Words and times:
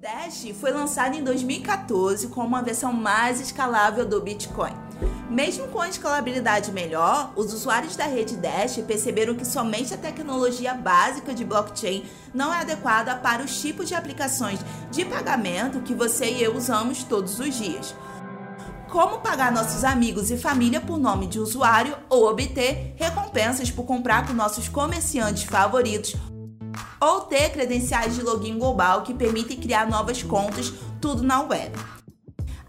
Dash 0.00 0.46
foi 0.58 0.72
lançado 0.72 1.14
em 1.14 1.22
2014 1.22 2.28
como 2.28 2.46
uma 2.46 2.62
versão 2.62 2.90
mais 2.90 3.38
escalável 3.38 4.06
do 4.06 4.18
Bitcoin. 4.18 4.72
Mesmo 5.28 5.68
com 5.68 5.78
a 5.78 5.90
escalabilidade 5.90 6.72
melhor, 6.72 7.34
os 7.36 7.52
usuários 7.52 7.96
da 7.96 8.06
rede 8.06 8.34
Dash 8.38 8.78
perceberam 8.78 9.34
que 9.34 9.46
somente 9.46 9.92
a 9.92 9.98
tecnologia 9.98 10.72
básica 10.72 11.34
de 11.34 11.44
blockchain 11.44 12.06
não 12.32 12.50
é 12.50 12.60
adequada 12.60 13.14
para 13.16 13.44
os 13.44 13.60
tipos 13.60 13.88
de 13.88 13.94
aplicações 13.94 14.58
de 14.90 15.04
pagamento 15.04 15.82
que 15.82 15.92
você 15.92 16.30
e 16.30 16.42
eu 16.42 16.56
usamos 16.56 17.04
todos 17.04 17.38
os 17.38 17.54
dias. 17.54 17.94
Como 18.88 19.20
pagar 19.20 19.52
nossos 19.52 19.84
amigos 19.84 20.30
e 20.30 20.38
família 20.38 20.80
por 20.80 20.98
nome 20.98 21.26
de 21.26 21.38
usuário 21.38 21.94
ou 22.08 22.26
obter 22.26 22.94
recompensas 22.96 23.70
por 23.70 23.84
comprar 23.84 24.26
com 24.26 24.32
nossos 24.32 24.66
comerciantes 24.66 25.42
favoritos 25.42 26.16
ou 27.00 27.22
ter 27.22 27.50
credenciais 27.50 28.14
de 28.14 28.22
login 28.22 28.58
global 28.58 29.02
que 29.02 29.14
permitem 29.14 29.56
criar 29.56 29.88
novas 29.88 30.22
contas, 30.22 30.72
tudo 31.00 31.22
na 31.22 31.40
web. 31.40 31.72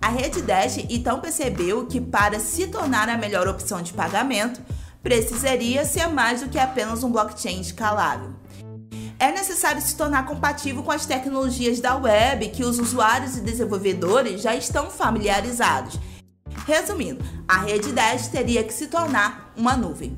A 0.02 0.10
rede 0.10 0.42
Dash 0.42 0.78
então 0.90 1.20
percebeu 1.20 1.86
que 1.86 2.02
para 2.02 2.40
se 2.40 2.68
tornar 2.68 3.10
a 3.10 3.18
melhor 3.18 3.48
opção 3.48 3.82
de 3.82 3.94
pagamento, 3.94 4.62
precisaria 5.04 5.86
ser 5.86 6.08
mais 6.08 6.42
do 6.42 6.50
que 6.50 6.58
apenas 6.58 7.04
um 7.04 7.12
blockchain 7.12 7.60
escalável. 7.60 8.32
É 9.20 9.32
necessário 9.32 9.80
se 9.80 9.96
tornar 9.96 10.26
compatível 10.26 10.82
com 10.82 10.92
as 10.92 11.06
tecnologias 11.06 11.80
da 11.80 11.96
web 11.96 12.50
que 12.50 12.64
os 12.64 12.80
usuários 12.80 13.38
e 13.38 13.42
desenvolvedores 13.42 14.42
já 14.42 14.56
estão 14.56 14.90
familiarizados. 14.90 16.00
Resumindo, 16.66 17.24
a 17.48 17.58
rede 17.58 17.92
Dash 17.92 18.28
teria 18.28 18.64
que 18.64 18.74
se 18.74 18.88
tornar 18.88 19.54
uma 19.56 19.78
nuvem. 19.78 20.18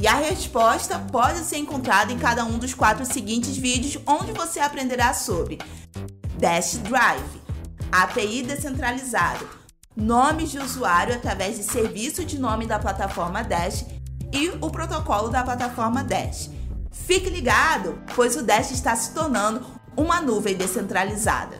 E 0.00 0.06
a 0.06 0.14
resposta 0.14 0.98
pode 0.98 1.40
ser 1.40 1.58
encontrada 1.58 2.10
em 2.10 2.18
cada 2.18 2.42
um 2.42 2.56
dos 2.56 2.72
quatro 2.72 3.04
seguintes 3.04 3.58
vídeos, 3.58 4.02
onde 4.06 4.32
você 4.32 4.58
aprenderá 4.58 5.12
sobre 5.12 5.58
Dash 6.38 6.78
Drive, 6.78 7.42
API 7.92 8.42
descentralizado, 8.42 9.46
nomes 9.94 10.50
de 10.50 10.58
usuário 10.58 11.14
através 11.14 11.58
de 11.58 11.64
serviço 11.64 12.24
de 12.24 12.38
nome 12.38 12.66
da 12.66 12.78
plataforma 12.78 13.44
Dash 13.44 13.84
e 14.32 14.48
o 14.62 14.70
protocolo 14.70 15.28
da 15.28 15.42
plataforma 15.42 16.02
Dash. 16.02 16.48
Fique 16.90 17.28
ligado, 17.28 18.02
pois 18.16 18.36
o 18.36 18.42
Dash 18.42 18.70
está 18.70 18.96
se 18.96 19.12
tornando 19.12 19.66
uma 19.94 20.18
nuvem 20.22 20.56
descentralizada. 20.56 21.59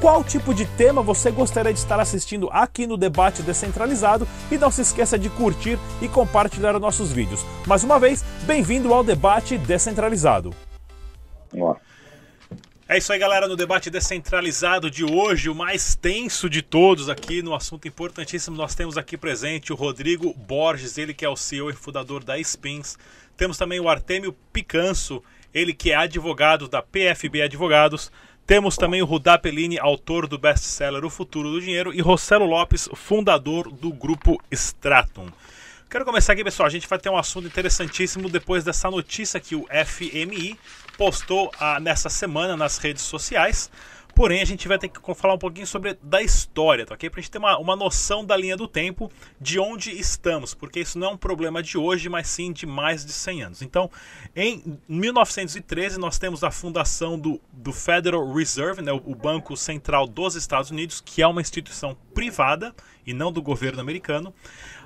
qual 0.00 0.22
tipo 0.22 0.54
de 0.54 0.66
tema 0.76 1.02
você 1.02 1.30
gostaria 1.30 1.72
de 1.72 1.78
estar 1.78 1.98
assistindo 1.98 2.48
aqui 2.52 2.86
no 2.86 2.96
Debate 2.96 3.42
Descentralizado 3.42 4.26
e 4.50 4.58
não 4.58 4.70
se 4.70 4.82
esqueça 4.82 5.18
de 5.18 5.28
curtir 5.30 5.78
e 6.02 6.08
compartilhar 6.08 6.74
os 6.74 6.80
nossos 6.80 7.12
vídeos. 7.12 7.44
Mais 7.66 7.82
uma 7.82 7.98
vez, 7.98 8.22
bem-vindo 8.44 8.92
ao 8.92 9.02
Debate 9.02 9.56
Descentralizado. 9.58 10.54
É 12.88 12.96
isso 12.96 13.12
aí, 13.12 13.18
galera, 13.18 13.48
no 13.48 13.56
debate 13.56 13.90
descentralizado 13.90 14.88
de 14.88 15.04
hoje, 15.04 15.48
o 15.48 15.54
mais 15.56 15.96
tenso 15.96 16.48
de 16.48 16.62
todos 16.62 17.08
aqui 17.08 17.42
no 17.42 17.52
assunto 17.52 17.88
importantíssimo. 17.88 18.56
Nós 18.56 18.76
temos 18.76 18.96
aqui 18.96 19.16
presente 19.16 19.72
o 19.72 19.76
Rodrigo 19.76 20.32
Borges, 20.34 20.96
ele 20.96 21.12
que 21.12 21.24
é 21.24 21.28
o 21.28 21.34
CEO 21.34 21.68
e 21.68 21.72
fundador 21.72 22.22
da 22.22 22.38
Spins. 22.38 22.96
Temos 23.36 23.58
também 23.58 23.80
o 23.80 23.88
Artemio 23.88 24.32
Picanso, 24.52 25.20
ele 25.52 25.74
que 25.74 25.90
é 25.90 25.96
advogado 25.96 26.68
da 26.68 26.80
PFB 26.80 27.42
Advogados. 27.42 28.12
Temos 28.46 28.76
também 28.76 29.02
o 29.02 29.04
Rudá 29.04 29.36
Pellini, 29.36 29.76
autor 29.76 30.28
do 30.28 30.38
best-seller 30.38 31.04
O 31.04 31.10
Futuro 31.10 31.50
do 31.50 31.60
Dinheiro, 31.60 31.92
e 31.92 32.00
Rossello 32.00 32.46
Lopes, 32.46 32.88
fundador 32.94 33.72
do 33.72 33.92
grupo 33.92 34.40
Stratum. 34.52 35.26
Quero 35.90 36.04
começar 36.04 36.32
aqui, 36.32 36.44
pessoal. 36.44 36.68
A 36.68 36.70
gente 36.70 36.86
vai 36.86 36.96
ter 36.96 37.10
um 37.10 37.16
assunto 37.16 37.48
interessantíssimo 37.48 38.28
depois 38.28 38.62
dessa 38.62 38.88
notícia 38.88 39.40
que 39.40 39.56
o 39.56 39.66
FMI 39.84 40.56
postou 40.96 41.50
ah, 41.58 41.80
nessa 41.80 42.08
semana 42.08 42.56
nas 42.56 42.78
redes 42.78 43.02
sociais. 43.02 43.68
Porém, 44.16 44.40
a 44.40 44.46
gente 44.46 44.66
vai 44.66 44.78
ter 44.78 44.88
que 44.88 44.98
falar 45.14 45.34
um 45.34 45.38
pouquinho 45.38 45.66
sobre 45.66 45.92
da 46.02 46.22
história, 46.22 46.86
tá 46.86 46.94
ok? 46.94 47.10
Pra 47.10 47.20
gente 47.20 47.30
ter 47.30 47.36
uma, 47.36 47.58
uma 47.58 47.76
noção 47.76 48.24
da 48.24 48.34
linha 48.34 48.56
do 48.56 48.66
tempo, 48.66 49.12
de 49.38 49.60
onde 49.60 49.90
estamos, 49.90 50.54
porque 50.54 50.80
isso 50.80 50.98
não 50.98 51.08
é 51.08 51.10
um 51.10 51.16
problema 51.18 51.62
de 51.62 51.76
hoje, 51.76 52.08
mas 52.08 52.26
sim 52.26 52.50
de 52.50 52.64
mais 52.64 53.04
de 53.04 53.12
100 53.12 53.42
anos. 53.42 53.60
Então, 53.60 53.90
em 54.34 54.78
1913, 54.88 55.98
nós 55.98 56.18
temos 56.18 56.42
a 56.42 56.50
fundação 56.50 57.18
do, 57.18 57.38
do 57.52 57.74
Federal 57.74 58.32
Reserve, 58.32 58.80
né, 58.80 58.90
o, 58.90 59.14
Banco 59.14 59.54
Central 59.54 60.06
dos 60.06 60.34
Estados 60.34 60.70
Unidos, 60.70 61.02
que 61.02 61.20
é 61.20 61.26
uma 61.26 61.42
instituição 61.42 61.94
privada 62.14 62.74
e 63.06 63.12
não 63.12 63.30
do 63.30 63.42
governo 63.42 63.82
americano. 63.82 64.32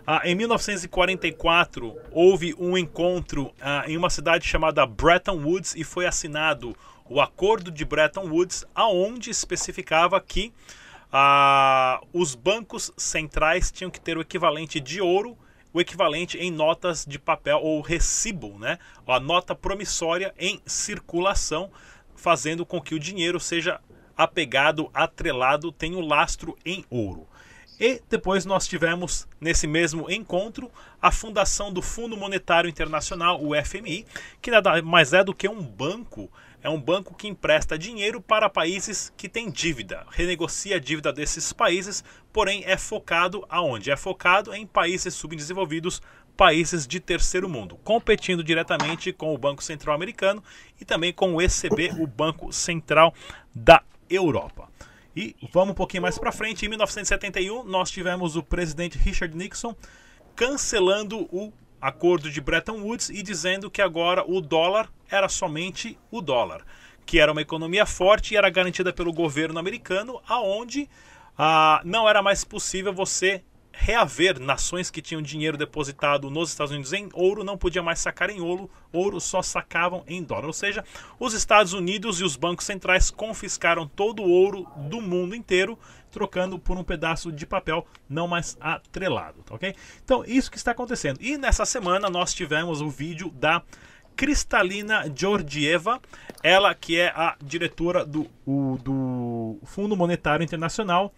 Ah, 0.05 0.23
em 0.25 0.35
1944, 0.35 1.97
houve 2.11 2.53
um 2.59 2.77
encontro 2.77 3.53
ah, 3.61 3.85
em 3.87 3.97
uma 3.97 4.11
cidade 4.11 4.45
chamada 4.45 4.85
Bretton 4.85 5.37
Woods 5.37 5.77
e 5.77 5.85
foi 5.85 6.05
assinado 6.05 6.75
o 7.11 7.21
Acordo 7.21 7.73
de 7.73 7.85
Bretton 7.85 8.29
Woods, 8.29 8.65
aonde 8.73 9.31
especificava 9.31 10.21
que 10.21 10.55
ah, 11.13 12.01
os 12.13 12.37
bancos 12.37 12.93
centrais 12.97 13.73
tinham 13.73 13.91
que 13.91 14.01
ter 14.01 14.17
o 14.17 14.21
equivalente 14.21 14.79
de 14.79 15.01
ouro, 15.01 15.37
o 15.75 15.81
equivalente 15.81 16.39
em 16.39 16.53
notas 16.53 17.05
de 17.05 17.19
papel 17.19 17.59
ou 17.59 17.81
recibo, 17.81 18.57
né? 18.61 18.79
a 19.09 19.19
nota 19.19 19.57
promissória 19.57 20.33
em 20.39 20.63
circulação, 20.65 21.69
fazendo 22.15 22.65
com 22.65 22.81
que 22.81 22.95
o 22.95 22.99
dinheiro 22.99 23.41
seja 23.41 23.81
apegado, 24.17 24.89
atrelado, 24.95 25.73
tenha 25.73 25.99
o 25.99 26.07
lastro 26.07 26.57
em 26.65 26.85
ouro. 26.89 27.27
E 27.81 28.01
depois 28.09 28.45
nós 28.45 28.69
tivemos, 28.69 29.27
nesse 29.41 29.67
mesmo 29.67 30.09
encontro, 30.09 30.71
a 31.03 31.11
fundação 31.11 31.73
do 31.73 31.83
Fundo 31.83 32.17
Monetário 32.17 32.69
Internacional, 32.69 33.43
o 33.43 33.53
FMI, 33.65 34.07
que 34.41 34.51
nada 34.51 34.81
mais 34.83 35.13
é 35.13 35.25
do 35.25 35.35
que 35.35 35.49
um 35.49 35.63
banco 35.63 36.31
é 36.63 36.69
um 36.69 36.81
banco 36.81 37.15
que 37.15 37.29
empresta 37.29 37.79
dinheiro 37.79 38.21
para 38.21 38.51
países 38.51 39.13
que 39.17 39.29
têm 39.29 39.51
dívida, 39.51 40.07
renegocia 40.11 40.77
a 40.77 40.79
dívida 40.79 41.13
desses 41.13 41.53
países, 41.53 42.05
porém 42.33 42.63
é 42.67 42.77
focado 42.77 43.45
aonde? 43.49 43.91
É 43.91 43.97
focado 43.97 44.55
em 44.55 44.67
países 44.67 45.15
subdesenvolvidos, 45.15 46.03
países 46.37 46.87
de 46.87 47.01
terceiro 47.01 47.49
mundo, 47.49 47.79
competindo 47.85 48.45
diretamente 48.45 49.13
com 49.13 49.35
o 49.35 49.39
Banco 49.39 49.63
Central 49.63 49.95
Americano 49.95 50.43
e 50.81 50.85
também 50.85 51.13
com 51.13 51.35
o 51.35 51.43
ECB, 51.43 51.93
o 51.99 52.07
Banco 52.07 52.53
Central 52.53 53.15
da 53.55 53.83
Europa. 54.09 54.69
E 55.15 55.35
vamos 55.53 55.73
um 55.73 55.75
pouquinho 55.75 56.03
mais 56.03 56.19
para 56.19 56.33
frente, 56.33 56.65
em 56.65 56.69
1971 56.69 57.65
nós 57.65 57.91
tivemos 57.91 58.37
o 58.37 58.43
presidente 58.43 58.97
Richard 58.97 59.37
Nixon 59.37 59.75
cancelando 60.37 61.29
o 61.31 61.53
acordo 61.81 62.31
de 62.31 62.41
Bretton 62.41 62.81
Woods 62.81 63.09
e 63.09 63.23
dizendo 63.23 63.71
que 63.71 63.81
agora 63.81 64.25
o 64.27 64.41
dólar 64.41 64.89
era 65.11 65.29
somente 65.29 65.99
o 66.11 66.21
dólar, 66.21 66.65
que 67.07 67.19
era 67.19 67.33
uma 67.33 67.41
economia 67.41 67.87
forte 67.87 68.35
e 68.35 68.37
era 68.37 68.51
garantida 68.51 68.93
pelo 68.93 69.13
governo 69.13 69.59
americano, 69.59 70.21
aonde 70.29 70.89
ah, 71.39 71.81
não 71.85 72.09
era 72.09 72.23
mais 72.23 72.45
possível 72.45 72.93
você 72.93 73.43
reaver. 73.73 74.39
Nações 74.39 74.91
que 74.91 75.01
tinham 75.01 75.23
dinheiro 75.23 75.57
depositado 75.57 76.31
nos 76.31 76.51
Estados 76.51 76.73
Unidos 76.73 76.93
em 76.93 77.09
ouro 77.15 77.43
não 77.43 77.57
podiam 77.57 77.85
mais 77.85 77.99
sacar 77.99 78.31
em 78.31 78.41
ouro, 78.41 78.71
ouro 78.93 79.21
só 79.21 79.43
sacavam 79.43 80.05
em 80.07 80.23
dólar. 80.23 80.47
Ou 80.47 80.53
seja, 80.53 80.85
os 81.19 81.33
Estados 81.33 81.73
Unidos 81.73 82.21
e 82.21 82.25
os 82.25 82.37
bancos 82.37 82.67
centrais 82.67 83.11
confiscaram 83.11 83.87
todo 83.87 84.23
o 84.23 84.31
ouro 84.31 84.67
do 84.77 85.01
mundo 85.01 85.35
inteiro, 85.35 85.79
trocando 86.11 86.59
por 86.59 86.77
um 86.77 86.85
pedaço 86.85 87.31
de 87.31 87.47
papel 87.47 87.87
não 88.09 88.27
mais 88.27 88.57
atrelado, 88.61 89.43
tá 89.43 89.55
ok? 89.55 89.75
Então, 90.05 90.25
isso 90.27 90.51
que 90.51 90.57
está 90.57 90.73
acontecendo. 90.73 91.19
E 91.21 91.39
nessa 91.39 91.65
semana 91.65 92.11
nós 92.11 92.35
tivemos 92.35 92.81
o 92.81 92.91
vídeo 92.91 93.31
da 93.31 93.63
Cristalina 94.17 95.11
Georgieva, 95.15 96.01
ela 96.43 96.75
que 96.75 96.99
é 96.99 97.09
a 97.09 97.37
diretora 97.43 98.05
do, 98.05 98.31
o, 98.45 98.79
do 98.83 99.59
Fundo 99.65 99.97
Monetário 99.97 100.45
Internacional, 100.45 101.15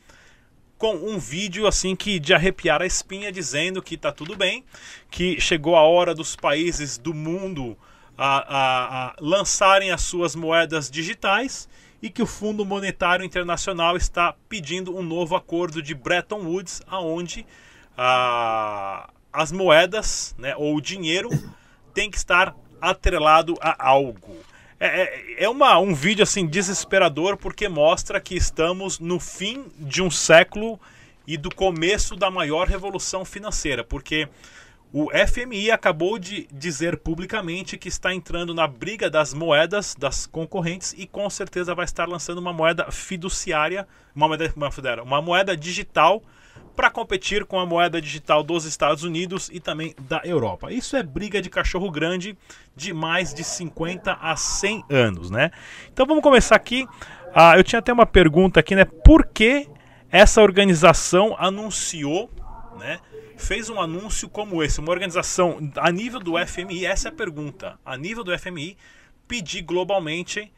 com 0.79 0.95
um 0.95 1.19
vídeo 1.19 1.67
assim 1.67 1.95
que 1.95 2.19
de 2.19 2.35
arrepiar 2.35 2.83
a 2.83 2.87
espinha 2.87 3.31
dizendo 3.31 3.81
que 3.81 3.95
está 3.95 4.11
tudo 4.13 4.37
bem, 4.37 4.65
que 5.11 5.41
chegou 5.41 5.77
a 5.77 5.83
hora 5.83 6.15
dos 6.15 6.37
países 6.37 6.99
do 6.99 7.15
mundo 7.15 7.77
a, 8.17 8.37
a, 8.39 9.07
a 9.07 9.17
lançarem 9.21 9.91
as 9.91 10.03
suas 10.03 10.35
moedas 10.35 10.91
digitais 10.91 11.69
e 12.03 12.11
que 12.11 12.21
o 12.21 12.27
Fundo 12.27 12.65
Monetário 12.65 13.25
Internacional 13.25 13.97
está 13.97 14.35
pedindo 14.49 14.95
um 14.95 15.03
novo 15.03 15.37
acordo 15.37 15.81
de 15.81 15.95
Bretton 15.95 16.41
Woods, 16.41 16.83
aonde 16.89 17.47
a, 17.97 19.09
as 19.33 19.53
moedas, 19.53 20.35
né, 20.37 20.57
ou 20.57 20.75
o 20.75 20.81
dinheiro 20.81 21.31
tem 21.95 22.11
que 22.11 22.17
estar 22.17 22.55
atrelado 22.81 23.55
a 23.61 23.89
algo. 23.89 24.37
É, 24.81 25.03
é, 25.03 25.45
é 25.45 25.49
uma, 25.49 25.79
um 25.79 25.95
vídeo 25.95 26.25
assim 26.25 26.45
desesperador 26.45 27.37
porque 27.37 27.69
mostra 27.69 28.21
que 28.21 28.35
estamos 28.35 28.99
no 28.99 29.21
fim 29.21 29.67
de 29.79 30.03
um 30.03 30.11
século 30.11 30.81
e 31.25 31.37
do 31.37 31.55
começo 31.55 32.17
da 32.17 32.29
maior 32.29 32.67
revolução 32.67 33.25
financeira, 33.25 33.85
porque 33.85 34.29
o 34.93 35.09
FMI 35.11 35.71
acabou 35.71 36.19
de 36.19 36.47
dizer 36.53 36.99
publicamente 36.99 37.79
que 37.79 37.89
está 37.89 38.15
entrando 38.15 38.53
na 38.53 38.67
briga 38.67 39.09
das 39.09 39.33
moedas 39.33 39.95
das 39.99 40.27
concorrentes 40.27 40.95
e 40.99 41.07
com 41.07 41.31
certeza 41.31 41.75
vai 41.75 41.87
estar 41.87 42.07
lançando 42.07 42.39
uma 42.39 42.53
moeda 42.53 42.91
fiduciária, 42.93 43.89
uma 44.15 44.29
moeda, 44.29 44.53
uma 45.03 45.23
moeda 45.23 45.57
digital 45.57 46.23
para 46.77 46.91
competir 46.91 47.47
com 47.47 47.59
a 47.59 47.65
moeda 47.65 48.03
digital 48.03 48.43
dos 48.43 48.67
Estados 48.67 49.03
Unidos 49.03 49.49
e 49.51 49.61
também 49.61 49.95
da 50.01 50.21
Europa. 50.25 50.71
Isso 50.71 50.95
é 50.95 51.03
briga 51.03 51.41
de 51.41 51.49
cachorro 51.49 51.91
grande 51.91 52.37
de 52.77 52.93
mais 52.93 53.33
de 53.33 53.45
50 53.45 54.13
a 54.13 54.37
100 54.37 54.85
anos, 54.91 55.31
né? 55.31 55.51
Então 55.91 56.05
vamos 56.05 56.23
começar 56.23 56.57
aqui. 56.57 56.87
Ah, 57.35 57.57
eu 57.57 57.65
tinha 57.65 57.79
até 57.79 57.93
uma 57.93 58.07
pergunta 58.07 58.61
aqui, 58.61 58.75
né? 58.75 58.85
Por 58.85 59.27
que 59.27 59.69
essa 60.11 60.43
organização 60.43 61.35
anunciou, 61.39 62.31
né? 62.79 63.01
Fez 63.43 63.69
um 63.69 63.81
anúncio 63.81 64.29
como 64.29 64.63
esse, 64.63 64.79
uma 64.79 64.93
organização 64.93 65.59
a 65.77 65.91
nível 65.91 66.21
do 66.21 66.35
FMI, 66.47 66.87
essa 66.87 67.09
é 67.09 67.11
a 67.11 67.15
pergunta. 67.15 67.77
A 67.85 67.97
nível 67.97 68.23
do 68.23 68.39
FMI, 68.39 68.77
pedir 69.27 69.63
globalmente 69.63 70.53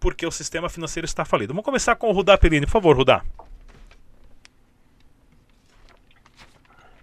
porque 0.00 0.26
o 0.26 0.30
sistema 0.32 0.68
financeiro 0.68 1.04
está 1.04 1.24
falido. 1.24 1.52
Vamos 1.52 1.64
começar 1.64 1.94
com 1.94 2.08
o 2.08 2.12
Rudá 2.12 2.36
Perini, 2.36 2.66
por 2.66 2.72
favor, 2.72 2.96
Rudá. 2.96 3.24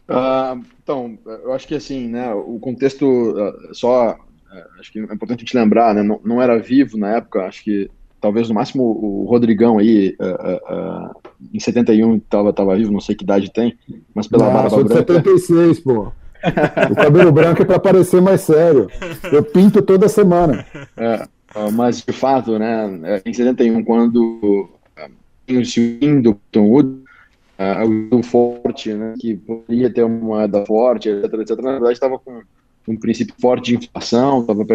Uh, 0.09 0.61
então, 0.83 1.17
eu 1.25 1.53
acho 1.53 1.65
que 1.69 1.75
assim, 1.75 2.09
né, 2.09 2.33
o 2.33 2.59
contexto 2.59 3.05
uh, 3.05 3.73
só, 3.73 4.15
uh, 4.15 4.79
acho 4.79 4.91
que 4.91 4.99
é 4.99 5.03
importante 5.03 5.39
a 5.39 5.45
gente 5.45 5.57
lembrar, 5.57 5.95
né, 5.95 6.03
não, 6.03 6.19
não, 6.21 6.41
era 6.41 6.59
vivo 6.59 6.97
na 6.97 7.15
época, 7.15 7.45
acho 7.45 7.63
que 7.63 7.89
talvez 8.23 8.47
no 8.47 8.55
máximo 8.55 8.83
o 8.83 9.25
Rodrigão 9.25 9.79
aí, 9.79 10.15
em 11.53 11.59
71 11.59 12.15
estava 12.15 12.53
tava 12.53 12.75
vivo, 12.77 12.93
não 12.93 13.01
sei 13.01 13.15
que 13.15 13.25
idade 13.25 13.51
tem, 13.51 13.77
mas 14.15 14.27
pela 14.27 14.45
não, 14.45 14.53
barba 14.53 14.69
sou 14.69 14.81
de 14.81 14.87
branca... 14.93 15.13
76, 15.13 15.81
pô. 15.81 16.13
o 16.89 16.95
cabelo 16.95 17.33
branco 17.33 17.61
é 17.61 17.65
para 17.65 17.79
parecer 17.79 18.21
mais 18.21 18.39
sério. 18.41 18.89
Eu 19.29 19.43
pinto 19.43 19.81
toda 19.81 20.07
semana. 20.07 20.65
É, 20.95 21.27
mas 21.73 22.01
de 22.01 22.13
fato, 22.13 22.57
né, 22.57 23.21
em 23.25 23.33
71, 23.33 23.83
quando 23.83 24.69
swing 25.65 26.21
do 26.21 26.39
Tom 26.49 26.69
Wood, 26.69 26.89
uh, 27.59 28.15
o 28.15 28.23
forte, 28.23 28.93
né, 28.93 29.15
que 29.19 29.35
poderia 29.35 29.93
ter 29.93 30.03
uma 30.03 30.17
moeda 30.17 30.65
forte, 30.65 31.09
etc, 31.09 31.33
etc. 31.33 31.57
Na 31.59 31.71
verdade, 31.73 31.93
estava 31.93 32.17
com 32.17 32.41
um 32.87 32.97
princípio 32.97 33.35
forte 33.39 33.71
de 33.71 33.85
inflação, 33.85 34.41
estava 34.41 34.65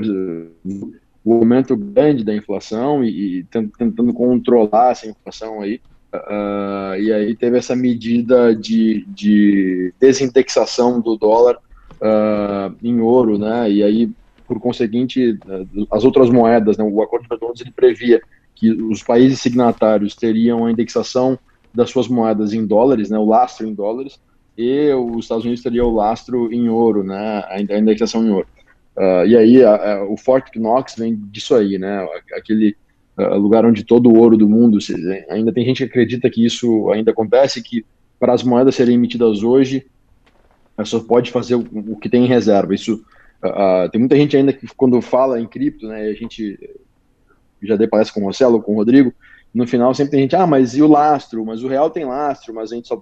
o 1.29 1.35
aumento 1.35 1.77
grande 1.77 2.25
da 2.25 2.35
inflação 2.35 3.05
e, 3.05 3.41
e 3.41 3.45
tentando 3.45 4.15
controlar 4.15 4.93
essa 4.93 5.07
inflação 5.07 5.61
aí. 5.61 5.79
Uh, 6.11 6.97
e 6.99 7.13
aí 7.13 7.37
teve 7.37 7.59
essa 7.59 7.77
medida 7.77 8.55
de, 8.55 9.05
de 9.09 9.93
desindexação 10.01 11.03
do 11.03 11.19
dólar 11.19 11.57
uh, 11.97 12.75
em 12.83 12.99
ouro, 12.99 13.37
né? 13.37 13.71
E 13.71 13.83
aí, 13.83 14.11
por 14.47 14.59
conseguinte, 14.59 15.39
as 15.93 16.03
outras 16.03 16.31
moedas, 16.31 16.79
né, 16.79 16.85
o 16.85 17.03
Acordo 17.03 17.25
de 17.25 17.29
Bretton 17.29 17.53
ele 17.61 17.73
previa 17.73 18.23
que 18.55 18.71
os 18.71 19.03
países 19.03 19.39
signatários 19.39 20.17
teriam 20.17 20.65
a 20.65 20.73
indexação 20.73 21.39
das 21.75 21.91
suas 21.91 22.09
moedas 22.09 22.55
em 22.55 22.67
dólares, 22.67 23.11
né, 23.11 23.19
o 23.19 23.27
lastro 23.27 23.69
em 23.69 23.75
dólares, 23.75 24.19
e 24.57 24.91
os 24.95 25.27
Estados 25.27 25.45
Unidos 25.45 25.63
teria 25.63 25.85
o 25.85 25.95
lastro 25.95 26.51
em 26.51 26.71
ouro, 26.71 27.05
né, 27.05 27.45
a 27.47 27.61
indexação 27.61 28.25
em 28.25 28.31
ouro. 28.31 28.47
Uh, 28.99 29.25
e 29.29 29.37
aí 29.37 29.65
a, 29.65 29.77
a, 29.77 30.05
o 30.05 30.17
Fort 30.17 30.57
Knox 30.57 30.97
vem 30.97 31.15
disso 31.15 31.55
aí, 31.55 31.79
né, 31.79 32.05
aquele 32.37 32.77
uh, 33.17 33.39
lugar 33.39 33.65
onde 33.65 33.85
todo 33.85 34.11
o 34.11 34.19
ouro 34.19 34.37
do 34.37 34.49
mundo, 34.49 34.81
se, 34.81 34.93
ainda 35.31 35.53
tem 35.53 35.65
gente 35.65 35.79
que 35.79 35.85
acredita 35.85 36.29
que 36.29 36.45
isso 36.45 36.91
ainda 36.91 37.13
acontece, 37.13 37.63
que 37.63 37.87
para 38.19 38.35
as 38.35 38.43
moedas 38.43 38.75
serem 38.75 38.97
emitidas 38.97 39.45
hoje, 39.45 39.87
só 40.85 40.99
pode 40.99 41.31
fazer 41.31 41.55
o, 41.55 41.61
o, 41.61 41.97
que 41.97 42.09
tem 42.09 42.25
em 42.25 42.29
reserva. 42.29 42.75
Isso 42.75 43.05
uh, 43.45 43.89
tem 43.89 44.01
muita 44.01 44.17
gente 44.17 44.37
ainda 44.37 44.53
que 44.53 44.67
quando 44.77 45.01
fala 45.01 45.41
em 45.41 45.47
cripto, 45.47 45.87
né, 45.87 46.03
a 46.03 46.15
gente 46.15 46.59
já 47.63 47.77
dei 47.77 47.87
palestra 47.87 48.15
com 48.15 48.21
o 48.21 48.25
Marcelo, 48.25 48.61
com 48.61 48.73
o 48.73 48.77
Rodrigo, 48.77 49.15
no 49.55 49.65
final 49.65 49.95
sempre 49.95 50.11
tem 50.11 50.23
gente, 50.23 50.35
ah, 50.35 50.47
mas 50.47 50.77
e 50.77 50.83
o 50.83 50.89
lastro? 50.89 51.45
Mas 51.47 51.63
o 51.63 51.69
real 51.69 51.89
tem 51.89 52.05
lastro, 52.05 52.53
mas 52.53 52.73
a 52.73 52.75
gente 52.75 52.89
só. 52.89 53.01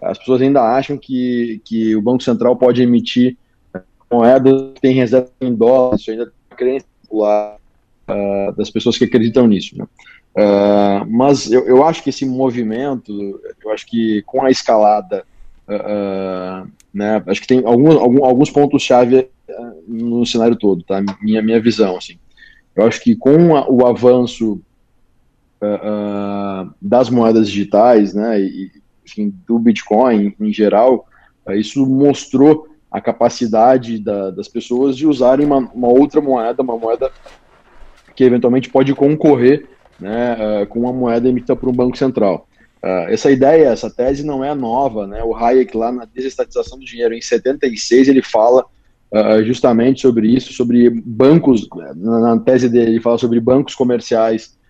As 0.00 0.18
pessoas 0.18 0.40
ainda 0.40 0.62
acham 0.62 0.96
que, 0.96 1.60
que 1.64 1.94
o 1.94 2.02
Banco 2.02 2.22
Central 2.22 2.56
pode 2.56 2.82
emitir 2.82 3.36
moeda 4.12 4.72
tem 4.80 4.94
reserva 4.94 5.30
em 5.40 5.54
dólares, 5.54 6.02
isso 6.02 6.10
ainda 6.10 6.32
é 6.50 6.54
crença 6.54 6.86
popular 7.02 7.56
uh, 8.08 8.52
das 8.56 8.70
pessoas 8.70 8.98
que 8.98 9.04
acreditam 9.04 9.46
nisso. 9.46 9.76
Né? 9.76 9.84
Uh, 10.36 11.10
mas 11.10 11.50
eu, 11.50 11.66
eu 11.66 11.84
acho 11.84 12.02
que 12.02 12.10
esse 12.10 12.24
movimento, 12.26 13.40
eu 13.64 13.70
acho 13.70 13.86
que 13.86 14.22
com 14.22 14.44
a 14.44 14.50
escalada, 14.50 15.24
uh, 15.68 16.68
né, 16.92 17.22
acho 17.26 17.40
que 17.40 17.46
tem 17.46 17.64
alguns, 17.64 17.96
alguns, 17.96 18.50
pontos-chave 18.50 19.28
no 19.86 20.24
cenário 20.24 20.56
todo, 20.56 20.82
tá? 20.82 21.02
Minha, 21.20 21.42
minha 21.42 21.60
visão, 21.60 21.96
assim. 21.96 22.16
Eu 22.74 22.86
acho 22.86 23.02
que 23.02 23.14
com 23.14 23.56
a, 23.56 23.68
o 23.68 23.86
avanço 23.86 24.60
das 26.80 27.08
moedas 27.08 27.48
digitais, 27.48 28.14
né, 28.14 28.40
e 28.40 28.68
enfim, 29.06 29.32
do 29.46 29.60
Bitcoin 29.60 30.34
em 30.40 30.52
geral, 30.52 31.06
isso 31.50 31.86
mostrou 31.86 32.71
a 32.92 33.00
capacidade 33.00 33.98
da, 33.98 34.30
das 34.30 34.46
pessoas 34.46 34.96
de 34.96 35.06
usarem 35.06 35.46
uma, 35.46 35.58
uma, 35.58 35.88
outra 35.88 36.20
moeda, 36.20 36.62
uma 36.62 36.76
moeda 36.76 37.10
que 38.14 38.22
eventualmente 38.22 38.68
pode 38.68 38.94
concorrer 38.94 39.66
né, 39.98 40.36
uh, 40.62 40.66
com 40.66 40.80
uma 40.80 40.92
moeda 40.92 41.26
emitida 41.26 41.56
por 41.56 41.70
um 41.70 41.72
banco 41.72 41.96
central. 41.96 42.46
Uh, 42.84 43.08
essa 43.08 43.30
ideia, 43.30 43.68
essa 43.68 43.88
tese 43.88 44.26
não 44.26 44.44
é 44.44 44.54
nova, 44.54 45.06
né? 45.06 45.22
O 45.24 45.34
Hayek 45.34 45.74
lá 45.74 45.90
na 45.90 46.04
desestatização 46.04 46.78
do 46.78 46.84
dinheiro 46.84 47.14
em 47.14 47.22
76 47.22 48.08
ele 48.08 48.20
fala 48.20 48.66
uh, 49.10 49.42
justamente 49.44 50.02
sobre 50.02 50.28
isso, 50.28 50.52
sobre 50.52 50.90
bancos, 50.90 51.66
na, 51.96 52.18
na, 52.18 52.38
tese 52.40 52.68
dele 52.68 52.90
ele 52.90 53.00
fala 53.00 53.16
sobre 53.16 53.40
bancos 53.40 53.74
comerciais 53.74 54.60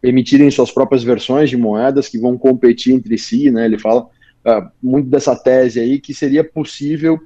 emitirem 0.00 0.48
suas 0.52 0.70
próprias 0.70 1.02
versões 1.02 1.50
de 1.50 1.56
moedas 1.56 2.08
que 2.08 2.16
vão 2.16 2.38
competir 2.38 2.94
entre 2.94 3.18
si, 3.18 3.50
né? 3.50 3.64
Ele 3.64 3.76
fala 3.76 4.06
uh, 4.48 4.70
muito 4.82 5.08
dessa 5.08 5.36
tese 5.36 5.80
aí 5.80 6.00
que 6.00 6.14
seria 6.14 6.42
possível 6.42 7.20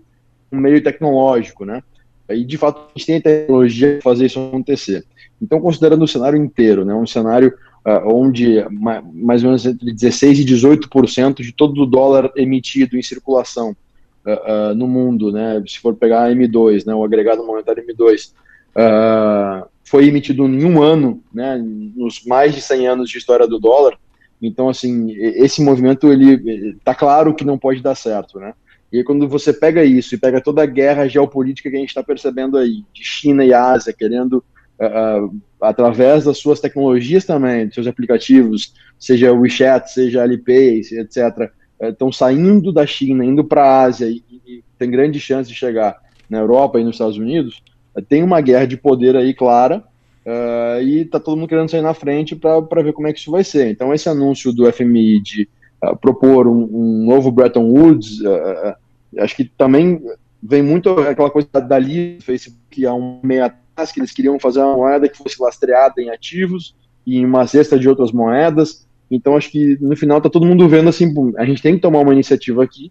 um 0.50 0.58
meio 0.58 0.82
tecnológico, 0.82 1.64
né? 1.64 1.82
E 2.28 2.44
de 2.44 2.56
fato 2.56 2.80
a 2.80 2.98
gente 2.98 3.06
tem 3.06 3.20
tecnologia 3.20 3.94
para 3.94 4.02
fazer 4.02 4.26
isso 4.26 4.40
acontecer. 4.40 5.04
Então, 5.40 5.60
considerando 5.60 6.04
o 6.04 6.08
cenário 6.08 6.38
inteiro, 6.38 6.84
né, 6.84 6.94
um 6.94 7.06
cenário 7.06 7.52
uh, 7.84 8.08
onde 8.08 8.64
mais 8.70 9.42
ou 9.42 9.48
menos 9.50 9.66
entre 9.66 9.92
16 9.92 10.38
e 10.38 10.44
18% 10.44 11.42
de 11.42 11.52
todo 11.52 11.82
o 11.82 11.86
dólar 11.86 12.30
emitido 12.36 12.96
em 12.96 13.02
circulação 13.02 13.76
uh, 14.24 14.70
uh, 14.70 14.74
no 14.74 14.86
mundo, 14.86 15.32
né, 15.32 15.62
se 15.66 15.80
for 15.80 15.94
pegar 15.94 16.24
a 16.24 16.30
M2, 16.30 16.86
né, 16.86 16.94
o 16.94 17.02
agregado 17.02 17.44
monetário 17.44 17.84
M2, 17.84 18.30
uh, 18.76 19.68
foi 19.84 20.06
emitido 20.06 20.46
em 20.46 20.64
um 20.64 20.80
ano, 20.80 21.20
né, 21.34 21.60
nos 21.62 22.24
mais 22.24 22.54
de 22.54 22.60
100 22.62 22.86
anos 22.86 23.10
de 23.10 23.18
história 23.18 23.46
do 23.46 23.58
dólar. 23.58 23.98
Então, 24.42 24.68
assim, 24.68 25.12
esse 25.16 25.62
movimento, 25.62 26.12
ele 26.12 26.76
tá 26.84 26.94
claro 26.94 27.34
que 27.34 27.44
não 27.44 27.56
pode 27.56 27.80
dar 27.80 27.94
certo, 27.94 28.40
né? 28.40 28.52
E 28.92 28.98
aí, 28.98 29.04
quando 29.04 29.28
você 29.28 29.52
pega 29.52 29.84
isso 29.84 30.14
e 30.14 30.18
pega 30.18 30.40
toda 30.40 30.62
a 30.62 30.66
guerra 30.66 31.08
geopolítica 31.08 31.70
que 31.70 31.76
a 31.76 31.78
gente 31.78 31.88
está 31.88 32.02
percebendo 32.02 32.58
aí, 32.58 32.84
de 32.92 33.04
China 33.04 33.44
e 33.44 33.54
Ásia, 33.54 33.94
querendo, 33.96 34.44
uh, 34.78 35.34
através 35.60 36.24
das 36.24 36.38
suas 36.38 36.60
tecnologias 36.60 37.24
também, 37.24 37.66
dos 37.66 37.74
seus 37.74 37.86
aplicativos, 37.86 38.74
seja 38.98 39.32
WeChat, 39.32 39.90
seja 39.90 40.22
Alipay, 40.22 40.80
etc., 40.80 41.50
estão 41.80 42.08
é, 42.08 42.12
saindo 42.12 42.72
da 42.72 42.86
China, 42.86 43.24
indo 43.24 43.44
para 43.44 43.64
a 43.64 43.82
Ásia 43.84 44.06
e, 44.06 44.22
e, 44.46 44.62
tem 44.78 44.90
grande 44.90 45.18
chance 45.18 45.48
de 45.48 45.56
chegar 45.56 45.96
na 46.28 46.38
Europa 46.38 46.78
e 46.78 46.84
nos 46.84 46.96
Estados 46.96 47.16
Unidos, 47.16 47.62
é, 47.96 48.02
tem 48.02 48.22
uma 48.22 48.40
guerra 48.40 48.66
de 48.66 48.76
poder 48.76 49.16
aí 49.16 49.32
clara 49.32 49.82
uh, 50.26 50.82
e 50.82 51.04
tá 51.04 51.18
todo 51.20 51.36
mundo 51.36 51.48
querendo 51.48 51.70
sair 51.70 51.82
na 51.82 51.94
frente 51.94 52.36
para 52.36 52.82
ver 52.82 52.92
como 52.92 53.08
é 53.08 53.12
que 53.12 53.18
isso 53.18 53.30
vai 53.30 53.44
ser. 53.44 53.70
Então 53.70 53.92
esse 53.92 54.08
anúncio 54.08 54.52
do 54.52 54.70
FMI 54.72 55.20
de 55.20 55.48
uh, 55.82 55.96
propor 55.96 56.46
um, 56.46 56.68
um, 56.72 57.04
novo 57.06 57.30
Bretton 57.30 57.64
Woods, 57.64 58.20
uh, 58.20 58.74
acho 59.18 59.36
que 59.36 59.44
também 59.44 60.00
vem 60.42 60.62
muito 60.62 60.90
aquela 60.90 61.30
coisa 61.30 61.48
dali 61.60 62.16
do 62.16 62.24
Facebook 62.24 62.86
há 62.86 62.94
um 62.94 63.20
meio 63.22 63.44
atrás 63.44 63.92
que 63.92 64.00
eles 64.00 64.12
queriam 64.12 64.38
fazer 64.38 64.60
uma 64.60 64.76
moeda 64.76 65.08
que 65.08 65.16
fosse 65.16 65.40
lastreada 65.40 66.00
em 66.00 66.10
ativos 66.10 66.74
e 67.06 67.18
em 67.18 67.24
uma 67.24 67.46
cesta 67.46 67.78
de 67.78 67.88
outras 67.88 68.12
moedas. 68.12 68.86
Então 69.10 69.36
acho 69.36 69.50
que 69.50 69.76
no 69.80 69.96
final 69.96 70.20
tá 70.20 70.30
todo 70.30 70.46
mundo 70.46 70.68
vendo 70.68 70.88
assim, 70.88 71.12
a 71.36 71.44
gente 71.44 71.62
tem 71.62 71.74
que 71.74 71.80
tomar 71.80 72.00
uma 72.00 72.14
iniciativa 72.14 72.64
aqui, 72.64 72.90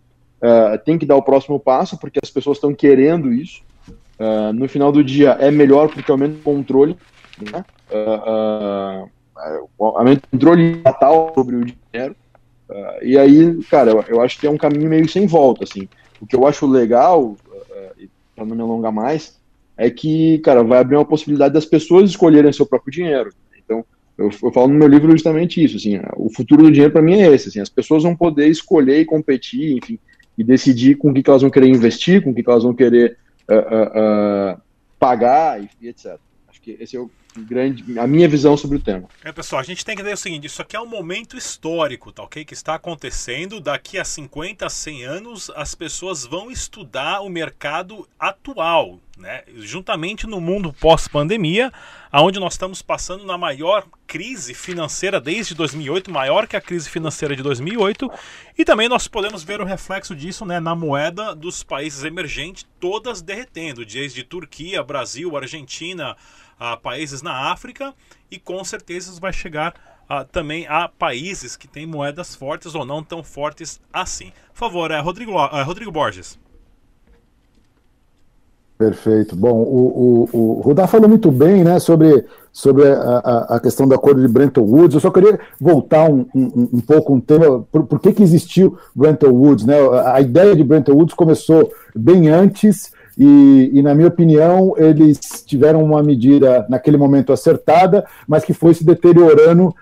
tem 0.86 0.98
que 0.98 1.06
dar 1.06 1.16
o 1.16 1.24
próximo 1.24 1.60
passo 1.60 2.00
porque 2.00 2.20
as 2.22 2.30
pessoas 2.30 2.58
estão 2.58 2.76
querendo 2.76 3.34
isso. 3.34 3.64
No 4.54 4.70
final 4.70 4.92
do 4.92 5.04
dia 5.04 5.32
é 5.40 5.50
melhor 5.50 5.90
porque 5.90 6.12
aumenta 6.12 6.36
o 6.36 6.44
controle, 6.44 6.96
né? 7.52 7.64
Uh, 7.92 9.10
aumenta 9.80 10.22
o 10.28 10.32
controle 10.32 10.78
total 10.78 11.32
sobre 11.34 11.56
o 11.56 11.66
dinheiro. 11.66 12.16
e 13.02 13.18
aí, 13.18 13.64
cara, 13.70 13.92
eu, 13.92 14.04
eu, 14.08 14.22
acho 14.22 14.40
que 14.40 14.48
é 14.48 14.50
um 14.50 14.58
caminho 14.58 14.90
meio 14.90 15.08
sem 15.08 15.26
volta, 15.26 15.64
assim. 15.64 15.88
O 16.20 16.28
que 16.28 16.36
eu 16.36 16.46
acho 16.46 16.68
legal, 16.68 17.36
para 18.36 18.46
não 18.46 18.56
me 18.56 18.62
alongar 18.62 18.92
mais, 18.92 19.40
é 19.78 19.90
que, 19.90 20.40
cara, 20.40 20.64
vai 20.64 20.80
abrir 20.80 20.96
uma 20.96 21.06
possibilidade 21.06 21.54
das 21.54 21.66
pessoas 21.66 22.10
escolherem 22.10 22.54
seu 22.54 22.66
próprio 22.66 22.92
dinheiro. 22.92 23.34
Então, 23.64 23.84
eu, 24.18 24.30
eu, 24.44 24.52
falo 24.52 24.68
no 24.68 24.76
meu 24.76 24.88
livro 24.88 25.12
justamente 25.12 25.64
isso, 25.64 25.78
assim, 25.78 26.00
o 26.16 26.30
futuro 26.30 26.64
do 26.64 26.72
dinheiro 26.72 26.94
para 26.94 27.02
mim 27.02 27.20
é 27.20 27.34
esse, 27.34 27.50
assim, 27.50 27.60
as 27.60 27.70
pessoas 27.70 28.04
vão 28.04 28.16
poder 28.16 28.48
escolher 28.48 29.00
e 29.00 29.06
competir, 29.06 29.78
enfim, 29.78 29.98
e 30.38 30.44
decidir 30.44 30.96
com 30.98 31.10
o 31.10 31.14
que, 31.14 31.24
que 31.24 31.30
elas 31.30 31.42
vão 31.42 31.52
querer 31.52 31.68
investir, 31.68 32.24
com 32.24 32.30
o 32.30 32.34
que, 32.34 32.44
que 32.44 32.50
elas 32.50 32.64
vão 32.64 32.74
querer 32.74 33.18
uh, 33.50 33.56
uh, 33.56 34.56
uh, 34.56 34.62
pagar 35.00 35.62
e, 35.62 35.70
e, 35.82 35.88
etc. 35.88 36.18
Acho 36.48 36.62
que 36.62 36.78
esse 36.80 36.96
é 36.96 37.00
o 37.00 37.10
grande, 37.38 37.98
a 37.98 38.06
minha 38.06 38.28
visão 38.28 38.58
sobre 38.58 38.78
o 38.78 38.80
tema. 38.80 39.08
É, 39.24 39.32
pessoal, 39.32 39.62
a 39.62 39.64
gente 39.64 39.86
tem 39.86 39.96
que 39.96 40.02
entender 40.02 40.14
o 40.14 40.18
seguinte, 40.18 40.48
isso 40.48 40.62
aqui 40.62 40.76
é 40.76 40.82
um 40.82 40.86
momento 40.86 41.38
histórico, 41.38 42.12
tá 42.12 42.24
ok? 42.24 42.44
Que 42.44 42.54
está 42.54 42.76
acontecendo, 42.76 43.60
daqui 43.60 43.98
a 43.98 44.06
50, 44.06 44.70
100 44.70 45.04
anos, 45.06 45.52
as 45.56 45.74
pessoas 45.74 46.26
vão 46.26 46.52
estudar 46.52 47.22
o 47.22 47.30
mercado 47.30 48.08
atual, 48.20 49.00
né? 49.18 49.44
Juntamente 49.56 50.28
no 50.28 50.42
mundo 50.42 50.74
pós-pandemia, 50.74 51.72
aonde 52.12 52.40
nós 52.40 52.54
estamos 52.54 52.82
passando 52.82 53.26
na 53.26 53.38
maior 53.38 53.86
crise 54.06 54.54
financeira 54.54 55.22
desde 55.22 55.56
2008, 55.56 56.12
maior 56.12 56.48
que 56.48 56.58
a 56.58 56.62
crise 56.62 56.90
financeira 56.90 57.36
de 57.36 57.42
2008, 57.44 58.12
e 58.58 58.66
também 58.66 58.90
nós 58.90 59.08
podemos 59.08 59.44
ver 59.44 59.62
o 59.62 59.66
reflexo 59.66 60.16
disso, 60.16 60.46
né, 60.46 60.60
na 60.60 60.76
moeda 60.76 61.34
dos 61.34 61.64
países 61.64 62.04
emergentes, 62.04 62.68
todas 62.80 63.22
derretendo, 63.22 63.86
desde 63.86 64.24
Turquia, 64.24 64.84
Brasil, 64.84 65.38
Argentina, 65.38 66.18
a 66.62 66.78
países 66.78 67.24
na 67.24 67.52
África 67.52 67.92
e 68.30 68.38
com 68.38 68.64
certeza 68.64 69.20
vai 69.20 69.34
chegar 69.34 69.74
a, 70.08 70.24
também 70.24 70.68
a 70.68 70.88
países 70.88 71.56
que 71.56 71.68
têm 71.68 71.88
moedas 71.88 72.36
fortes 72.36 72.76
ou 72.76 72.86
não 72.86 73.04
tão 73.04 73.24
fortes 73.24 73.82
assim. 73.92 74.32
Por 74.54 74.60
favor, 74.60 74.92
é, 74.92 75.00
Rodrigo, 75.00 75.32
é, 75.32 75.64
Rodrigo 75.64 75.92
Borges. 75.92 76.38
Perfeito. 78.78 79.36
Bom, 79.36 79.54
o, 79.54 80.28
o, 80.32 80.38
o 80.38 80.62
Rudá 80.62 80.86
falou 80.86 81.10
muito 81.10 81.32
bem 81.32 81.64
né, 81.64 81.80
sobre, 81.80 82.26
sobre 82.52 82.88
a, 82.88 83.56
a, 83.56 83.60
questão 83.60 83.88
do 83.88 83.96
acordo 83.96 84.22
de 84.22 84.28
Bretton 84.28 84.62
Woods. 84.62 84.96
Eu 84.96 85.02
só 85.02 85.10
queria 85.10 85.40
voltar 85.60 86.10
um, 86.10 86.28
um, 86.34 86.70
um 86.74 86.80
pouco 86.80 87.14
um 87.14 87.20
tema. 87.20 87.66
Por, 87.72 87.86
por 87.86 88.00
que, 88.00 88.14
que 88.14 88.24
existiu 88.24 88.78
Bretton 88.96 89.30
Woods? 89.30 89.66
Né? 89.66 89.76
A 90.06 90.22
ideia 90.22 90.56
de 90.56 90.64
Bretton 90.64 90.94
Woods 90.94 91.16
começou 91.16 91.72
bem 91.96 92.30
antes 92.30 92.92
e, 93.18 93.72
e, 93.74 93.82
na 93.82 93.94
minha 93.94 94.08
opinião, 94.08 94.74
eles 94.78 95.44
tiveram 95.46 95.84
uma 95.84 96.02
medida 96.02 96.66
naquele 96.70 96.98
momento 96.98 97.34
acertada, 97.34 98.06
mas 98.28 98.44
que 98.44 98.54
foi 98.54 98.74
se 98.74 98.84
deteriorando 98.84 99.76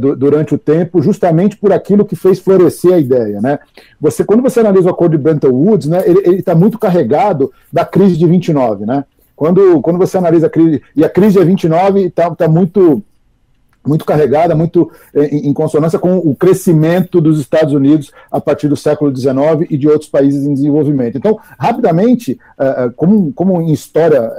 do, 0.00 0.16
durante 0.16 0.54
o 0.54 0.58
tempo, 0.58 1.02
justamente 1.02 1.56
por 1.56 1.72
aquilo 1.72 2.04
que 2.04 2.16
fez 2.16 2.38
florescer 2.38 2.94
a 2.94 2.98
ideia. 2.98 3.40
Né? 3.40 3.58
Você, 4.00 4.24
quando 4.24 4.42
você 4.42 4.60
analisa 4.60 4.86
o 4.86 4.90
acordo 4.90 5.16
de 5.16 5.22
Bretton 5.22 5.50
Woods, 5.50 5.86
né, 5.86 6.02
ele 6.06 6.38
está 6.38 6.54
muito 6.54 6.78
carregado 6.78 7.52
da 7.72 7.84
crise 7.84 8.16
de 8.16 8.26
29. 8.26 8.86
Né? 8.86 9.04
Quando, 9.34 9.82
quando 9.82 9.98
você 9.98 10.16
analisa 10.16 10.46
a 10.46 10.50
crise, 10.50 10.82
e 10.94 11.04
a 11.04 11.10
crise 11.10 11.38
de 11.38 11.44
29 11.44 12.06
está 12.06 12.34
tá 12.34 12.48
muito 12.48 13.02
muito 13.86 14.04
carregada, 14.04 14.54
muito 14.54 14.90
eh, 15.14 15.26
em, 15.26 15.52
consonância 15.52 15.98
com 15.98 16.18
o 16.18 16.34
crescimento 16.34 17.20
dos 17.20 17.38
Estados 17.38 17.72
Unidos 17.72 18.12
a 18.30 18.40
partir 18.40 18.68
do 18.68 18.76
século 18.76 19.14
XIX 19.14 19.70
e 19.70 19.76
de 19.76 19.88
outros 19.88 20.10
países 20.10 20.46
em 20.46 20.54
desenvolvimento. 20.54 21.16
Então, 21.16 21.38
rapidamente, 21.58 22.38
eh, 22.58 22.74
eh, 22.78 22.90
como, 22.96 23.32
como 23.32 23.60
em 23.60 23.72
história 23.72 24.32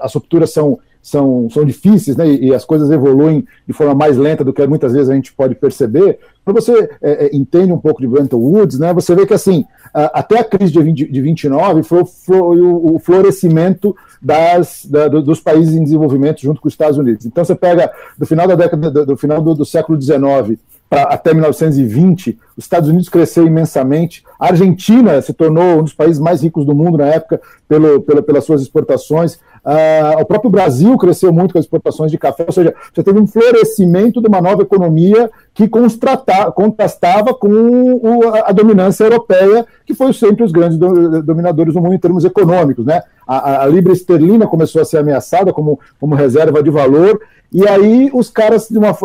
as 0.00 0.14
rupturas 0.14 0.52
são 0.52 0.78
são, 1.02 1.50
são 1.50 1.64
difíceis 1.64 2.16
né, 2.16 2.28
e, 2.28 2.54
as 2.54 2.64
coisas 2.64 2.88
evoluem 2.88 3.44
de 3.66 3.72
forma 3.72 3.92
mais 3.92 4.16
lenta 4.16 4.44
do 4.44 4.52
que 4.52 4.64
muitas 4.68 4.92
vezes 4.92 5.10
a 5.10 5.14
gente 5.14 5.32
pode 5.32 5.56
perceber. 5.56 6.20
Quando 6.44 6.60
você 6.60 6.88
é, 7.02 7.26
é, 7.26 7.36
entende 7.36 7.72
um 7.72 7.78
pouco 7.78 8.00
de 8.00 8.06
Bretton 8.06 8.36
Woods, 8.36 8.78
né, 8.78 8.94
você 8.94 9.12
vê 9.14 9.26
que 9.26 9.34
assim 9.34 9.64
até 9.92 10.38
a 10.38 10.44
crise 10.44 10.72
de, 10.72 10.80
20, 10.80 11.12
de 11.12 11.20
29 11.20 11.82
foi, 11.82 12.04
foi 12.04 12.60
o, 12.60 12.98
florescimento 12.98 13.94
das, 14.22 14.86
da, 14.86 15.08
dos 15.08 15.40
países 15.40 15.74
em 15.74 15.82
desenvolvimento 15.82 16.40
junto 16.40 16.60
com 16.60 16.68
os 16.68 16.74
Estados 16.74 16.96
Unidos. 16.96 17.26
Então 17.26 17.44
você 17.44 17.54
pega 17.54 17.90
do 18.16 18.24
final 18.24 18.46
da 18.46 18.54
década 18.54 18.90
do, 18.90 19.06
do 19.06 19.16
final 19.16 19.42
do, 19.42 19.54
do 19.54 19.64
século 19.64 20.00
XIX 20.00 20.58
para 20.88 21.04
até 21.04 21.32
1920, 21.32 22.38
os 22.54 22.64
Estados 22.64 22.86
Unidos 22.86 23.08
cresceu 23.08 23.46
imensamente, 23.46 24.22
a 24.38 24.48
Argentina 24.48 25.22
se 25.22 25.32
tornou 25.32 25.80
um 25.80 25.82
dos 25.84 25.94
países 25.94 26.20
mais 26.20 26.42
ricos 26.42 26.66
do 26.66 26.74
mundo 26.74 26.98
na 26.98 27.06
época 27.06 27.40
pelo, 27.66 28.02
pelo 28.02 28.22
pelas 28.22 28.44
suas 28.44 28.60
exportações. 28.60 29.40
Uh, 29.64 30.20
o 30.20 30.24
próprio 30.24 30.50
Brasil 30.50 30.98
cresceu 30.98 31.32
muito 31.32 31.52
com 31.52 31.58
as 31.58 31.64
exportações 31.64 32.10
de 32.10 32.18
café, 32.18 32.44
ou 32.44 32.52
seja, 32.52 32.74
você 32.92 33.00
teve 33.00 33.16
um 33.16 33.28
florescimento 33.28 34.20
de 34.20 34.26
uma 34.26 34.40
nova 34.40 34.62
economia 34.62 35.30
que 35.54 35.68
contrastava 35.68 37.32
com 37.32 37.48
o, 37.48 38.28
a, 38.28 38.48
a, 38.48 38.52
dominância 38.52 39.04
europeia, 39.04 39.64
que 39.86 39.94
foi 39.94 40.12
sempre 40.14 40.42
os 40.42 40.50
grandes 40.50 40.76
do, 40.76 41.22
dominadores 41.22 41.74
do 41.74 41.80
mundo 41.80 41.94
em 41.94 41.98
termos 41.98 42.24
econômicos. 42.24 42.84
Né? 42.84 43.02
A, 43.24 43.62
a, 43.62 43.66
libra 43.66 43.92
esterlina 43.92 44.48
começou 44.48 44.82
a 44.82 44.84
ser 44.84 44.98
ameaçada 44.98 45.52
como, 45.52 45.78
como 46.00 46.16
reserva 46.16 46.60
de 46.60 46.70
valor, 46.70 47.20
e 47.52 47.68
aí 47.68 48.10
os 48.12 48.30
caras 48.30 48.68
uma, 48.68 48.96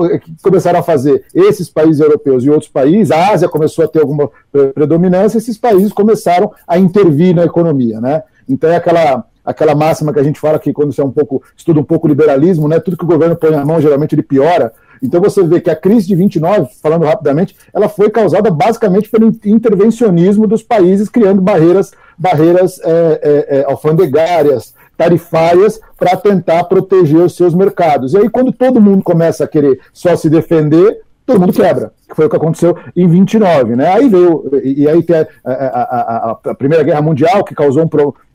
começaram 0.42 0.80
a 0.80 0.84
fazer, 0.84 1.24
esses 1.36 1.70
países 1.70 2.02
europeus 2.02 2.44
e 2.44 2.50
outros 2.50 2.72
países, 2.72 3.12
a 3.12 3.32
Ásia 3.32 3.48
começou 3.48 3.86
a 3.86 3.88
ter 3.88 4.00
alguma 4.00 4.28
predominância, 4.74 5.38
esses 5.38 5.58
países 5.58 5.94
começaram 5.94 6.52
a 6.68 6.80
intervir 6.80 7.36
na 7.36 7.46
economia. 7.46 8.02
Né? 8.02 8.24
Então 8.50 8.72
é 8.72 8.78
aquela 8.78 9.24
aquela 9.48 9.74
máxima 9.74 10.12
que 10.12 10.20
a 10.20 10.24
gente 10.24 10.42
fala 10.42 10.60
que 10.60 10.74
quando 10.74 10.92
você 10.92 11.00
é 11.00 11.06
um 11.06 11.12
pouco, 11.12 11.42
estuda 11.56 11.80
um 11.80 11.84
pouco 11.84 12.06
o 12.06 12.10
liberalismo, 12.10 12.68
né, 12.68 12.82
tudo 12.82 12.98
que 12.98 13.06
o 13.06 13.08
governo 13.08 13.34
põe 13.34 13.50
na 13.50 13.64
mão, 13.64 13.80
geralmente 13.80 14.14
ele 14.14 14.22
piora. 14.22 14.74
Então 15.02 15.22
você 15.22 15.42
vê 15.42 15.62
que 15.62 15.70
a 15.70 15.76
crise 15.76 16.06
de 16.06 16.16
29, 16.16 16.68
falando 16.84 17.06
rapidamente, 17.06 17.56
ela 17.74 17.88
foi 17.88 18.10
causada 18.10 18.52
basicamente 18.52 19.10
pelo 19.10 19.34
intervencionismo 19.46 20.48
dos 20.48 20.62
países, 20.62 21.08
criando 21.08 21.42
barreiras, 21.42 21.94
barreiras 22.18 22.78
é, 22.84 22.90
é, 22.90 23.60
é, 23.60 23.64
alfandegárias, 23.66 24.74
tarifárias, 24.98 25.80
para 25.98 26.18
tentar 26.18 26.66
proteger 26.66 27.22
os 27.22 27.36
seus 27.36 27.54
mercados. 27.54 28.14
E 28.14 28.18
aí, 28.18 28.30
quando 28.30 28.52
todo 28.52 28.82
mundo 28.82 29.04
começa 29.04 29.46
a 29.46 29.48
querer 29.48 29.80
só 29.94 30.16
se 30.16 30.30
defender, 30.30 31.02
todo 31.28 31.42
mundo 31.42 31.52
quebra, 31.52 31.92
que 32.08 32.16
foi 32.16 32.26
o 32.26 32.30
que 32.30 32.38
aconteceu 32.38 32.76
em 32.96 33.06
29, 33.06 33.76
né? 33.76 33.90
Aí 33.90 34.08
veio, 34.08 34.50
e, 34.64 34.88
aí 34.88 35.04
tem 35.04 35.18
a, 35.18 35.28
a, 35.44 36.32
a, 36.32 36.40
a, 36.52 36.56
Primeira 36.56 36.86
Guerra 36.86 37.02
Mundial, 37.02 37.44
que 37.44 37.54
causou 37.54 37.84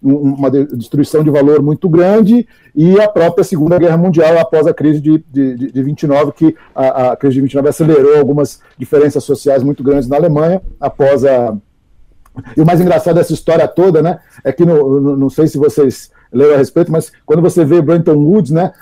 um, 0.02 0.12
uma 0.12 0.50
destruição 0.50 1.24
de 1.24 1.30
valor 1.30 1.62
muito 1.62 1.88
grande, 1.88 2.46
e 2.76 3.00
a 3.00 3.08
própria 3.08 3.42
Segunda 3.42 3.78
Guerra 3.78 3.96
Mundial, 3.96 4.38
após 4.38 4.66
a 4.66 4.74
crise 4.74 5.00
de, 5.00 5.24
de, 5.32 5.72
de 5.72 5.82
29, 5.82 6.32
que 6.32 6.54
a, 6.74 7.16
crise 7.16 7.36
de 7.36 7.40
29 7.40 7.68
acelerou 7.70 8.18
algumas 8.18 8.60
diferenças 8.76 9.24
sociais 9.24 9.62
muito 9.62 9.82
grandes 9.82 10.06
na 10.06 10.16
Alemanha, 10.16 10.60
após 10.78 11.24
a. 11.24 11.56
E 12.54 12.60
o 12.60 12.66
mais 12.66 12.80
engraçado 12.80 13.14
dessa 13.14 13.32
história 13.32 13.66
toda, 13.66 14.02
né, 14.02 14.18
é 14.44 14.52
que 14.52 14.64
no, 14.66 15.00
no, 15.00 15.16
não 15.16 15.30
sei 15.30 15.46
se 15.46 15.56
vocês 15.56 16.10
leu 16.32 16.54
a 16.54 16.56
respeito, 16.56 16.90
mas 16.90 17.12
quando 17.26 17.42
você 17.42 17.64
vê 17.64 17.82
Bretton 17.82 18.14
Woods, 18.14 18.50
né, 18.50 18.72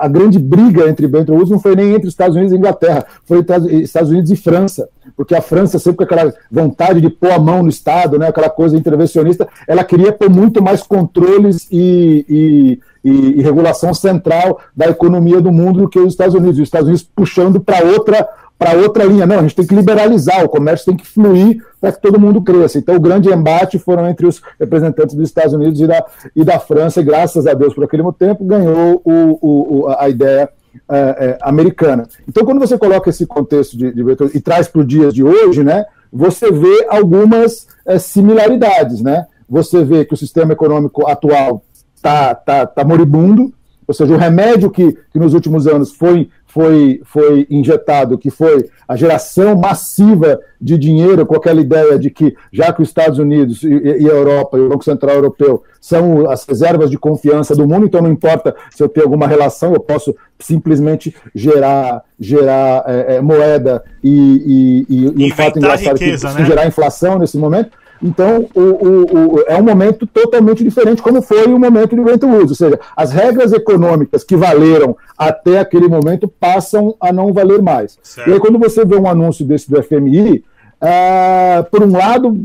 a 0.00 0.06
grande 0.06 0.38
briga 0.38 0.88
entre 0.88 1.08
Bretton 1.08 1.32
Woods 1.32 1.50
não 1.50 1.58
foi 1.58 1.74
nem 1.74 1.90
entre 1.90 2.06
os 2.06 2.12
Estados 2.12 2.36
Unidos 2.36 2.52
e 2.52 2.56
Inglaterra, 2.56 3.04
foi 3.24 3.38
entre 3.38 3.82
Estados 3.82 4.10
Unidos 4.10 4.30
e 4.30 4.36
França, 4.36 4.88
porque 5.16 5.34
a 5.34 5.42
França, 5.42 5.78
sempre 5.78 5.98
com 5.98 6.04
aquela 6.04 6.32
vontade 6.50 7.00
de 7.00 7.10
pôr 7.10 7.32
a 7.32 7.38
mão 7.38 7.62
no 7.62 7.68
Estado, 7.68 8.18
né, 8.18 8.28
aquela 8.28 8.48
coisa 8.48 8.76
intervencionista, 8.76 9.48
ela 9.66 9.82
queria 9.82 10.12
pôr 10.12 10.30
muito 10.30 10.62
mais 10.62 10.82
controles 10.82 11.66
e, 11.70 12.24
e 12.28 12.80
e, 13.04 13.38
e, 13.38 13.42
regulação 13.42 13.92
central 13.92 14.58
da 14.74 14.88
economia 14.88 15.38
do 15.38 15.52
mundo 15.52 15.82
do 15.82 15.88
que 15.88 15.98
os 15.98 16.14
Estados 16.14 16.34
Unidos. 16.34 16.58
Os 16.58 16.62
Estados 16.62 16.86
Unidos 16.86 17.06
puxando 17.14 17.60
para 17.60 17.84
outra 17.84 18.26
para 18.64 18.78
outra 18.78 19.04
linha. 19.04 19.26
Não, 19.26 19.40
a 19.40 19.42
gente 19.42 19.54
tem 19.54 19.66
que 19.66 19.74
liberalizar, 19.74 20.42
o 20.42 20.48
comércio 20.48 20.86
tem 20.86 20.96
que 20.96 21.06
fluir 21.06 21.62
para 21.78 21.92
que 21.92 22.00
todo 22.00 22.18
mundo 22.18 22.40
cresça. 22.40 22.78
Então, 22.78 22.96
o 22.96 23.00
grande 23.00 23.28
embate 23.28 23.78
foram 23.78 24.08
entre 24.08 24.26
os 24.26 24.40
representantes 24.58 25.14
dos 25.14 25.28
Estados 25.28 25.52
Unidos 25.52 25.78
e 25.82 25.86
da, 25.86 26.02
e 26.34 26.42
da 26.42 26.58
França, 26.58 27.00
e 27.00 27.04
graças 27.04 27.46
a 27.46 27.52
Deus, 27.52 27.74
por 27.74 27.84
aquele 27.84 28.02
tempo, 28.18 28.42
ganhou 28.42 29.02
o, 29.04 29.82
o, 29.82 29.88
a 29.98 30.08
ideia 30.08 30.48
é, 30.90 30.98
é, 30.98 31.38
americana. 31.42 32.08
Então, 32.26 32.42
quando 32.42 32.58
você 32.58 32.78
coloca 32.78 33.10
esse 33.10 33.26
contexto 33.26 33.76
de, 33.76 33.92
de 33.92 34.02
e 34.34 34.40
traz 34.40 34.66
para 34.66 34.80
os 34.80 34.86
dias 34.86 35.12
de 35.12 35.22
hoje, 35.22 35.62
né, 35.62 35.84
você 36.10 36.50
vê 36.50 36.86
algumas 36.88 37.66
é, 37.84 37.98
similaridades, 37.98 39.02
né? 39.02 39.26
Você 39.46 39.84
vê 39.84 40.06
que 40.06 40.14
o 40.14 40.16
sistema 40.16 40.54
econômico 40.54 41.06
atual 41.06 41.62
está 41.94 42.34
tá, 42.34 42.66
tá 42.66 42.82
moribundo, 42.82 43.52
ou 43.86 43.92
seja, 43.92 44.14
o 44.14 44.16
remédio 44.16 44.70
que, 44.70 44.96
que 45.12 45.18
nos 45.18 45.34
últimos 45.34 45.66
anos 45.66 45.92
foi, 45.92 46.30
foi, 46.54 47.00
foi 47.04 47.48
injetado, 47.50 48.16
que 48.16 48.30
foi 48.30 48.70
a 48.86 48.94
geração 48.94 49.56
massiva 49.56 50.38
de 50.60 50.78
dinheiro, 50.78 51.26
com 51.26 51.34
aquela 51.34 51.60
ideia 51.60 51.98
de 51.98 52.10
que, 52.10 52.36
já 52.52 52.72
que 52.72 52.80
os 52.80 52.86
Estados 52.86 53.18
Unidos 53.18 53.64
e, 53.64 53.72
e, 53.72 54.08
a 54.08 54.14
Europa 54.14 54.56
e 54.56 54.60
o 54.60 54.68
Banco 54.68 54.84
Central 54.84 55.16
Europeu 55.16 55.64
são 55.80 56.30
as 56.30 56.46
reservas 56.46 56.92
de 56.92 56.96
confiança 56.96 57.56
do 57.56 57.66
mundo, 57.66 57.86
então 57.86 58.00
não 58.00 58.10
importa 58.10 58.54
se 58.70 58.80
eu 58.80 58.88
tenho 58.88 59.04
alguma 59.04 59.26
relação, 59.26 59.74
eu 59.74 59.80
posso 59.80 60.14
simplesmente 60.38 61.12
gerar, 61.34 62.04
gerar 62.20 62.84
é, 62.86 63.16
é, 63.16 63.20
moeda 63.20 63.82
e, 64.02 64.86
e, 64.88 64.96
e, 64.96 65.24
e 65.24 65.32
um 65.32 65.34
fato 65.34 65.58
engraçado 65.58 65.98
riqueza, 65.98 66.28
que 66.28 66.40
né? 66.40 66.46
gerar 66.46 66.68
inflação 66.68 67.18
nesse 67.18 67.36
momento. 67.36 67.76
Então, 68.04 68.46
o, 68.54 68.60
o, 68.60 69.34
o, 69.36 69.44
é 69.46 69.56
um 69.56 69.62
momento 69.62 70.06
totalmente 70.06 70.62
diferente, 70.62 71.00
como 71.00 71.22
foi 71.22 71.46
o 71.46 71.58
momento 71.58 71.96
de 71.96 72.02
Bretton 72.02 72.30
Woods. 72.32 72.50
Ou 72.50 72.54
seja, 72.54 72.78
as 72.94 73.12
regras 73.12 73.50
econômicas 73.50 74.22
que 74.22 74.36
valeram 74.36 74.94
até 75.16 75.58
aquele 75.58 75.88
momento 75.88 76.28
passam 76.28 76.94
a 77.00 77.10
não 77.10 77.32
valer 77.32 77.62
mais. 77.62 77.98
Certo. 78.02 78.28
E 78.28 78.34
aí, 78.34 78.38
quando 78.38 78.58
você 78.58 78.84
vê 78.84 78.94
um 78.94 79.08
anúncio 79.08 79.42
desse 79.46 79.70
do 79.70 79.82
FMI, 79.82 80.44
ah, 80.82 81.66
por 81.70 81.82
um 81.82 81.96
lado, 81.96 82.36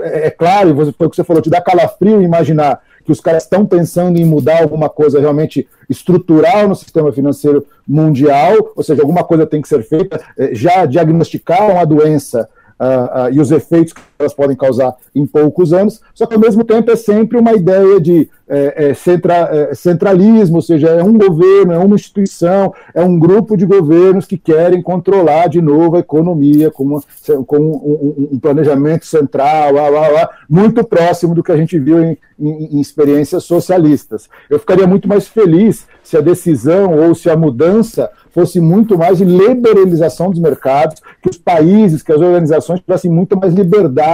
é, 0.00 0.28
é 0.28 0.30
claro, 0.30 0.74
foi 0.96 1.06
o 1.06 1.10
que 1.10 1.16
você 1.16 1.24
falou, 1.24 1.42
te 1.42 1.50
dá 1.50 1.60
calafrio 1.60 2.22
imaginar 2.22 2.80
que 3.04 3.12
os 3.12 3.20
caras 3.20 3.42
estão 3.42 3.66
pensando 3.66 4.18
em 4.18 4.24
mudar 4.24 4.62
alguma 4.62 4.88
coisa 4.88 5.20
realmente 5.20 5.68
estrutural 5.88 6.66
no 6.66 6.74
sistema 6.74 7.12
financeiro 7.12 7.66
mundial, 7.86 8.54
ou 8.74 8.82
seja, 8.82 9.02
alguma 9.02 9.22
coisa 9.22 9.46
tem 9.46 9.60
que 9.60 9.68
ser 9.68 9.82
feita, 9.82 10.18
é, 10.38 10.54
já 10.54 10.86
diagnosticaram 10.86 11.78
a 11.78 11.84
doença 11.84 12.48
uh, 12.80 13.28
uh, 13.28 13.32
e 13.32 13.38
os 13.40 13.50
efeitos 13.50 13.92
que 13.92 14.00
elas 14.18 14.34
podem 14.34 14.56
causar 14.56 14.94
em 15.14 15.26
poucos 15.26 15.72
anos, 15.72 16.00
só 16.14 16.26
que 16.26 16.34
ao 16.34 16.40
mesmo 16.40 16.64
tempo 16.64 16.90
é 16.90 16.96
sempre 16.96 17.38
uma 17.38 17.52
ideia 17.52 18.00
de 18.00 18.28
é, 18.48 18.90
é, 18.90 18.94
centra, 18.94 19.34
é, 19.52 19.74
centralismo, 19.74 20.56
ou 20.56 20.62
seja, 20.62 20.88
é 20.88 21.02
um 21.02 21.18
governo, 21.18 21.72
é 21.72 21.78
uma 21.78 21.94
instituição, 21.94 22.72
é 22.94 23.04
um 23.04 23.18
grupo 23.18 23.56
de 23.56 23.66
governos 23.66 24.24
que 24.24 24.38
querem 24.38 24.80
controlar 24.80 25.48
de 25.48 25.60
novo 25.60 25.96
a 25.96 26.00
economia 26.00 26.70
com, 26.70 26.84
uma, 26.84 27.02
com 27.46 27.58
um, 27.58 28.28
um, 28.32 28.38
planejamento 28.38 29.04
central, 29.04 29.74
lá, 29.74 29.88
lá, 29.88 30.08
lá, 30.08 30.30
muito 30.48 30.82
próximo 30.82 31.34
do 31.34 31.42
que 31.42 31.52
a 31.52 31.56
gente 31.58 31.78
viu 31.78 32.02
em, 32.02 32.16
em, 32.40 32.76
em 32.76 32.80
experiências 32.80 33.44
socialistas. 33.44 34.30
Eu 34.48 34.58
ficaria 34.58 34.86
muito 34.86 35.06
mais 35.06 35.28
feliz 35.28 35.86
se 36.02 36.16
a 36.16 36.22
decisão 36.22 36.98
ou 36.98 37.14
se 37.14 37.28
a 37.28 37.36
mudança 37.36 38.10
fosse 38.30 38.60
muito 38.60 38.96
mais 38.96 39.18
de 39.18 39.24
liberalização 39.24 40.30
dos 40.30 40.38
mercados, 40.38 41.02
que 41.20 41.28
os 41.28 41.36
países, 41.36 42.02
que 42.02 42.12
as 42.12 42.20
organizações 42.20 42.80
tivessem 42.80 43.10
muito 43.10 43.36
mais 43.36 43.52
liberdade 43.52 44.07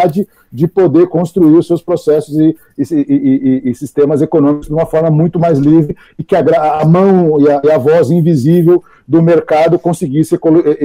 de 0.55 0.69
poder 0.69 1.09
construir 1.09 1.57
os 1.57 1.67
seus 1.67 1.83
processos 1.83 2.37
e, 2.37 2.57
e, 2.79 2.85
e, 2.95 3.71
e 3.71 3.75
sistemas 3.75 4.23
econômicos 4.23 4.69
de 4.69 4.73
uma 4.73 4.87
forma 4.87 5.11
muito 5.11 5.37
mais 5.37 5.59
livre 5.59 5.97
e 6.17 6.23
que 6.23 6.37
a, 6.37 6.81
a 6.81 6.85
mão 6.85 7.41
e 7.41 7.51
a, 7.51 7.75
a, 7.75 7.79
voz 7.79 8.09
invisível 8.09 8.83
do 9.07 9.21
mercado 9.21 9.79
conseguisse 9.81 10.39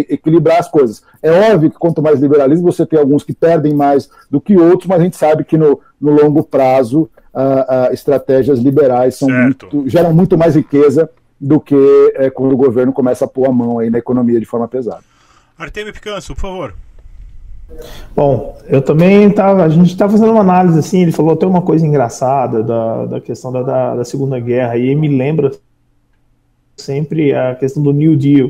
equilibrar 0.10 0.60
as 0.60 0.68
coisas. 0.68 1.04
É 1.22 1.32
óbvio 1.32 1.70
que 1.70 1.78
quanto 1.78 2.02
mais 2.02 2.20
liberalismo, 2.20 2.72
você 2.72 2.84
tem 2.84 2.98
alguns 2.98 3.24
que 3.24 3.32
perdem 3.32 3.74
mais 3.76 4.10
do 4.30 4.42
que 4.42 4.58
outros, 4.58 4.88
mas 4.88 5.02
a 5.02 5.04
gente 5.04 5.16
sabe 5.16 5.44
que 5.44 5.56
no, 5.56 5.80
no 6.02 6.12
longo 6.12 6.44
prazo 6.44 7.10
uh, 7.32 7.94
estratégias 7.94 8.58
liberais 8.58 9.16
são 9.16 9.30
muito, 9.30 9.88
geram 9.88 10.12
muito 10.12 10.36
mais 10.36 10.56
riqueza 10.56 11.08
do 11.40 11.60
que 11.60 11.76
é, 12.16 12.30
quando 12.30 12.54
o 12.54 12.58
governo 12.58 12.92
começa 12.92 13.26
a 13.26 13.28
pôr 13.28 13.48
a 13.48 13.52
mão 13.52 13.80
aí 13.80 13.90
na 13.90 14.00
economia 14.00 14.40
de 14.40 14.46
forma 14.46 14.68
pesada. 14.68 15.04
Artemio 15.58 15.94
Picanso, 15.94 16.34
por 16.34 16.42
favor. 16.42 16.74
Bom, 18.16 18.58
eu 18.68 18.82
também 18.82 19.28
estava. 19.28 19.64
A 19.64 19.70
gente 19.70 19.88
estava 19.88 20.12
fazendo 20.12 20.32
uma 20.32 20.42
análise 20.42 20.80
assim. 20.80 21.02
Ele 21.02 21.12
falou 21.12 21.34
até 21.34 21.46
uma 21.46 21.62
coisa 21.62 21.86
engraçada 21.86 22.64
da, 22.64 23.06
da 23.06 23.22
questão 23.22 23.52
da, 23.52 23.62
da, 23.62 23.96
da 23.96 24.06
Segunda 24.06 24.40
Guerra, 24.40 24.78
e 24.78 24.94
me 24.96 25.08
lembra 25.08 25.52
sempre 26.78 27.34
a 27.34 27.56
questão 27.56 27.84
do 27.84 27.92
New 27.92 28.16
Deal 28.16 28.50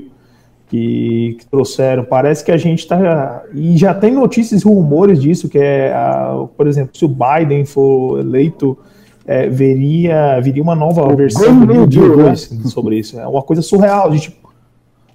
que, 0.70 1.36
que 1.40 1.46
trouxeram. 1.48 2.04
Parece 2.06 2.44
que 2.44 2.52
a 2.52 2.58
gente 2.58 2.80
está. 2.80 3.44
E 3.54 3.78
já 3.78 3.94
tem 3.94 4.14
notícias 4.14 4.62
e 4.62 4.66
rumores 4.66 5.22
disso, 5.22 5.50
que 5.50 5.58
é, 5.58 5.92
a, 5.94 6.46
por 6.56 6.68
exemplo, 6.68 6.96
se 6.98 7.04
o 7.04 7.10
Biden 7.10 7.66
for 7.66 8.20
eleito 8.20 8.78
é, 9.26 9.50
veria, 9.50 10.40
viria 10.40 10.64
uma 10.64 10.76
nova 10.76 11.04
o 11.04 11.16
versão 11.16 11.60
do 11.60 11.66
New 11.66 12.18
né? 12.18 12.36
sobre 12.36 13.00
isso. 13.00 13.20
É 13.20 13.28
uma 13.28 13.42
coisa 13.42 13.62
surreal. 13.62 14.10
A 14.10 14.12
gente, 14.12 14.36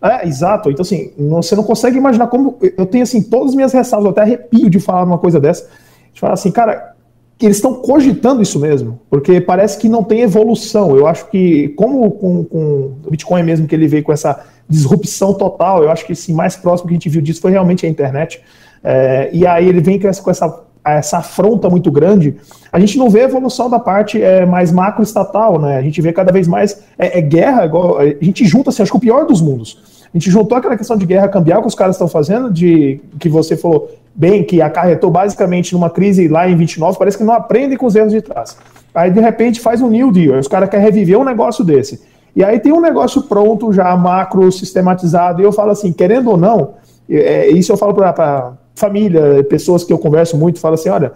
é, 0.04 0.28
exato. 0.28 0.70
Então, 0.70 0.82
assim, 0.82 1.12
você 1.16 1.56
não 1.56 1.64
consegue 1.64 1.96
imaginar 1.96 2.26
como. 2.26 2.58
Eu 2.76 2.84
tenho, 2.84 3.02
assim, 3.02 3.22
todas 3.22 3.50
as 3.50 3.54
minhas 3.54 3.72
ressalvas, 3.72 4.04
eu 4.04 4.10
até 4.10 4.20
arrepio 4.20 4.68
de 4.68 4.78
falar 4.78 5.04
uma 5.04 5.16
coisa 5.16 5.40
dessa. 5.40 5.66
De 6.12 6.20
falar 6.20 6.34
assim, 6.34 6.50
cara, 6.50 6.94
eles 7.40 7.56
estão 7.56 7.74
cogitando 7.74 8.42
isso 8.42 8.60
mesmo, 8.60 9.00
porque 9.08 9.40
parece 9.40 9.78
que 9.78 9.88
não 9.88 10.04
tem 10.04 10.20
evolução. 10.20 10.94
Eu 10.94 11.06
acho 11.06 11.30
que, 11.30 11.68
como 11.70 12.10
com, 12.10 12.44
com 12.44 12.96
o 13.04 13.10
Bitcoin 13.10 13.42
mesmo, 13.42 13.66
que 13.66 13.74
ele 13.74 13.88
veio 13.88 14.02
com 14.02 14.12
essa 14.12 14.44
disrupção 14.68 15.32
total, 15.34 15.82
eu 15.82 15.90
acho 15.90 16.06
que 16.06 16.12
assim, 16.12 16.32
mais 16.32 16.54
próximo 16.54 16.88
que 16.88 16.94
a 16.94 16.96
gente 16.96 17.08
viu 17.08 17.22
disso 17.22 17.40
foi 17.40 17.50
realmente 17.50 17.86
a 17.86 17.88
internet. 17.88 18.42
É, 18.82 19.30
e 19.32 19.46
aí 19.46 19.66
ele 19.66 19.80
vem 19.80 19.98
com 19.98 20.06
essa, 20.06 20.22
com 20.22 20.30
essa 20.30 20.64
essa 20.84 21.18
afronta 21.18 21.70
muito 21.70 21.90
grande, 21.90 22.36
a 22.70 22.78
gente 22.78 22.98
não 22.98 23.08
vê 23.08 23.20
a 23.20 23.24
evolução 23.24 23.70
da 23.70 23.78
parte 23.78 24.20
é, 24.20 24.44
mais 24.44 24.70
macro-estatal, 24.70 25.58
né? 25.58 25.78
A 25.78 25.82
gente 25.82 26.00
vê 26.02 26.12
cada 26.12 26.32
vez 26.32 26.46
mais 26.46 26.82
é, 26.98 27.18
é 27.18 27.22
guerra, 27.22 27.64
igual, 27.64 27.98
a 27.98 28.04
gente 28.04 28.44
junta, 28.44 28.70
assim, 28.70 28.82
acho 28.82 28.92
que 28.92 28.96
o 28.98 29.00
pior 29.00 29.26
dos 29.26 29.40
mundos. 29.40 30.04
A 30.12 30.18
gente 30.18 30.30
juntou 30.30 30.56
aquela 30.56 30.76
questão 30.76 30.96
de 30.96 31.06
guerra 31.06 31.28
cambial 31.28 31.60
que 31.62 31.68
os 31.68 31.74
caras 31.74 31.96
estão 31.96 32.06
fazendo, 32.06 32.52
de 32.52 33.00
que 33.18 33.28
você 33.28 33.56
falou 33.56 33.90
bem, 34.14 34.44
que 34.44 34.60
acarretou 34.60 35.10
basicamente 35.10 35.72
numa 35.72 35.90
crise 35.90 36.28
lá 36.28 36.48
em 36.48 36.56
29, 36.56 36.98
parece 36.98 37.18
que 37.18 37.24
não 37.24 37.34
aprendem 37.34 37.76
com 37.76 37.86
os 37.86 37.96
erros 37.96 38.12
de 38.12 38.20
trás. 38.20 38.56
Aí, 38.94 39.10
de 39.10 39.20
repente, 39.20 39.60
faz 39.60 39.80
um 39.80 39.88
New 39.88 40.12
Deal, 40.12 40.38
os 40.38 40.46
caras 40.46 40.68
querem 40.68 40.84
reviver 40.84 41.18
um 41.18 41.24
negócio 41.24 41.64
desse. 41.64 42.00
E 42.36 42.42
aí 42.42 42.58
tem 42.58 42.72
um 42.72 42.80
negócio 42.80 43.22
pronto, 43.22 43.72
já 43.72 43.96
macro, 43.96 44.50
sistematizado, 44.50 45.40
e 45.40 45.44
eu 45.44 45.52
falo 45.52 45.70
assim, 45.70 45.92
querendo 45.92 46.30
ou 46.30 46.36
não, 46.36 46.74
é, 47.08 47.48
isso 47.48 47.72
eu 47.72 47.76
falo 47.76 47.94
para 47.94 48.54
família, 48.74 49.44
pessoas 49.44 49.84
que 49.84 49.92
eu 49.92 49.98
converso 49.98 50.36
muito, 50.36 50.58
falam 50.58 50.74
assim: 50.74 50.88
olha, 50.88 51.12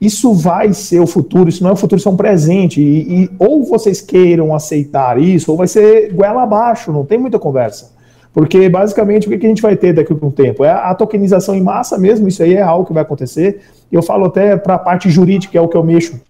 isso 0.00 0.32
vai 0.32 0.72
ser 0.72 1.00
o 1.00 1.06
futuro, 1.06 1.48
isso 1.48 1.62
não 1.62 1.70
é 1.70 1.72
o 1.72 1.76
futuro, 1.76 1.98
isso 1.98 2.08
é 2.08 2.12
um 2.12 2.16
presente. 2.16 2.80
E, 2.80 3.24
e, 3.24 3.30
ou 3.38 3.64
vocês 3.64 4.00
queiram 4.00 4.54
aceitar 4.54 5.20
isso, 5.20 5.50
ou 5.50 5.56
vai 5.56 5.68
ser 5.68 6.12
goela 6.12 6.42
abaixo, 6.42 6.92
não 6.92 7.04
tem 7.04 7.18
muita 7.18 7.38
conversa. 7.38 7.92
Porque 8.32 8.68
basicamente 8.68 9.26
o 9.26 9.30
que 9.30 9.44
a 9.44 9.48
gente 9.48 9.60
vai 9.60 9.76
ter 9.76 9.92
daqui 9.92 10.12
a 10.12 10.26
um 10.26 10.30
tempo? 10.30 10.64
É 10.64 10.70
a 10.70 10.94
tokenização 10.94 11.54
em 11.54 11.62
massa 11.62 11.98
mesmo, 11.98 12.28
isso 12.28 12.42
aí 12.42 12.54
é 12.54 12.62
algo 12.62 12.86
que 12.86 12.92
vai 12.92 13.02
acontecer. 13.02 13.60
Eu 13.90 14.02
falo 14.02 14.26
até 14.26 14.56
para 14.56 14.74
a 14.74 14.78
parte 14.78 15.10
jurídica, 15.10 15.58
é 15.58 15.60
o 15.60 15.68
que 15.68 15.76
eu 15.76 15.82
mexo 15.82 16.20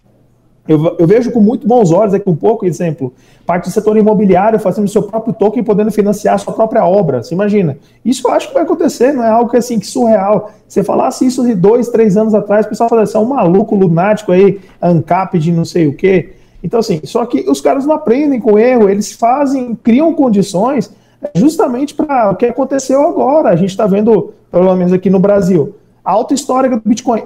eu, 0.67 0.95
eu, 0.99 1.07
vejo 1.07 1.31
com 1.31 1.39
muito 1.39 1.67
bons 1.67 1.91
olhos 1.91 2.13
aqui 2.13 2.29
um 2.29 2.35
pouco, 2.35 2.65
exemplo, 2.65 3.11
parte 3.45 3.65
do 3.65 3.71
setor 3.71 3.97
imobiliário 3.97 4.59
fazendo 4.59 4.87
seu 4.87 5.01
próprio 5.03 5.33
token 5.33 5.61
e 5.61 5.65
podendo 5.65 5.91
financiar 5.91 6.37
sua 6.37 6.53
própria 6.53 6.85
obra. 6.85 7.23
Você 7.23 7.33
imagina? 7.33 7.77
Isso 8.05 8.27
eu 8.27 8.31
acho 8.31 8.47
que 8.47 8.53
vai 8.53 8.63
acontecer, 8.63 9.11
não 9.11 9.23
é 9.23 9.29
algo 9.29 9.49
que 9.49 9.57
assim 9.57 9.79
que 9.79 9.87
surreal. 9.87 10.51
Você 10.67 10.83
falasse 10.83 11.25
isso 11.25 11.43
de 11.43 11.55
dois, 11.55 11.89
três 11.89 12.15
anos 12.15 12.35
atrás, 12.35 12.65
o 12.65 12.69
pessoal 12.69 12.87
falaria 12.87 13.09
assim, 13.09 13.17
é 13.17 13.21
um 13.21 13.25
maluco 13.25 13.75
lunático 13.75 14.31
aí, 14.31 14.59
ANCAP 14.79 15.39
de 15.39 15.51
não 15.51 15.65
sei 15.65 15.87
o 15.87 15.95
quê. 15.95 16.33
Então, 16.63 16.79
assim, 16.79 17.01
só 17.05 17.25
que 17.25 17.49
os 17.49 17.59
caras 17.59 17.85
não 17.87 17.95
aprendem 17.95 18.39
com 18.39 18.57
erro, 18.57 18.87
eles 18.87 19.11
fazem, 19.11 19.73
criam 19.73 20.13
condições 20.13 20.93
justamente 21.33 21.95
para 21.95 22.29
o 22.29 22.35
que 22.35 22.45
aconteceu 22.45 23.01
agora. 23.07 23.49
A 23.49 23.55
gente 23.55 23.69
está 23.71 23.87
vendo, 23.87 24.33
pelo 24.51 24.75
menos 24.75 24.93
aqui 24.93 25.09
no 25.09 25.19
Brasil, 25.19 25.75
a 26.05 26.11
alta 26.11 26.35
histórica 26.35 26.77
do 26.77 26.83
Bitcoin 26.85 27.23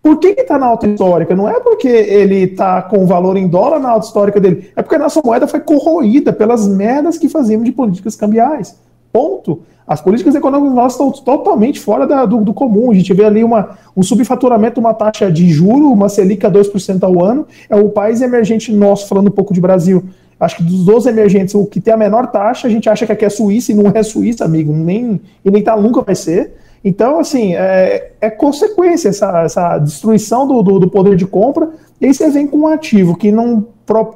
por 0.00 0.18
que 0.18 0.28
está 0.28 0.58
na 0.58 0.66
alta 0.66 0.86
histórica? 0.86 1.34
Não 1.34 1.48
é 1.48 1.60
porque 1.60 1.88
ele 1.88 2.44
está 2.44 2.80
com 2.82 3.04
valor 3.06 3.36
em 3.36 3.48
dólar 3.48 3.78
na 3.78 3.90
alta 3.90 4.06
histórica 4.06 4.40
dele, 4.40 4.70
é 4.76 4.82
porque 4.82 4.96
a 4.96 4.98
nossa 4.98 5.20
moeda 5.24 5.46
foi 5.46 5.60
corroída 5.60 6.32
pelas 6.32 6.66
merdas 6.68 7.18
que 7.18 7.28
fazíamos 7.28 7.66
de 7.66 7.72
políticas 7.72 8.16
cambiais. 8.16 8.76
Ponto. 9.12 9.60
As 9.86 10.00
políticas 10.00 10.34
econômicas 10.34 10.74
nossas 10.74 10.92
estão 10.92 11.10
totalmente 11.10 11.80
fora 11.80 12.06
da, 12.06 12.24
do, 12.24 12.38
do, 12.38 12.54
comum. 12.54 12.90
A 12.90 12.94
gente 12.94 13.12
vê 13.12 13.24
ali 13.24 13.42
uma, 13.42 13.76
um 13.96 14.02
subfaturamento, 14.02 14.80
uma 14.80 14.94
taxa 14.94 15.30
de 15.30 15.50
juro, 15.50 15.90
uma 15.90 16.08
Selic 16.08 16.46
a 16.46 16.50
2% 16.50 17.02
ao 17.02 17.22
ano. 17.22 17.46
É 17.68 17.76
o 17.76 17.90
país 17.90 18.22
emergente 18.22 18.72
nosso, 18.72 19.08
falando 19.08 19.28
um 19.28 19.32
pouco 19.32 19.52
de 19.52 19.60
Brasil. 19.60 20.04
Acho 20.38 20.56
que 20.56 20.62
dos 20.62 20.84
12 20.84 21.08
emergentes, 21.08 21.54
o 21.54 21.66
que 21.66 21.80
tem 21.80 21.92
a 21.92 21.96
menor 21.96 22.28
taxa, 22.28 22.66
a 22.66 22.70
gente 22.70 22.88
acha 22.88 23.04
que 23.04 23.12
aqui 23.12 23.24
é 23.24 23.28
Suíça 23.28 23.72
e 23.72 23.74
não 23.74 23.92
é 23.94 24.02
Suíça, 24.02 24.44
amigo. 24.44 24.72
Nem, 24.72 25.20
e 25.44 25.50
nem 25.50 25.62
tá, 25.62 25.76
nunca 25.76 26.00
vai 26.00 26.14
ser. 26.14 26.54
Então, 26.84 27.20
assim, 27.20 27.54
é, 27.54 28.12
é 28.20 28.28
consequência 28.28 29.08
essa, 29.08 29.42
essa 29.42 29.78
destruição 29.78 30.46
do, 30.46 30.62
do, 30.62 30.78
do, 30.80 30.90
poder 30.90 31.14
de 31.14 31.26
compra, 31.26 31.70
e 32.00 32.06
aí 32.06 32.14
você 32.14 32.28
vem 32.28 32.46
com 32.46 32.58
um 32.58 32.66
ativo 32.66 33.16
que 33.16 33.30
não. 33.30 33.66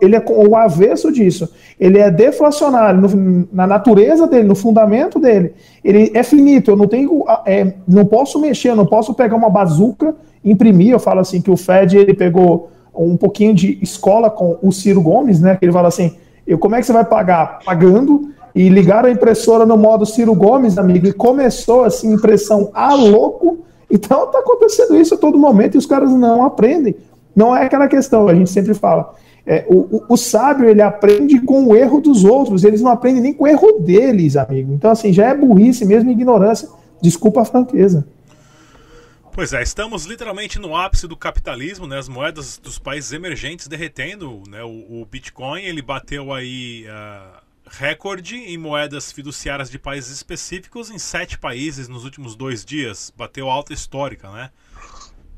Ele 0.00 0.16
é 0.16 0.24
o 0.26 0.57
avesso 0.57 1.12
disso. 1.12 1.48
Ele 1.79 1.98
é 1.98 2.11
deflacionário 2.11 3.00
no, 3.00 3.48
na 3.52 3.66
natureza 3.66 4.26
dele, 4.26 4.48
no 4.48 4.55
fundamento 4.55 5.20
dele. 5.20 5.52
Ele 5.85 6.11
é 6.14 6.22
finito. 6.22 6.70
Eu 6.70 6.76
não 6.76 6.88
tenho. 6.88 7.24
É, 7.44 7.74
não 7.87 8.05
posso 8.05 8.40
mexer, 8.40 8.74
não 8.74 8.87
posso 8.87 9.14
pegar 9.14 9.37
uma 9.37 9.50
bazuca, 9.50 10.14
imprimir. 10.44 10.90
Eu 10.90 10.98
falo 10.98 11.20
assim 11.20 11.40
que 11.40 11.50
o 11.50 11.57
Fed 11.57 11.96
ele 11.96 12.14
pegou 12.14 12.70
um 12.94 13.16
pouquinho 13.16 13.55
de 13.55 13.79
escola 13.83 14.31
com 14.31 14.57
o 14.62 14.72
Ciro 14.72 15.00
Gomes, 15.00 15.40
né? 15.40 15.57
Que 15.57 15.66
ele 15.66 15.72
fala 15.72 15.88
assim: 15.88 16.16
eu, 16.46 16.59
como 16.59 16.74
é 16.74 16.81
que 16.81 16.87
você 16.87 16.92
vai 16.92 17.05
pagar? 17.05 17.61
Pagando 17.64 18.25
e 18.56 18.70
ligaram 18.70 19.10
a 19.10 19.12
impressora 19.12 19.66
no 19.66 19.76
modo 19.76 20.06
Ciro 20.06 20.34
Gomes, 20.34 20.78
amigo, 20.78 21.06
e 21.06 21.12
começou 21.12 21.84
assim, 21.84 22.14
impressão 22.14 22.70
a 22.72 22.94
louco, 22.94 23.58
Então 23.90 24.24
está 24.24 24.38
acontecendo 24.38 24.96
isso 24.96 25.14
a 25.14 25.18
todo 25.18 25.38
momento 25.38 25.74
e 25.74 25.78
os 25.78 25.84
caras 25.84 26.10
não 26.10 26.42
aprendem. 26.42 26.96
Não 27.36 27.54
é 27.54 27.66
aquela 27.66 27.86
questão, 27.86 28.26
a 28.26 28.34
gente 28.34 28.48
sempre 28.48 28.72
fala. 28.72 29.14
É, 29.44 29.66
o, 29.68 29.96
o, 29.98 30.04
o, 30.08 30.16
sábio 30.16 30.68
ele 30.68 30.80
aprende 30.80 31.38
com 31.38 31.66
o 31.66 31.76
erro 31.76 32.00
dos 32.00 32.24
outros, 32.24 32.64
eles 32.64 32.80
não 32.80 32.90
aprendem 32.90 33.22
nem 33.22 33.34
com 33.34 33.44
o 33.44 33.46
erro 33.46 33.78
deles, 33.78 34.36
amigo. 34.36 34.72
Então, 34.72 34.90
assim, 34.90 35.12
já 35.12 35.26
é 35.26 35.34
burrice 35.34 35.84
mesmo, 35.84 36.10
ignorância. 36.10 36.66
Desculpa 37.00 37.42
a 37.42 37.44
franqueza. 37.44 38.06
Pois 39.32 39.52
é, 39.52 39.62
estamos 39.62 40.06
literalmente 40.06 40.58
no 40.58 40.74
ápice 40.74 41.06
do 41.06 41.14
capitalismo, 41.14 41.86
né? 41.86 41.98
As 41.98 42.08
moedas 42.08 42.58
dos 42.58 42.78
países 42.78 43.12
emergentes 43.12 43.68
derretendo, 43.68 44.42
né? 44.48 44.64
O, 44.64 45.02
o 45.02 45.06
Bitcoin 45.08 45.62
ele 45.62 45.82
bateu 45.82 46.32
aí 46.32 46.86
uh, 46.88 47.45
recorde 47.68 48.37
em 48.37 48.57
moedas 48.57 49.12
fiduciárias 49.12 49.70
de 49.70 49.79
países 49.79 50.11
específicos 50.11 50.90
em 50.90 50.98
sete 50.98 51.38
países 51.38 51.88
nos 51.88 52.05
últimos 52.05 52.37
dois 52.37 52.64
dias, 52.64 53.12
bateu 53.16 53.50
alta 53.50 53.72
histórica, 53.72 54.31
né? 54.31 54.50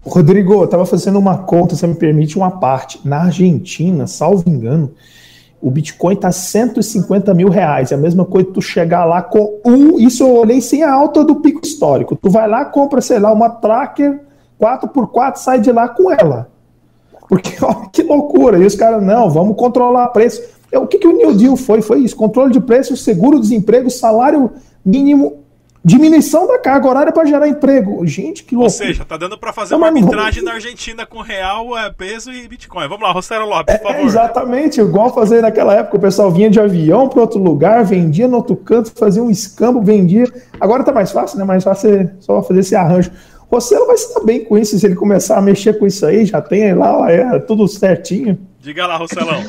Rodrigo, 0.03 0.55
eu 0.55 0.65
estava 0.65 0.87
fazendo 0.87 1.19
uma 1.19 1.39
conta, 1.39 1.75
se 1.75 1.87
me 1.87 1.95
permite 1.95 2.37
uma 2.37 2.51
parte. 2.51 3.01
Na 3.07 3.25
Argentina, 3.25 4.07
salvo 4.07 4.49
engano, 4.49 4.95
o 5.61 5.71
Bitcoin 5.71 6.15
está 6.15 6.31
150 6.31 7.35
mil 7.35 7.49
reais. 7.49 7.91
É 7.91 7.95
a 7.95 7.99
mesma 7.99 8.25
coisa 8.25 8.49
tu 8.53 8.63
chegar 8.63 9.05
lá 9.05 9.21
com 9.21 9.61
um. 9.65 9.99
Isso 9.99 10.23
eu 10.23 10.35
olhei 10.35 10.61
sem 10.61 10.83
a 10.83 10.93
alta 10.93 11.25
do 11.25 11.37
pico 11.37 11.61
histórico. 11.65 12.17
Tu 12.17 12.31
vai 12.31 12.49
lá, 12.49 12.65
compra, 12.65 13.01
sei 13.01 13.19
lá, 13.19 13.33
uma 13.33 13.51
tracker 13.51 14.21
4x4, 14.61 15.37
sai 15.37 15.61
de 15.61 15.73
lá 15.73 15.89
com 15.89 16.11
ela. 16.11 16.49
Porque, 17.29 17.53
olha 17.63 17.89
que 17.93 18.03
loucura. 18.03 18.59
E 18.59 18.65
os 18.65 18.75
caras, 18.75 19.03
não, 19.03 19.29
vamos 19.29 19.57
controlar 19.57 20.09
preço. 20.09 20.58
É, 20.71 20.79
o 20.79 20.87
que, 20.87 20.99
que 20.99 21.07
o 21.07 21.17
New 21.17 21.35
Deal 21.35 21.57
foi? 21.57 21.83
Foi 21.83 22.01
isso: 22.01 22.17
controle 22.17 22.53
de 22.53 22.61
preços, 22.61 23.03
seguro-desemprego, 23.03 23.91
salário 23.91 24.51
mínimo 24.85 25.45
Diminuição 25.85 26.47
da 26.47 26.59
carga 26.59 26.89
horária 26.89 27.13
para 27.13 27.25
gerar 27.25 27.49
emprego. 27.49 28.05
Gente, 28.07 28.43
que 28.43 28.55
loucura. 28.55 28.73
Ou 28.73 28.87
seja, 28.89 29.05
tá 29.05 29.17
dando 29.17 29.39
para 29.39 29.53
fazer 29.53 29.77
uma 29.77 29.87
arbitragem 29.87 30.43
na 30.43 30.53
Argentina 30.53 31.07
com 31.07 31.23
real, 31.23 31.79
é, 31.79 31.91
peso 31.91 32.33
e 32.33 32.49
Bitcoin. 32.49 32.89
Vamos 32.89 33.03
lá, 33.03 33.13
Rosero 33.13 33.49
Lopes, 33.49 33.77
por 33.77 33.87
é, 33.87 33.93
favor. 33.93 34.01
É, 34.01 34.05
exatamente, 34.05 34.81
igual 34.81 35.15
fazer 35.15 35.41
naquela 35.41 35.75
época. 35.75 35.97
O 35.97 36.01
pessoal 36.01 36.31
vinha 36.31 36.51
de 36.51 36.59
avião 36.59 37.09
para 37.09 37.21
outro 37.21 37.41
lugar, 37.41 37.85
vendia 37.85 38.27
no 38.27 38.37
outro 38.37 38.57
canto, 38.57 38.93
fazia 38.93 39.23
um 39.23 39.31
escambo, 39.31 39.81
vendia. 39.81 40.25
Agora 40.61 40.83
tá 40.83 40.93
mais 40.93 41.13
fácil, 41.13 41.39
né? 41.39 41.45
Mais 41.45 41.63
fácil 41.63 42.11
só 42.21 42.43
fazer 42.43 42.61
esse 42.61 42.75
arranjo. 42.75 43.11
Rosero 43.51 43.87
vai 43.87 43.97
se 43.97 44.13
dar 44.13 44.21
bem 44.21 44.45
com 44.45 44.59
isso 44.59 44.79
se 44.79 44.85
ele 44.85 44.95
começar 44.95 45.39
a 45.39 45.41
mexer 45.41 45.79
com 45.79 45.87
isso 45.87 46.05
aí, 46.05 46.27
já 46.27 46.43
tem 46.43 46.75
lá, 46.75 47.11
é, 47.11 47.39
tudo 47.39 47.67
certinho. 47.67 48.39
Diga 48.61 48.87
lá, 48.87 48.97
Rosselão. 48.97 49.43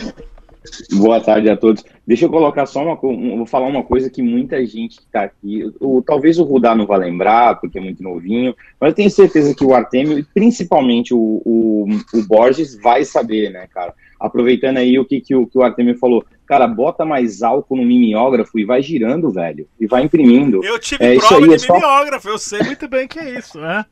Boa 0.93 1.21
tarde 1.21 1.49
a 1.49 1.55
todos. 1.55 1.85
Deixa 2.05 2.25
eu 2.25 2.29
colocar 2.29 2.65
só 2.65 2.83
uma 2.83 2.95
vou 2.95 3.45
falar 3.45 3.67
uma 3.67 3.83
coisa 3.83 4.09
que 4.09 4.21
muita 4.21 4.65
gente 4.65 4.97
que 4.97 5.03
está 5.03 5.23
aqui, 5.23 5.71
o, 5.79 6.01
talvez 6.01 6.37
o 6.37 6.43
Rudá 6.43 6.75
não 6.75 6.85
vá 6.85 6.97
lembrar, 6.97 7.59
porque 7.59 7.77
é 7.77 7.81
muito 7.81 8.03
novinho, 8.03 8.53
mas 8.79 8.89
eu 8.89 8.95
tenho 8.95 9.09
certeza 9.09 9.55
que 9.55 9.63
o 9.63 9.73
Artemio, 9.73 10.19
e 10.19 10.23
principalmente 10.23 11.13
o, 11.13 11.41
o, 11.45 11.87
o, 12.13 12.23
Borges, 12.27 12.77
vai 12.81 13.05
saber, 13.05 13.51
né, 13.51 13.67
cara? 13.73 13.93
Aproveitando 14.19 14.77
aí 14.77 14.99
o 14.99 15.05
que, 15.05 15.21
que, 15.21 15.33
o, 15.33 15.47
que 15.47 15.57
o 15.57 15.63
Artemio 15.63 15.97
falou. 15.97 16.25
Cara, 16.45 16.67
bota 16.67 17.05
mais 17.05 17.41
álcool 17.43 17.77
no 17.77 17.85
mimeógrafo 17.85 18.57
e 18.59 18.65
vai 18.65 18.81
girando, 18.81 19.31
velho. 19.31 19.67
E 19.79 19.85
vai 19.85 20.03
imprimindo. 20.03 20.65
Eu 20.65 20.79
tive 20.79 21.05
é, 21.05 21.15
prova 21.15 21.47
de 21.47 21.53
é 21.53 21.57
só... 21.59 21.75
mimeógrafo, 21.75 22.27
eu 22.27 22.39
sei 22.39 22.63
muito 22.63 22.87
bem 22.87 23.07
que 23.07 23.19
é 23.19 23.37
isso, 23.37 23.59
né? 23.59 23.85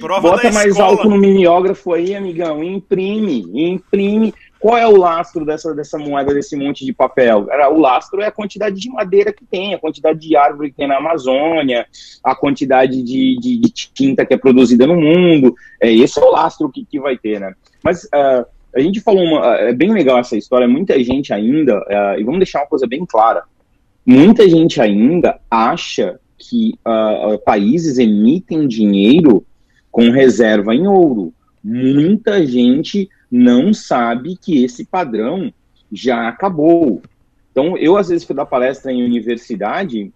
Bota 0.00 0.52
mais 0.52 0.78
álcool 0.78 1.10
no 1.10 1.18
mimeógrafo 1.18 1.92
aí, 1.92 2.14
amigão, 2.14 2.62
imprime, 2.62 3.44
imprime. 3.52 4.32
Qual 4.62 4.78
é 4.78 4.86
o 4.86 4.96
lastro 4.96 5.44
dessa, 5.44 5.74
dessa 5.74 5.98
moeda, 5.98 6.32
desse 6.32 6.54
monte 6.54 6.86
de 6.86 6.92
papel? 6.92 7.48
O 7.72 7.80
lastro 7.80 8.22
é 8.22 8.26
a 8.26 8.30
quantidade 8.30 8.78
de 8.78 8.88
madeira 8.88 9.32
que 9.32 9.44
tem, 9.44 9.74
a 9.74 9.78
quantidade 9.78 10.20
de 10.20 10.36
árvore 10.36 10.70
que 10.70 10.76
tem 10.76 10.86
na 10.86 10.98
Amazônia, 10.98 11.84
a 12.22 12.32
quantidade 12.32 13.02
de, 13.02 13.36
de, 13.40 13.58
de 13.58 13.68
tinta 13.68 14.24
que 14.24 14.34
é 14.34 14.36
produzida 14.36 14.86
no 14.86 14.94
mundo. 14.94 15.52
É, 15.80 15.92
esse 15.92 16.16
é 16.16 16.22
o 16.22 16.30
lastro 16.30 16.70
que, 16.70 16.84
que 16.84 17.00
vai 17.00 17.18
ter, 17.18 17.40
né? 17.40 17.52
Mas 17.82 18.04
uh, 18.04 18.46
a 18.72 18.78
gente 18.78 19.00
falou, 19.00 19.24
uma, 19.24 19.56
é 19.56 19.72
bem 19.72 19.92
legal 19.92 20.20
essa 20.20 20.36
história, 20.36 20.68
muita 20.68 20.96
gente 21.02 21.32
ainda, 21.32 21.80
uh, 21.80 22.20
e 22.20 22.22
vamos 22.22 22.38
deixar 22.38 22.60
uma 22.60 22.68
coisa 22.68 22.86
bem 22.86 23.04
clara, 23.04 23.42
muita 24.06 24.48
gente 24.48 24.80
ainda 24.80 25.40
acha 25.50 26.20
que 26.38 26.78
uh, 26.86 27.36
países 27.40 27.98
emitem 27.98 28.68
dinheiro 28.68 29.44
com 29.90 30.08
reserva 30.10 30.72
em 30.72 30.86
ouro. 30.86 31.34
Muita 31.64 32.46
gente 32.46 33.08
não 33.32 33.72
sabe 33.72 34.36
que 34.36 34.62
esse 34.62 34.84
padrão 34.84 35.50
já 35.90 36.28
acabou. 36.28 37.00
Então, 37.50 37.78
eu 37.78 37.96
às 37.96 38.10
vezes 38.10 38.26
fui 38.26 38.36
dar 38.36 38.44
palestra 38.44 38.92
em 38.92 39.02
universidade 39.02 40.12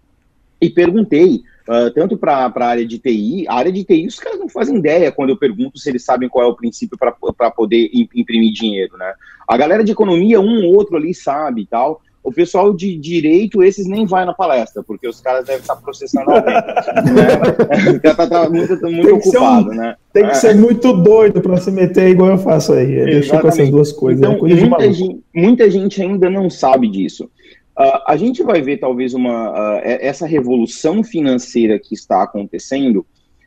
e 0.61 0.69
perguntei, 0.69 1.41
uh, 1.67 1.89
tanto 1.95 2.15
para 2.15 2.45
a 2.45 2.65
área 2.65 2.85
de 2.85 2.99
TI, 2.99 3.47
a 3.47 3.55
área 3.55 3.71
de 3.71 3.83
TI, 3.83 4.05
os 4.05 4.19
caras 4.19 4.37
não 4.37 4.47
fazem 4.47 4.77
ideia 4.77 5.11
quando 5.11 5.31
eu 5.31 5.37
pergunto 5.37 5.79
se 5.79 5.89
eles 5.89 6.05
sabem 6.05 6.29
qual 6.29 6.45
é 6.45 6.47
o 6.47 6.55
princípio 6.55 6.95
para 6.97 7.51
poder 7.51 7.89
imprimir 7.93 8.53
dinheiro, 8.53 8.95
né? 8.97 9.13
A 9.47 9.57
galera 9.57 9.83
de 9.83 9.91
economia, 9.91 10.39
um 10.39 10.65
ou 10.65 10.75
outro 10.75 10.95
ali 10.95 11.13
sabe 11.13 11.61
e 11.61 11.65
tal, 11.65 12.01
o 12.27 12.31
pessoal 12.33 12.73
de 12.73 12.97
direito, 12.97 13.63
esses 13.63 13.87
nem 13.87 14.05
vai 14.05 14.25
na 14.25 14.33
palestra, 14.33 14.83
porque 14.83 15.07
os 15.07 15.21
caras 15.21 15.45
devem 15.45 15.61
estar 15.61 15.77
processando 15.77 16.29
alguém. 16.29 16.55
né? 17.15 17.99
tá, 17.99 18.27
tá 18.27 18.49
muito, 18.49 18.81
tá 18.81 18.89
muito 18.89 19.15
ocupado, 19.15 19.71
um, 19.71 19.73
né? 19.73 19.95
Tem 20.11 20.25
que 20.25 20.31
é. 20.31 20.35
ser 20.35 20.53
muito 20.53 20.91
doido 20.91 21.39
para 21.39 21.55
se 21.55 21.71
meter 21.71 22.09
igual 22.09 22.31
eu 22.31 22.37
faço 22.37 22.73
aí. 22.73 22.85
Deixa 22.85 23.39
com 23.39 23.47
essas 23.47 23.69
duas 23.69 23.93
coisas. 23.93 24.19
Então, 24.19 24.45
é 24.45 24.53
muita, 24.55 24.91
gente, 24.91 25.23
muita, 25.33 25.71
gente, 25.71 26.01
ainda 26.01 26.29
não 26.29 26.49
sabe 26.49 26.89
disso. 26.89 27.31
Uh, 27.79 28.03
a 28.05 28.17
gente 28.17 28.43
vai 28.43 28.61
ver 28.61 28.75
talvez 28.75 29.13
uma 29.13 29.51
uh, 29.51 29.81
essa 29.83 30.27
revolução 30.27 31.05
financeira 31.05 31.79
que 31.79 31.93
está 31.93 32.23
acontecendo 32.23 33.05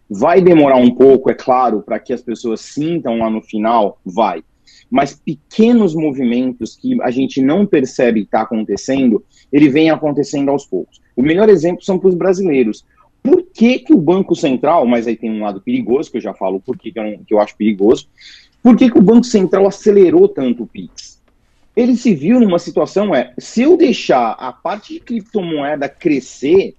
vai 0.08 0.40
demorar 0.40 0.76
um 0.76 0.94
pouco, 0.94 1.30
é 1.30 1.34
claro, 1.34 1.82
para 1.82 1.98
que 1.98 2.14
as 2.14 2.22
pessoas 2.22 2.62
sintam 2.62 3.18
lá 3.18 3.28
no 3.28 3.42
final, 3.42 4.00
vai 4.06 4.42
mas 4.90 5.14
pequenos 5.14 5.94
movimentos 5.94 6.76
que 6.76 7.00
a 7.02 7.10
gente 7.10 7.40
não 7.40 7.64
percebe 7.64 8.22
estar 8.22 8.38
tá 8.38 8.44
acontecendo, 8.44 9.24
ele 9.52 9.68
vem 9.68 9.90
acontecendo 9.90 10.50
aos 10.50 10.66
poucos. 10.66 11.00
O 11.14 11.22
melhor 11.22 11.48
exemplo 11.48 11.84
são 11.84 11.98
para 11.98 12.08
os 12.08 12.14
brasileiros. 12.14 12.84
Por 13.22 13.44
que, 13.54 13.78
que 13.78 13.94
o 13.94 13.98
Banco 13.98 14.34
Central, 14.34 14.86
mas 14.86 15.06
aí 15.06 15.14
tem 15.14 15.30
um 15.30 15.42
lado 15.42 15.60
perigoso, 15.60 16.10
que 16.10 16.16
eu 16.16 16.22
já 16.22 16.34
falo 16.34 16.60
por 16.60 16.76
que, 16.76 16.90
que, 16.90 16.98
eu, 16.98 17.20
que 17.26 17.34
eu 17.34 17.40
acho 17.40 17.56
perigoso, 17.56 18.08
por 18.62 18.76
que, 18.76 18.90
que 18.90 18.98
o 18.98 19.02
Banco 19.02 19.24
Central 19.24 19.66
acelerou 19.66 20.28
tanto 20.28 20.64
o 20.64 20.66
PIX? 20.66 21.20
Ele 21.76 21.96
se 21.96 22.14
viu 22.14 22.40
numa 22.40 22.58
situação, 22.58 23.14
é, 23.14 23.32
se 23.38 23.62
eu 23.62 23.76
deixar 23.76 24.32
a 24.32 24.52
parte 24.52 24.94
de 24.94 25.00
criptomoeda 25.00 25.88
crescer, 25.88 26.74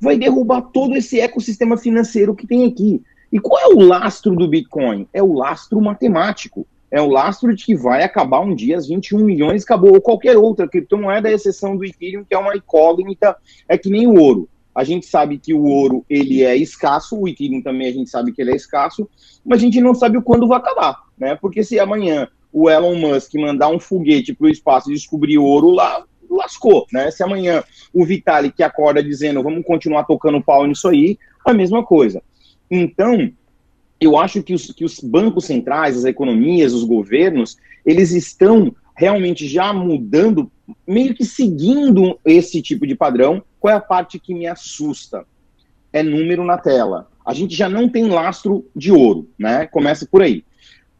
vai 0.00 0.18
derrubar 0.18 0.62
todo 0.62 0.96
esse 0.96 1.20
ecossistema 1.20 1.76
financeiro 1.76 2.34
que 2.34 2.46
tem 2.46 2.66
aqui. 2.66 3.00
E 3.30 3.38
qual 3.38 3.60
é 3.60 3.66
o 3.68 3.78
lastro 3.78 4.34
do 4.34 4.48
Bitcoin? 4.48 5.06
É 5.12 5.22
o 5.22 5.32
lastro 5.32 5.80
matemático 5.80 6.66
é 6.92 7.00
o 7.00 7.08
lastro 7.08 7.56
de 7.56 7.64
que 7.64 7.74
vai 7.74 8.02
acabar 8.02 8.40
um 8.40 8.54
dia 8.54 8.76
as 8.76 8.86
21 8.86 9.24
milhões, 9.24 9.64
acabou, 9.64 9.94
ou 9.94 10.00
qualquer 10.00 10.36
outra 10.36 10.68
criptomoeda, 10.68 11.26
a 11.26 11.32
exceção 11.32 11.74
do 11.74 11.86
Ethereum, 11.86 12.22
que 12.22 12.34
é 12.34 12.38
uma 12.38 12.54
incógnita, 12.54 13.34
é 13.66 13.78
que 13.78 13.88
nem 13.88 14.06
o 14.06 14.20
ouro. 14.20 14.46
A 14.74 14.84
gente 14.84 15.06
sabe 15.06 15.38
que 15.38 15.54
o 15.54 15.64
ouro 15.64 16.04
ele 16.08 16.42
é 16.44 16.54
escasso, 16.54 17.18
o 17.18 17.26
Ethereum 17.26 17.62
também 17.62 17.88
a 17.88 17.92
gente 17.92 18.10
sabe 18.10 18.30
que 18.30 18.42
ele 18.42 18.52
é 18.52 18.56
escasso, 18.56 19.08
mas 19.42 19.58
a 19.58 19.62
gente 19.62 19.80
não 19.80 19.94
sabe 19.94 20.20
quando 20.20 20.46
vai 20.46 20.58
acabar, 20.58 20.98
né? 21.18 21.34
Porque 21.40 21.64
se 21.64 21.80
amanhã 21.80 22.28
o 22.52 22.68
Elon 22.68 22.94
Musk 22.96 23.34
mandar 23.36 23.68
um 23.68 23.80
foguete 23.80 24.34
para 24.34 24.46
o 24.46 24.50
espaço 24.50 24.90
e 24.90 24.94
descobrir 24.94 25.38
ouro 25.38 25.70
lá, 25.70 26.04
lascou, 26.28 26.86
né? 26.92 27.10
Se 27.10 27.22
amanhã 27.22 27.64
o 27.92 28.04
Vitalik 28.04 28.62
acorda 28.62 29.02
dizendo 29.02 29.42
vamos 29.42 29.64
continuar 29.64 30.04
tocando 30.04 30.42
pau 30.42 30.66
nisso 30.66 30.88
aí, 30.88 31.18
a 31.42 31.54
mesma 31.54 31.82
coisa. 31.82 32.22
Então, 32.70 33.32
eu 34.04 34.16
acho 34.16 34.42
que 34.42 34.54
os, 34.54 34.66
que 34.72 34.84
os 34.84 35.00
bancos 35.00 35.44
centrais, 35.44 35.96
as 35.96 36.04
economias, 36.04 36.72
os 36.72 36.84
governos, 36.84 37.56
eles 37.84 38.12
estão 38.12 38.74
realmente 38.96 39.46
já 39.46 39.72
mudando, 39.72 40.50
meio 40.86 41.14
que 41.14 41.24
seguindo 41.24 42.18
esse 42.24 42.60
tipo 42.62 42.86
de 42.86 42.94
padrão. 42.94 43.42
Qual 43.58 43.72
é 43.72 43.76
a 43.76 43.80
parte 43.80 44.18
que 44.18 44.34
me 44.34 44.46
assusta? 44.46 45.24
É 45.92 46.02
número 46.02 46.44
na 46.44 46.58
tela. 46.58 47.08
A 47.24 47.32
gente 47.34 47.54
já 47.54 47.68
não 47.68 47.88
tem 47.88 48.08
lastro 48.08 48.66
de 48.74 48.90
ouro, 48.90 49.28
né? 49.38 49.66
Começa 49.66 50.06
por 50.06 50.22
aí. 50.22 50.44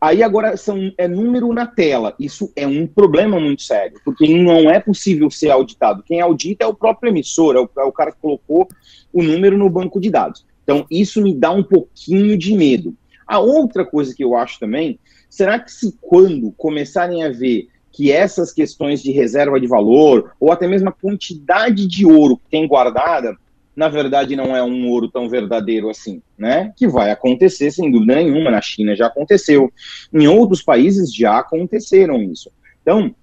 Aí 0.01 0.21
agora 0.21 0.57
são, 0.57 0.93
é 0.99 1.07
número 1.07 1.53
na 1.53 1.65
tela. 1.65 2.13
Isso 2.19 2.53
é 2.57 2.67
um 2.67 2.89
problema 2.89 3.39
muito 3.39 3.63
sério, 3.63 4.01
porque 4.05 4.27
não 4.37 4.69
é 4.69 4.81
possível 4.81 5.31
ser 5.31 5.51
auditado. 5.51 6.03
Quem 6.03 6.21
audita 6.21 6.65
é 6.65 6.67
o 6.67 6.75
próprio 6.75 7.11
emissor, 7.11 7.55
é 7.55 7.61
o, 7.61 7.71
é 7.79 7.85
o 7.85 7.93
cara 7.93 8.11
que 8.11 8.19
colocou 8.21 8.67
o 9.13 9.23
número 9.23 9.57
no 9.57 9.71
banco 9.71 10.01
de 10.01 10.11
dados. 10.11 10.45
Então, 10.63 10.87
isso 10.91 11.21
me 11.23 11.35
dá 11.35 11.51
um 11.51 11.63
pouquinho 11.63 12.37
de 12.37 12.55
medo. 12.55 12.95
A 13.27 13.39
outra 13.39 13.85
coisa 13.85 14.15
que 14.15 14.23
eu 14.23 14.37
acho 14.37 14.59
também, 14.59 14.99
será 15.29 15.59
que 15.59 15.73
se 15.73 15.97
quando 16.01 16.53
começarem 16.53 17.25
a 17.25 17.31
ver 17.31 17.69
que 17.91 18.11
essas 18.11 18.53
questões 18.53 19.03
de 19.03 19.13
reserva 19.13 19.61
de 19.61 19.67
valor, 19.67 20.33
ou 20.41 20.51
até 20.51 20.67
mesmo 20.67 20.89
a 20.89 20.93
quantidade 20.93 21.87
de 21.87 22.07
ouro 22.07 22.37
que 22.37 22.49
tem 22.51 22.67
guardada, 22.67 23.37
na 23.77 23.89
verdade 23.89 24.37
não 24.37 24.57
é 24.57 24.63
um 24.63 24.89
ouro 24.89 25.09
tão 25.09 25.29
verdadeiro 25.29 25.89
assim, 25.91 26.23
né? 26.37 26.73
Que 26.77 26.89
vai 26.89 27.11
acontecer 27.11 27.71
sem 27.71 27.91
dúvida 27.91 28.17
nenhuma. 28.17 28.51
Na 28.51 28.61
China 28.61 28.97
já 28.97 29.07
aconteceu, 29.07 29.73
em 30.13 30.27
outros 30.27 30.63
países 30.63 31.15
já 31.15 31.39
aconteceram 31.39 32.23
isso. 32.23 32.51
Então, 32.81 33.15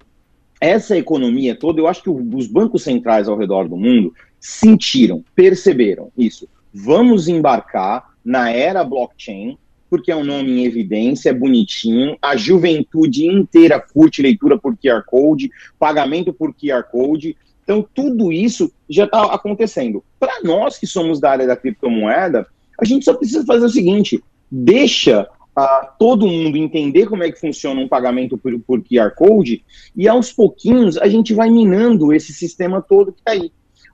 essa 0.62 0.98
economia 0.98 1.56
toda, 1.56 1.80
eu 1.80 1.88
acho 1.88 2.04
que 2.04 2.10
os 2.10 2.48
bancos 2.48 2.84
centrais 2.84 3.28
ao 3.28 3.38
redor 3.38 3.68
do 3.68 3.78
mundo 3.78 4.14
sentiram, 4.40 5.24
perceberam 5.36 6.12
isso 6.18 6.48
vamos 6.74 7.28
embarcar 7.28 8.10
na 8.24 8.52
era 8.52 8.84
blockchain, 8.84 9.58
porque 9.90 10.12
é 10.12 10.16
um 10.16 10.24
nome 10.24 10.52
em 10.52 10.66
evidência, 10.66 11.30
é 11.30 11.34
bonitinho, 11.34 12.18
a 12.22 12.36
juventude 12.36 13.26
inteira 13.26 13.80
curte 13.80 14.22
leitura 14.22 14.58
por 14.58 14.78
QR 14.78 15.04
Code, 15.06 15.50
pagamento 15.80 16.32
por 16.32 16.54
QR 16.54 16.84
Code, 16.84 17.36
então 17.64 17.88
tudo 17.94 18.32
isso 18.32 18.72
já 18.90 19.06
está 19.06 19.24
acontecendo. 19.34 20.04
Para 20.20 20.42
nós 20.44 20.78
que 20.78 20.86
somos 20.86 21.20
da 21.20 21.32
área 21.32 21.48
da 21.48 21.56
criptomoeda, 21.56 22.48
a 22.80 22.86
gente 22.86 23.06
só 23.06 23.14
precisa 23.14 23.46
fazer 23.46 23.66
o 23.66 23.70
seguinte: 23.70 24.24
deixa 24.50 25.28
uh, 25.58 25.88
todo 25.98 26.28
mundo 26.28 26.58
entender 26.58 27.08
como 27.08 27.24
é 27.24 27.32
que 27.32 27.40
funciona 27.40 27.80
um 27.82 27.88
pagamento 27.88 28.38
por, 28.38 28.58
por 28.62 28.82
QR 28.82 29.12
Code 29.16 29.64
e 29.96 30.08
aos 30.08 30.32
pouquinhos 30.32 30.98
a 30.98 31.08
gente 31.08 31.34
vai 31.34 31.50
minando 31.50 32.14
esse 32.14 32.34
sistema 32.34 32.82
todo 32.82 33.12
que 33.12 33.20
está 33.20 33.32
aí. 33.32 33.52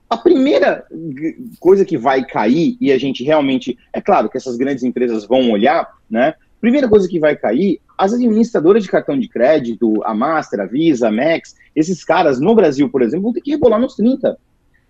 A 0.08 0.16
primeira 0.16 0.86
coisa 1.58 1.84
que 1.84 1.98
vai 1.98 2.24
cair, 2.24 2.76
e 2.80 2.92
a 2.92 2.98
gente 2.98 3.24
realmente, 3.24 3.76
é 3.92 4.00
claro 4.00 4.28
que 4.28 4.36
essas 4.36 4.56
grandes 4.56 4.84
empresas 4.84 5.26
vão 5.26 5.50
olhar, 5.50 5.88
né? 6.08 6.34
Primeira 6.60 6.88
coisa 6.88 7.08
que 7.08 7.18
vai 7.18 7.36
cair, 7.36 7.80
as 7.98 8.12
administradoras 8.12 8.82
de 8.82 8.88
cartão 8.88 9.18
de 9.18 9.28
crédito, 9.28 10.02
a 10.04 10.14
Master, 10.14 10.60
a 10.60 10.66
Visa, 10.66 11.08
a 11.08 11.12
Max, 11.12 11.56
esses 11.74 12.04
caras 12.04 12.40
no 12.40 12.54
Brasil, 12.54 12.88
por 12.88 13.02
exemplo, 13.02 13.24
vão 13.24 13.32
ter 13.32 13.40
que 13.40 13.50
rebolar 13.50 13.80
nos 13.80 13.94
30. 13.94 14.38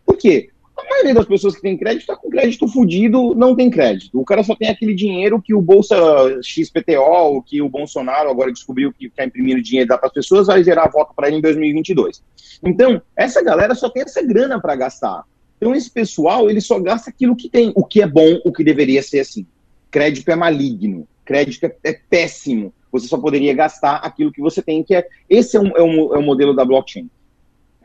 Por 0.05 0.17
quê? 0.17 0.51
A 0.77 0.85
maioria 0.91 1.15
das 1.15 1.25
pessoas 1.25 1.57
que 1.57 1.63
tem 1.63 1.77
crédito 1.77 2.03
está 2.03 2.17
com 2.17 2.29
crédito 2.29 2.69
fudido, 2.69 3.35
não 3.35 3.57
tem 3.57 3.71
crédito. 3.71 4.21
O 4.21 4.25
cara 4.25 4.43
só 4.43 4.55
tem 4.55 4.69
aquele 4.69 4.95
dinheiro 4.95 5.41
que 5.41 5.55
o 5.55 5.63
Bolsa 5.63 5.97
XPTO, 6.43 7.43
que 7.47 7.63
o 7.63 7.69
Bolsonaro 7.69 8.29
agora 8.29 8.53
descobriu 8.53 8.93
que 8.93 9.09
quer 9.09 9.27
imprimir 9.27 9.63
dinheiro 9.63 9.89
dá 9.89 9.97
para 9.97 10.09
as 10.09 10.13
pessoas, 10.13 10.49
vai 10.49 10.63
gerar 10.63 10.91
voto 10.91 11.15
para 11.15 11.29
ele 11.29 11.39
em 11.39 11.41
2022. 11.41 12.23
Então, 12.63 13.01
essa 13.17 13.43
galera 13.43 13.75
só 13.75 13.89
tem 13.89 14.03
essa 14.03 14.23
grana 14.23 14.61
para 14.61 14.77
gastar. 14.77 15.25
Então, 15.57 15.75
esse 15.75 15.91
pessoal, 15.91 16.51
ele 16.51 16.61
só 16.61 16.79
gasta 16.79 17.09
aquilo 17.09 17.35
que 17.35 17.49
tem, 17.49 17.73
o 17.75 17.83
que 17.83 18.03
é 18.03 18.07
bom, 18.07 18.41
o 18.45 18.53
que 18.53 18.63
deveria 18.63 19.03
ser 19.03 19.21
assim. 19.21 19.47
Crédito 19.91 20.31
é 20.31 20.37
maligno, 20.37 21.09
crédito 21.25 21.65
é, 21.65 21.75
é 21.85 21.93
péssimo. 21.95 22.73
Você 22.93 23.09
só 23.09 23.17
poderia 23.17 23.55
gastar 23.55 23.97
aquilo 23.97 24.33
que 24.33 24.41
você 24.41 24.61
tem, 24.61 24.83
que 24.83 24.95
é. 24.95 25.07
Esse 25.29 25.57
é, 25.57 25.61
um, 25.61 25.69
é, 25.77 25.83
um, 25.83 26.15
é 26.15 26.19
o 26.19 26.23
modelo 26.23 26.55
da 26.55 26.65
blockchain. 26.65 27.09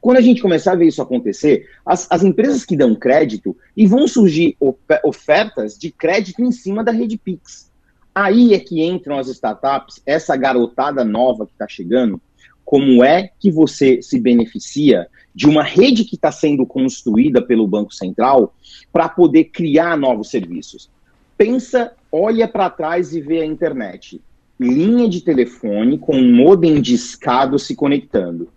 Quando 0.01 0.17
a 0.17 0.21
gente 0.21 0.41
começar 0.41 0.71
a 0.71 0.75
ver 0.75 0.87
isso 0.87 1.01
acontecer, 1.01 1.69
as, 1.85 2.07
as 2.09 2.23
empresas 2.23 2.65
que 2.65 2.75
dão 2.75 2.95
crédito 2.95 3.55
e 3.77 3.85
vão 3.85 4.07
surgir 4.07 4.57
ofertas 5.05 5.77
de 5.77 5.91
crédito 5.91 6.41
em 6.41 6.51
cima 6.51 6.83
da 6.83 6.91
rede 6.91 7.19
Pix. 7.19 7.69
Aí 8.13 8.55
é 8.55 8.59
que 8.59 8.83
entram 8.83 9.19
as 9.19 9.27
startups, 9.27 10.01
essa 10.03 10.35
garotada 10.35 11.05
nova 11.05 11.45
que 11.45 11.51
está 11.51 11.67
chegando. 11.67 12.19
Como 12.65 13.03
é 13.03 13.29
que 13.39 13.51
você 13.51 14.01
se 14.01 14.19
beneficia 14.19 15.07
de 15.35 15.47
uma 15.47 15.63
rede 15.63 16.03
que 16.03 16.15
está 16.15 16.31
sendo 16.31 16.65
construída 16.65 17.39
pelo 17.41 17.67
Banco 17.67 17.93
Central 17.93 18.55
para 18.91 19.07
poder 19.07 19.45
criar 19.45 19.95
novos 19.95 20.31
serviços? 20.31 20.89
Pensa, 21.37 21.93
olha 22.11 22.47
para 22.47 22.71
trás 22.71 23.13
e 23.13 23.21
vê 23.21 23.41
a 23.41 23.45
internet. 23.45 24.19
Linha 24.59 25.07
de 25.07 25.21
telefone 25.21 25.97
com 25.97 26.15
um 26.15 26.35
modem 26.35 26.81
discado 26.81 27.59
se 27.59 27.75
conectando 27.75 28.49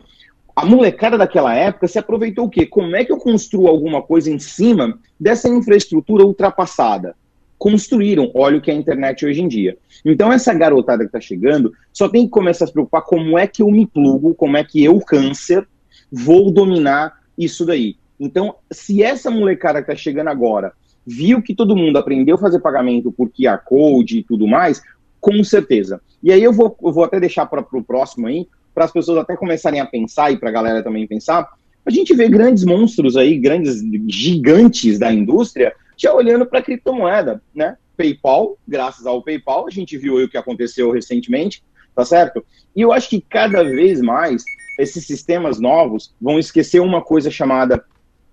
a 0.56 0.64
molecada 0.64 1.18
daquela 1.18 1.54
época 1.54 1.88
se 1.88 1.98
aproveitou 1.98 2.46
o 2.46 2.50
quê? 2.50 2.64
Como 2.64 2.94
é 2.94 3.04
que 3.04 3.12
eu 3.12 3.16
construo 3.16 3.66
alguma 3.66 4.00
coisa 4.02 4.30
em 4.30 4.38
cima 4.38 4.98
dessa 5.18 5.48
infraestrutura 5.48 6.24
ultrapassada? 6.24 7.16
Construíram, 7.58 8.30
olha 8.34 8.58
o 8.58 8.60
que 8.60 8.70
é 8.70 8.74
a 8.74 8.76
internet 8.76 9.26
hoje 9.26 9.40
em 9.40 9.48
dia. 9.48 9.76
Então, 10.04 10.32
essa 10.32 10.54
garotada 10.54 11.02
que 11.02 11.08
está 11.08 11.20
chegando 11.20 11.72
só 11.92 12.08
tem 12.08 12.24
que 12.24 12.30
começar 12.30 12.64
a 12.64 12.68
se 12.68 12.72
preocupar 12.72 13.02
como 13.02 13.38
é 13.38 13.46
que 13.46 13.62
eu 13.62 13.70
me 13.70 13.86
plugo, 13.86 14.34
como 14.34 14.56
é 14.56 14.62
que 14.62 14.84
eu, 14.84 15.00
câncer, 15.00 15.66
vou 16.10 16.50
dominar 16.52 17.14
isso 17.36 17.64
daí. 17.64 17.96
Então, 18.18 18.54
se 18.70 19.02
essa 19.02 19.30
molecada 19.30 19.82
que 19.82 19.90
está 19.90 20.00
chegando 20.00 20.28
agora 20.28 20.72
viu 21.06 21.42
que 21.42 21.54
todo 21.54 21.76
mundo 21.76 21.98
aprendeu 21.98 22.36
a 22.36 22.38
fazer 22.38 22.60
pagamento 22.60 23.10
por 23.10 23.28
QR 23.28 23.58
Code 23.64 24.18
e 24.18 24.22
tudo 24.22 24.46
mais, 24.46 24.80
com 25.20 25.42
certeza. 25.42 26.00
E 26.22 26.32
aí 26.32 26.42
eu 26.42 26.52
vou, 26.52 26.76
eu 26.82 26.92
vou 26.92 27.04
até 27.04 27.18
deixar 27.18 27.46
para 27.46 27.60
o 27.60 27.82
próximo 27.82 28.26
aí, 28.26 28.46
para 28.74 28.84
as 28.84 28.92
pessoas 28.92 29.18
até 29.18 29.36
começarem 29.36 29.80
a 29.80 29.86
pensar 29.86 30.32
e 30.32 30.36
para 30.36 30.48
a 30.48 30.52
galera 30.52 30.82
também 30.82 31.06
pensar, 31.06 31.48
a 31.86 31.90
gente 31.90 32.14
vê 32.14 32.28
grandes 32.28 32.64
monstros 32.64 33.16
aí, 33.16 33.38
grandes 33.38 33.82
gigantes 34.08 34.98
da 34.98 35.12
indústria, 35.12 35.74
já 35.96 36.12
olhando 36.12 36.46
para 36.46 36.62
criptomoeda, 36.62 37.42
né? 37.54 37.76
PayPal, 37.96 38.58
graças 38.66 39.06
ao 39.06 39.22
PayPal, 39.22 39.66
a 39.68 39.70
gente 39.70 39.96
viu 39.96 40.16
o 40.16 40.28
que 40.28 40.36
aconteceu 40.36 40.90
recentemente, 40.90 41.62
tá 41.94 42.04
certo? 42.04 42.44
E 42.74 42.80
eu 42.80 42.92
acho 42.92 43.08
que 43.08 43.20
cada 43.20 43.62
vez 43.62 44.00
mais 44.00 44.42
esses 44.78 45.06
sistemas 45.06 45.60
novos 45.60 46.12
vão 46.20 46.38
esquecer 46.38 46.80
uma 46.80 47.00
coisa 47.00 47.30
chamada 47.30 47.84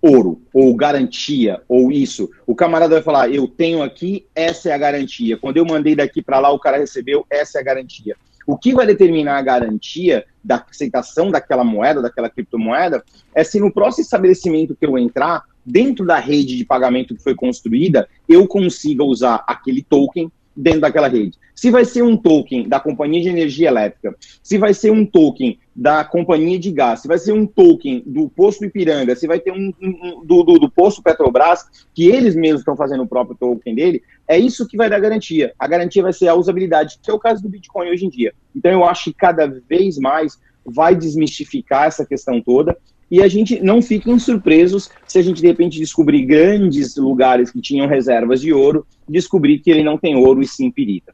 ouro, 0.01 0.41
ou 0.51 0.75
garantia, 0.75 1.61
ou 1.67 1.91
isso. 1.91 2.29
O 2.47 2.55
camarada 2.55 2.95
vai 2.95 3.03
falar: 3.03 3.29
eu 3.29 3.47
tenho 3.47 3.83
aqui, 3.83 4.25
essa 4.33 4.69
é 4.69 4.73
a 4.73 4.77
garantia. 4.77 5.37
Quando 5.37 5.57
eu 5.57 5.65
mandei 5.65 5.95
daqui 5.95 6.21
para 6.21 6.39
lá, 6.39 6.51
o 6.51 6.59
cara 6.59 6.77
recebeu, 6.77 7.25
essa 7.29 7.59
é 7.59 7.61
a 7.61 7.63
garantia. 7.63 8.15
O 8.45 8.57
que 8.57 8.73
vai 8.73 8.85
determinar 8.85 9.37
a 9.37 9.41
garantia 9.41 10.25
da 10.43 10.65
aceitação 10.69 11.29
daquela 11.29 11.63
moeda, 11.63 12.01
daquela 12.01 12.29
criptomoeda, 12.29 13.03
é 13.33 13.43
se 13.43 13.59
no 13.59 13.71
próximo 13.71 14.03
estabelecimento 14.03 14.75
que 14.75 14.85
eu 14.85 14.97
entrar, 14.97 15.43
dentro 15.65 16.05
da 16.05 16.17
rede 16.17 16.57
de 16.57 16.65
pagamento 16.65 17.15
que 17.15 17.23
foi 17.23 17.35
construída, 17.35 18.07
eu 18.27 18.47
consiga 18.47 19.03
usar 19.03 19.43
aquele 19.47 19.83
token 19.83 20.31
dentro 20.55 20.81
daquela 20.81 21.07
rede. 21.07 21.37
Se 21.55 21.69
vai 21.69 21.85
ser 21.85 22.01
um 22.01 22.17
token 22.17 22.67
da 22.67 22.79
companhia 22.79 23.21
de 23.21 23.29
energia 23.29 23.67
elétrica, 23.67 24.15
se 24.41 24.57
vai 24.57 24.73
ser 24.73 24.91
um 24.91 25.05
token 25.05 25.59
da 25.75 26.03
companhia 26.03 26.57
de 26.59 26.71
gás, 26.71 27.01
se 27.01 27.07
vai 27.07 27.17
ser 27.17 27.33
um 27.33 27.45
token 27.45 28.03
do 28.05 28.29
posto 28.29 28.65
Ipiranga, 28.65 29.15
se 29.15 29.27
vai 29.27 29.39
ter 29.39 29.51
um, 29.51 29.71
um 29.81 30.25
do, 30.25 30.43
do, 30.43 30.59
do, 30.59 30.71
posto 30.71 31.01
Petrobras, 31.01 31.65
que 31.93 32.07
eles 32.07 32.35
mesmos 32.35 32.61
estão 32.61 32.75
fazendo 32.75 33.03
o 33.03 33.07
próprio 33.07 33.37
token 33.37 33.75
dele, 33.75 34.01
é 34.27 34.37
isso 34.37 34.67
que 34.67 34.77
vai 34.77 34.89
dar 34.89 34.99
garantia. 34.99 35.53
A 35.57 35.67
garantia 35.67 36.03
vai 36.03 36.13
ser 36.13 36.27
a 36.27 36.35
usabilidade, 36.35 36.99
que 37.01 37.09
é 37.09 37.13
o 37.13 37.19
caso 37.19 37.41
do 37.41 37.49
Bitcoin 37.49 37.89
hoje 37.89 38.05
em 38.05 38.09
dia. 38.09 38.33
Então 38.55 38.71
eu 38.71 38.83
acho 38.83 39.05
que 39.05 39.13
cada 39.13 39.47
vez 39.47 39.97
mais 39.97 40.39
vai 40.65 40.95
desmistificar 40.95 41.87
essa 41.87 42.05
questão 42.05 42.41
toda 42.41 42.77
e 43.11 43.21
a 43.21 43.27
gente 43.27 43.59
não 43.59 43.81
fiquem 43.81 44.17
surpresos 44.17 44.89
se 45.05 45.19
a 45.19 45.21
gente 45.21 45.41
de 45.41 45.47
repente 45.47 45.77
descobrir 45.77 46.25
grandes 46.25 46.95
lugares 46.95 47.51
que 47.51 47.59
tinham 47.59 47.85
reservas 47.85 48.39
de 48.39 48.53
ouro, 48.53 48.87
descobrir 49.07 49.59
que 49.59 49.69
ele 49.69 49.83
não 49.83 49.97
tem 49.97 50.15
ouro 50.15 50.41
e 50.41 50.47
sim 50.47 50.71
pirita. 50.71 51.13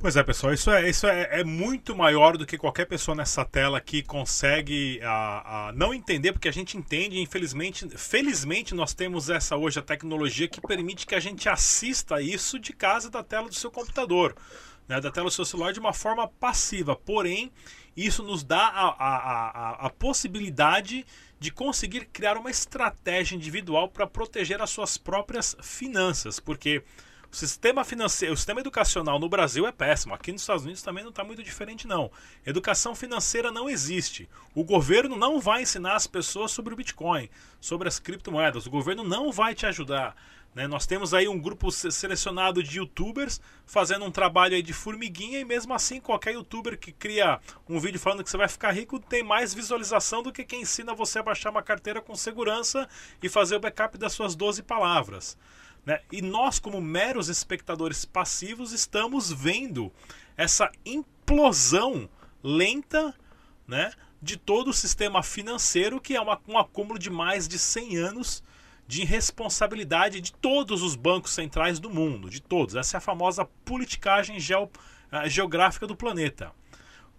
Pois 0.00 0.16
é, 0.16 0.22
pessoal, 0.22 0.52
isso 0.52 0.70
é, 0.70 0.88
isso 0.88 1.08
é, 1.08 1.40
é, 1.40 1.44
muito 1.44 1.96
maior 1.96 2.36
do 2.36 2.46
que 2.46 2.56
qualquer 2.56 2.84
pessoa 2.84 3.16
nessa 3.16 3.44
tela 3.44 3.80
que 3.80 4.00
consegue 4.00 5.00
a, 5.02 5.68
a 5.68 5.72
não 5.72 5.92
entender, 5.92 6.32
porque 6.32 6.48
a 6.48 6.52
gente 6.52 6.76
entende, 6.76 7.18
infelizmente, 7.18 7.88
felizmente 7.96 8.76
nós 8.76 8.94
temos 8.94 9.28
essa 9.28 9.56
hoje 9.56 9.80
a 9.80 9.82
tecnologia 9.82 10.46
que 10.46 10.60
permite 10.60 11.04
que 11.04 11.16
a 11.16 11.20
gente 11.20 11.48
assista 11.48 12.22
isso 12.22 12.60
de 12.60 12.72
casa 12.72 13.10
da 13.10 13.24
tela 13.24 13.48
do 13.48 13.54
seu 13.54 13.72
computador, 13.72 14.36
né, 14.86 15.00
da 15.00 15.10
tela 15.10 15.26
do 15.26 15.32
seu 15.32 15.44
celular 15.44 15.72
de 15.72 15.80
uma 15.80 15.92
forma 15.92 16.28
passiva. 16.28 16.94
Porém, 16.94 17.50
isso 18.06 18.22
nos 18.22 18.44
dá 18.44 18.68
a, 18.68 18.88
a, 18.88 19.16
a, 19.16 19.86
a 19.86 19.90
possibilidade 19.90 21.06
de 21.38 21.50
conseguir 21.50 22.06
criar 22.06 22.36
uma 22.36 22.50
estratégia 22.50 23.36
individual 23.36 23.88
para 23.88 24.06
proteger 24.06 24.60
as 24.60 24.70
suas 24.70 24.96
próprias 24.96 25.56
finanças, 25.60 26.40
porque 26.40 26.82
o 27.30 27.36
sistema 27.36 27.84
financeiro, 27.84 28.32
o 28.32 28.36
sistema 28.36 28.60
educacional 28.60 29.18
no 29.18 29.28
Brasil 29.28 29.66
é 29.66 29.72
péssimo. 29.72 30.14
Aqui 30.14 30.32
nos 30.32 30.40
Estados 30.40 30.64
Unidos 30.64 30.82
também 30.82 31.04
não 31.04 31.10
está 31.10 31.22
muito 31.22 31.42
diferente, 31.42 31.86
não. 31.86 32.10
Educação 32.44 32.94
financeira 32.94 33.52
não 33.52 33.68
existe. 33.68 34.28
O 34.54 34.64
governo 34.64 35.14
não 35.14 35.38
vai 35.38 35.62
ensinar 35.62 35.94
as 35.94 36.06
pessoas 36.06 36.50
sobre 36.52 36.72
o 36.72 36.76
Bitcoin, 36.76 37.28
sobre 37.60 37.86
as 37.86 37.98
criptomoedas. 37.98 38.66
O 38.66 38.70
governo 38.70 39.04
não 39.04 39.30
vai 39.30 39.54
te 39.54 39.66
ajudar. 39.66 40.16
Né? 40.58 40.66
Nós 40.66 40.86
temos 40.86 41.14
aí 41.14 41.28
um 41.28 41.38
grupo 41.38 41.70
selecionado 41.70 42.64
de 42.64 42.78
youtubers 42.78 43.40
fazendo 43.64 44.04
um 44.04 44.10
trabalho 44.10 44.60
de 44.60 44.72
formiguinha 44.72 45.38
e 45.38 45.44
mesmo 45.44 45.72
assim 45.72 46.00
qualquer 46.00 46.34
youtuber 46.34 46.76
que 46.76 46.90
cria 46.90 47.38
um 47.68 47.78
vídeo 47.78 48.00
falando 48.00 48.24
que 48.24 48.30
você 48.30 48.36
vai 48.36 48.48
ficar 48.48 48.72
rico 48.72 48.98
tem 48.98 49.22
mais 49.22 49.54
visualização 49.54 50.20
do 50.20 50.32
que 50.32 50.42
quem 50.42 50.62
ensina 50.62 50.96
você 50.96 51.20
a 51.20 51.22
baixar 51.22 51.50
uma 51.50 51.62
carteira 51.62 52.00
com 52.00 52.12
segurança 52.16 52.88
e 53.22 53.28
fazer 53.28 53.54
o 53.54 53.60
backup 53.60 53.96
das 53.96 54.12
suas 54.12 54.34
12 54.34 54.64
palavras. 54.64 55.38
Né? 55.86 56.00
E 56.10 56.20
nós, 56.20 56.58
como 56.58 56.80
meros 56.80 57.28
espectadores 57.28 58.04
passivos, 58.04 58.72
estamos 58.72 59.30
vendo 59.30 59.92
essa 60.36 60.72
implosão 60.84 62.10
lenta 62.42 63.14
né, 63.64 63.92
de 64.20 64.36
todo 64.36 64.70
o 64.70 64.74
sistema 64.74 65.22
financeiro, 65.22 66.00
que 66.00 66.16
é 66.16 66.20
uma, 66.20 66.40
um 66.48 66.58
acúmulo 66.58 66.98
de 66.98 67.10
mais 67.10 67.46
de 67.46 67.60
100 67.60 67.96
anos 67.98 68.42
de 68.88 69.02
irresponsabilidade 69.02 70.18
de 70.18 70.32
todos 70.32 70.82
os 70.82 70.96
bancos 70.96 71.32
centrais 71.32 71.78
do 71.78 71.90
mundo, 71.90 72.30
de 72.30 72.40
todos. 72.40 72.74
Essa 72.74 72.96
é 72.96 72.98
a 72.98 73.02
famosa 73.02 73.44
politicagem 73.44 74.40
geo, 74.40 74.64
uh, 74.64 75.28
geográfica 75.28 75.86
do 75.86 75.94
planeta. 75.94 76.52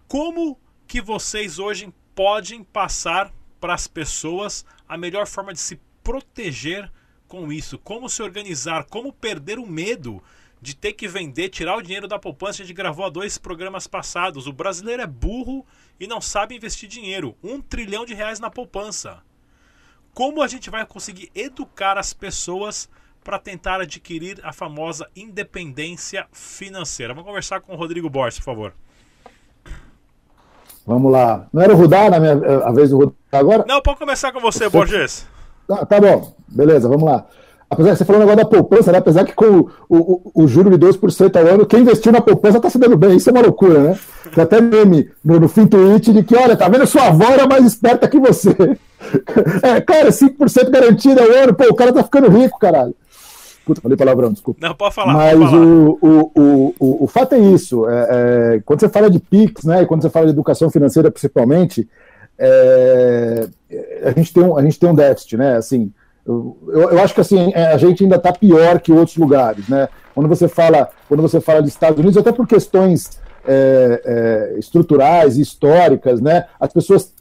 Como 0.08 0.58
que 0.84 1.00
vocês 1.00 1.60
hoje 1.60 1.94
podem 2.12 2.64
passar 2.64 3.32
para 3.60 3.72
as 3.72 3.86
pessoas 3.86 4.66
a 4.88 4.98
melhor 4.98 5.28
forma 5.28 5.52
de 5.52 5.60
se 5.60 5.80
proteger 6.02 6.90
com 7.28 7.52
isso? 7.52 7.78
Como 7.78 8.08
se 8.08 8.20
organizar? 8.20 8.86
Como 8.86 9.12
perder 9.12 9.60
o 9.60 9.66
medo 9.66 10.20
de 10.60 10.74
ter 10.74 10.94
que 10.94 11.06
vender, 11.06 11.50
tirar 11.50 11.76
o 11.76 11.82
dinheiro 11.82 12.08
da 12.08 12.18
poupança? 12.18 12.64
A 12.64 12.66
gente 12.66 12.74
gravou 12.74 13.06
há 13.06 13.08
dois 13.08 13.38
programas 13.38 13.86
passados. 13.86 14.48
O 14.48 14.52
brasileiro 14.52 15.02
é 15.02 15.06
burro 15.06 15.64
e 16.00 16.08
não 16.08 16.20
sabe 16.20 16.56
investir 16.56 16.88
dinheiro. 16.88 17.36
Um 17.44 17.60
trilhão 17.62 18.04
de 18.04 18.12
reais 18.12 18.40
na 18.40 18.50
poupança. 18.50 19.22
Como 20.20 20.42
a 20.42 20.46
gente 20.46 20.68
vai 20.68 20.84
conseguir 20.84 21.30
educar 21.34 21.96
as 21.96 22.12
pessoas 22.12 22.90
para 23.24 23.38
tentar 23.38 23.80
adquirir 23.80 24.38
a 24.42 24.52
famosa 24.52 25.06
independência 25.16 26.26
financeira. 26.30 27.14
Vamos 27.14 27.26
conversar 27.26 27.62
com 27.62 27.72
o 27.72 27.74
Rodrigo 27.74 28.10
Borges, 28.10 28.38
por 28.38 28.44
favor. 28.44 28.74
Vamos 30.86 31.10
lá. 31.10 31.48
Não 31.50 31.62
era 31.62 31.72
o 31.72 31.76
Rudá 31.78 32.10
na 32.10 32.20
minha 32.20 32.34
a 32.66 32.70
vez 32.70 32.90
do 32.90 32.98
Rudá 32.98 33.14
agora? 33.32 33.64
Não, 33.66 33.80
pode 33.80 33.98
começar 33.98 34.30
com 34.30 34.40
você, 34.40 34.68
Borges. 34.68 35.26
Tá, 35.66 35.86
tá 35.86 35.98
bom, 35.98 36.34
beleza, 36.46 36.86
vamos 36.86 37.04
lá. 37.04 37.24
Apesar 37.70 37.92
que 37.92 37.96
você 37.96 38.04
falou 38.04 38.20
um 38.20 38.26
negócio 38.26 38.44
da 38.44 38.50
poupança, 38.50 38.92
né? 38.92 38.98
apesar 38.98 39.24
que 39.24 39.32
com 39.32 39.46
o, 39.46 39.70
o, 39.88 40.32
o, 40.34 40.46
juro 40.46 40.76
de 40.76 40.86
2% 40.86 41.34
ao 41.34 41.46
ano, 41.46 41.64
quem 41.64 41.80
investiu 41.80 42.12
na 42.12 42.20
poupança 42.20 42.58
está 42.58 42.68
se 42.68 42.78
dando 42.78 42.98
bem. 42.98 43.16
Isso 43.16 43.30
é 43.30 43.32
uma 43.32 43.40
loucura, 43.40 43.82
né? 43.82 43.98
Tem 44.34 44.44
até 44.44 44.60
meme 44.60 45.10
no, 45.24 45.40
no 45.40 45.48
fim 45.48 45.66
tweet 45.66 46.12
de 46.12 46.22
que, 46.22 46.36
olha, 46.36 46.58
tá 46.58 46.68
vendo? 46.68 46.86
Sua 46.86 47.06
avó 47.06 47.24
era 47.24 47.46
mais 47.46 47.64
esperta 47.64 48.06
que 48.06 48.20
você. 48.20 48.54
É, 49.62 49.80
cara, 49.80 50.10
5% 50.10 50.70
garantido 50.70 51.20
ao 51.20 51.30
ano, 51.30 51.54
pô, 51.54 51.64
o 51.64 51.74
cara 51.74 51.92
tá 51.92 52.02
ficando 52.02 52.28
rico, 52.28 52.58
caralho. 52.58 52.94
Puta, 53.64 53.80
falei 53.80 53.96
palavrão, 53.96 54.32
desculpa. 54.32 54.66
Não, 54.66 54.74
pode 54.74 54.94
falar. 54.94 55.12
Mas 55.12 55.38
pode 55.38 55.50
falar. 55.50 55.64
O, 55.64 55.98
o, 56.00 56.32
o, 56.34 56.74
o, 56.78 57.04
o 57.04 57.06
fato 57.06 57.34
é 57.34 57.38
isso. 57.38 57.88
É, 57.88 58.08
é, 58.56 58.62
quando 58.64 58.80
você 58.80 58.88
fala 58.88 59.10
de 59.10 59.18
PIX, 59.18 59.64
né, 59.64 59.82
e 59.82 59.86
quando 59.86 60.02
você 60.02 60.10
fala 60.10 60.26
de 60.26 60.32
educação 60.32 60.70
financeira 60.70 61.10
principalmente, 61.10 61.88
é, 62.38 63.48
a, 64.04 64.10
gente 64.12 64.32
tem 64.32 64.42
um, 64.42 64.56
a 64.56 64.62
gente 64.62 64.78
tem 64.78 64.88
um 64.88 64.94
déficit, 64.94 65.36
né? 65.36 65.56
Assim, 65.56 65.92
eu, 66.26 66.56
eu 66.68 67.02
acho 67.02 67.14
que 67.14 67.20
assim, 67.20 67.52
é, 67.54 67.66
a 67.66 67.76
gente 67.76 68.02
ainda 68.02 68.16
está 68.16 68.32
pior 68.32 68.80
que 68.80 68.90
outros 68.90 69.16
lugares, 69.16 69.68
né? 69.68 69.88
Quando 70.14 70.28
você 70.28 70.48
fala, 70.48 70.88
quando 71.06 71.22
você 71.22 71.40
fala 71.40 71.62
de 71.62 71.68
Estados 71.68 71.98
Unidos, 71.98 72.16
até 72.16 72.32
por 72.32 72.46
questões 72.46 73.20
é, 73.46 74.02
é, 74.04 74.58
estruturais 74.58 75.36
e 75.36 75.42
históricas, 75.42 76.20
né? 76.20 76.46
As 76.58 76.72
pessoas 76.72 77.12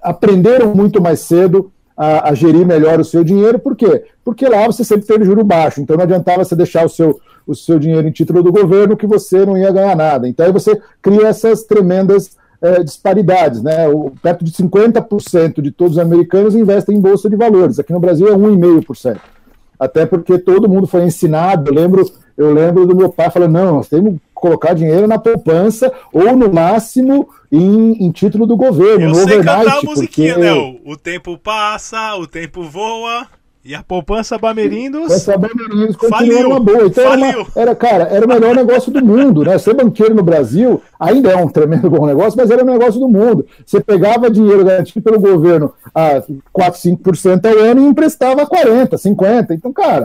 aprenderam 0.00 0.74
muito 0.74 1.00
mais 1.00 1.20
cedo 1.20 1.70
a, 1.96 2.30
a, 2.30 2.34
gerir 2.34 2.66
melhor 2.66 3.00
o 3.00 3.04
seu 3.04 3.24
dinheiro, 3.24 3.58
por 3.58 3.74
quê? 3.74 4.04
Porque 4.24 4.46
lá 4.46 4.66
você 4.66 4.84
sempre 4.84 5.06
teve 5.06 5.24
juro 5.24 5.42
baixo, 5.42 5.80
então 5.80 5.96
não 5.96 6.04
adiantava 6.04 6.44
você 6.44 6.54
deixar 6.54 6.84
o 6.84 6.88
seu, 6.88 7.18
o 7.46 7.54
seu 7.54 7.78
dinheiro 7.78 8.06
em 8.06 8.12
título 8.12 8.42
do 8.42 8.52
governo 8.52 8.96
que 8.96 9.06
você 9.06 9.46
não 9.46 9.56
ia 9.56 9.72
ganhar 9.72 9.96
nada. 9.96 10.28
Então 10.28 10.44
aí 10.44 10.52
você 10.52 10.78
cria 11.00 11.28
essas 11.28 11.62
tremendas 11.62 12.36
é, 12.60 12.82
disparidades, 12.82 13.62
né? 13.62 13.88
O, 13.88 14.12
perto 14.22 14.44
de 14.44 14.52
50% 14.52 15.60
de 15.60 15.70
todos 15.70 15.94
os 15.94 15.98
americanos 15.98 16.54
investem 16.54 16.96
em 16.96 17.00
bolsa 17.00 17.30
de 17.30 17.36
valores. 17.36 17.78
Aqui 17.78 17.92
no 17.92 18.00
Brasil 18.00 18.28
é 18.28 18.32
1,5%. 18.32 19.18
Até 19.78 20.06
porque 20.06 20.38
todo 20.38 20.68
mundo 20.68 20.86
foi 20.86 21.04
ensinado, 21.04 21.70
eu 21.70 21.74
lembro, 21.74 22.10
eu 22.36 22.52
lembro 22.52 22.86
do 22.86 22.96
meu 22.96 23.10
pai 23.10 23.30
falando, 23.30 23.52
não, 23.52 23.76
nós 23.76 23.88
temos 23.88 24.14
colocar 24.36 24.74
dinheiro 24.74 25.08
na 25.08 25.18
poupança 25.18 25.92
ou 26.12 26.36
no 26.36 26.52
máximo 26.52 27.28
em, 27.50 28.04
em 28.04 28.10
título 28.10 28.46
do 28.46 28.56
governo, 28.56 29.06
eu 29.06 29.08
no 29.08 29.14
sei. 29.14 29.38
Cantar 29.38 29.66
a 29.66 29.82
musiquinha, 29.82 30.34
porque... 30.34 30.50
né? 30.50 30.78
O 30.84 30.96
tempo 30.96 31.38
passa, 31.38 32.14
o 32.16 32.26
tempo 32.26 32.62
voa. 32.64 33.26
E 33.64 33.74
a 33.74 33.82
poupança 33.82 34.38
Bamerindos. 34.38 35.10
Essa 35.10 35.36
Bamerindos 35.36 35.96
continua 35.96 36.46
uma 36.46 36.60
boa. 36.60 36.86
Então 36.86 37.02
era, 37.02 37.16
uma, 37.16 37.46
era, 37.56 37.74
cara, 37.74 38.04
era 38.04 38.24
o 38.24 38.28
melhor 38.28 38.54
negócio 38.54 38.92
do 38.92 39.04
mundo, 39.04 39.42
né? 39.42 39.58
Ser 39.58 39.74
banqueiro 39.74 40.14
no 40.14 40.22
Brasil 40.22 40.80
ainda 41.00 41.32
é 41.32 41.36
um 41.36 41.48
tremendo 41.48 41.90
bom 41.90 42.06
negócio, 42.06 42.36
mas 42.36 42.48
era 42.48 42.62
o 42.62 42.66
negócio 42.66 43.00
do 43.00 43.08
mundo. 43.08 43.44
Você 43.66 43.80
pegava 43.80 44.30
dinheiro 44.30 44.64
garantido 44.64 45.02
pelo 45.02 45.18
governo 45.18 45.74
a 45.92 46.22
4, 46.52 46.80
5% 46.80 47.44
ao 47.44 47.58
ano 47.58 47.80
e 47.80 47.86
emprestava 47.86 48.46
40, 48.46 48.96
50. 48.96 49.54
Então, 49.54 49.72
cara, 49.72 50.04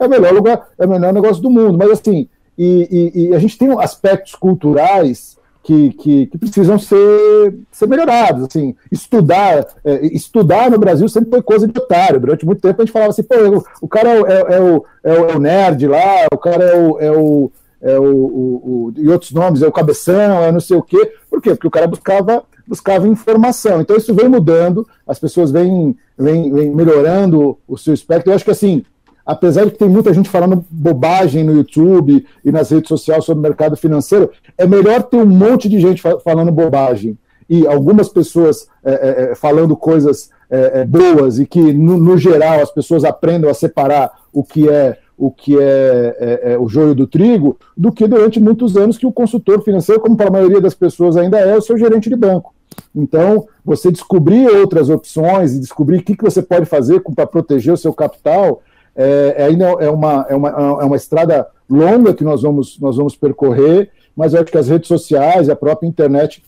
é 0.00 0.04
o 0.04 0.10
melhor 0.10 0.32
lugar, 0.32 0.66
é 0.76 0.84
o 0.84 0.88
melhor 0.88 1.12
negócio 1.12 1.40
do 1.40 1.48
mundo. 1.48 1.78
Mas 1.78 1.90
assim, 1.92 2.28
e, 2.58 3.12
e, 3.14 3.28
e 3.28 3.34
a 3.34 3.38
gente 3.38 3.58
tem 3.58 3.70
aspectos 3.78 4.34
culturais 4.34 5.36
que, 5.66 5.90
que, 5.94 6.26
que, 6.26 6.38
precisam 6.38 6.78
ser, 6.78 7.58
ser 7.72 7.88
melhorados. 7.88 8.44
Assim, 8.44 8.76
estudar, 8.90 9.66
é, 9.84 10.06
estudar 10.06 10.70
no 10.70 10.78
Brasil 10.78 11.08
sempre 11.08 11.30
foi 11.30 11.42
coisa 11.42 11.66
de 11.66 11.76
otário. 11.76 12.20
Durante 12.20 12.46
muito 12.46 12.60
tempo 12.60 12.80
a 12.80 12.84
gente 12.84 12.92
falava 12.92 13.10
assim, 13.10 13.24
pô, 13.24 13.34
o, 13.34 13.64
o 13.82 13.88
cara 13.88 14.10
é, 14.10 14.14
é, 14.14 14.56
é, 14.56 14.60
o, 14.60 14.84
é, 15.02 15.12
o, 15.12 15.30
é 15.30 15.36
o 15.36 15.40
nerd 15.40 15.88
lá, 15.88 16.26
o 16.32 16.38
cara 16.38 16.64
é 16.64 16.76
o. 16.76 17.00
É 17.00 17.10
o 17.10 17.52
é 17.78 17.98
o, 17.98 18.04
o, 18.04 18.88
o, 18.88 18.92
e 18.96 19.08
outros 19.08 19.32
nomes, 19.32 19.62
é 19.62 19.66
o 19.66 19.72
cabeção, 19.72 20.42
é 20.42 20.50
não 20.50 20.60
sei 20.60 20.76
o 20.76 20.82
quê. 20.82 21.12
Por 21.28 21.42
quê? 21.42 21.50
Porque 21.50 21.68
o 21.68 21.70
cara 21.70 21.86
buscava, 21.86 22.42
buscava 22.66 23.06
informação. 23.06 23.80
Então 23.80 23.96
isso 23.96 24.14
vem 24.14 24.28
mudando, 24.28 24.88
as 25.06 25.18
pessoas 25.18 25.50
vêm, 25.50 25.94
vêm, 26.18 26.50
vêm 26.52 26.74
melhorando 26.74 27.58
o 27.68 27.76
seu 27.76 27.92
espectro. 27.92 28.32
Eu 28.32 28.34
acho 28.34 28.44
que 28.44 28.50
assim, 28.50 28.82
apesar 29.26 29.64
de 29.64 29.72
que 29.72 29.78
tem 29.78 29.88
muita 29.88 30.14
gente 30.14 30.30
falando 30.30 30.64
bobagem 30.70 31.42
no 31.42 31.56
YouTube 31.56 32.24
e 32.44 32.52
nas 32.52 32.70
redes 32.70 32.88
sociais 32.88 33.24
sobre 33.24 33.40
o 33.40 33.42
mercado 33.42 33.76
financeiro, 33.76 34.30
é 34.56 34.66
melhor 34.66 35.02
ter 35.02 35.16
um 35.16 35.26
monte 35.26 35.68
de 35.68 35.80
gente 35.80 36.00
falando 36.22 36.52
bobagem 36.52 37.18
e 37.48 37.66
algumas 37.66 38.08
pessoas 38.08 38.68
é, 38.84 38.92
é, 38.92 39.22
é, 39.30 39.34
falando 39.34 39.76
coisas 39.76 40.30
é, 40.50 40.80
é, 40.80 40.84
boas 40.84 41.38
e 41.38 41.46
que, 41.46 41.60
no, 41.60 41.96
no, 41.96 42.18
geral, 42.18 42.60
as 42.60 42.70
pessoas 42.70 43.04
aprendam 43.04 43.50
a 43.50 43.54
separar 43.54 44.10
o 44.32 44.42
que 44.44 44.68
é 44.68 44.98
o 45.18 45.30
que 45.30 45.58
é, 45.58 46.42
é, 46.42 46.58
o 46.58 46.68
joio 46.68 46.94
do 46.94 47.06
trigo, 47.06 47.58
do 47.74 47.90
que 47.90 48.06
durante 48.06 48.38
muitos 48.38 48.76
anos 48.76 48.98
que 48.98 49.06
o 49.06 49.12
consultor 49.12 49.62
financeiro, 49.62 49.98
como 49.98 50.14
para 50.14 50.28
a 50.28 50.30
maioria 50.30 50.60
das 50.60 50.74
pessoas 50.74 51.16
ainda 51.16 51.38
é, 51.38 51.56
o 51.56 51.62
seu 51.62 51.78
gerente 51.78 52.10
de 52.10 52.16
banco. 52.16 52.54
Então, 52.94 53.48
você 53.64 53.90
descobrir 53.90 54.46
outras 54.46 54.90
opções 54.90 55.54
e 55.54 55.58
descobrir 55.58 56.00
o 56.00 56.02
que, 56.02 56.14
que 56.14 56.22
você 56.22 56.42
pode 56.42 56.66
fazer 56.66 57.02
para 57.14 57.26
proteger 57.26 57.72
o 57.72 57.78
seu 57.78 57.94
capital 57.94 58.60
é, 58.96 59.44
ainda 59.44 59.64
é 59.64 59.90
uma, 59.90 60.26
é, 60.28 60.34
uma, 60.34 60.48
é 60.48 60.84
uma 60.84 60.96
estrada 60.96 61.46
longa 61.68 62.14
que 62.14 62.24
nós 62.24 62.42
vamos, 62.42 62.78
nós 62.80 62.96
vamos 62.96 63.14
percorrer, 63.14 63.90
mas 64.16 64.32
eu 64.32 64.40
acho 64.40 64.50
que 64.50 64.58
as 64.58 64.68
redes 64.68 64.88
sociais 64.88 65.48
e 65.48 65.50
a 65.50 65.56
própria 65.56 65.86
internet 65.86 66.42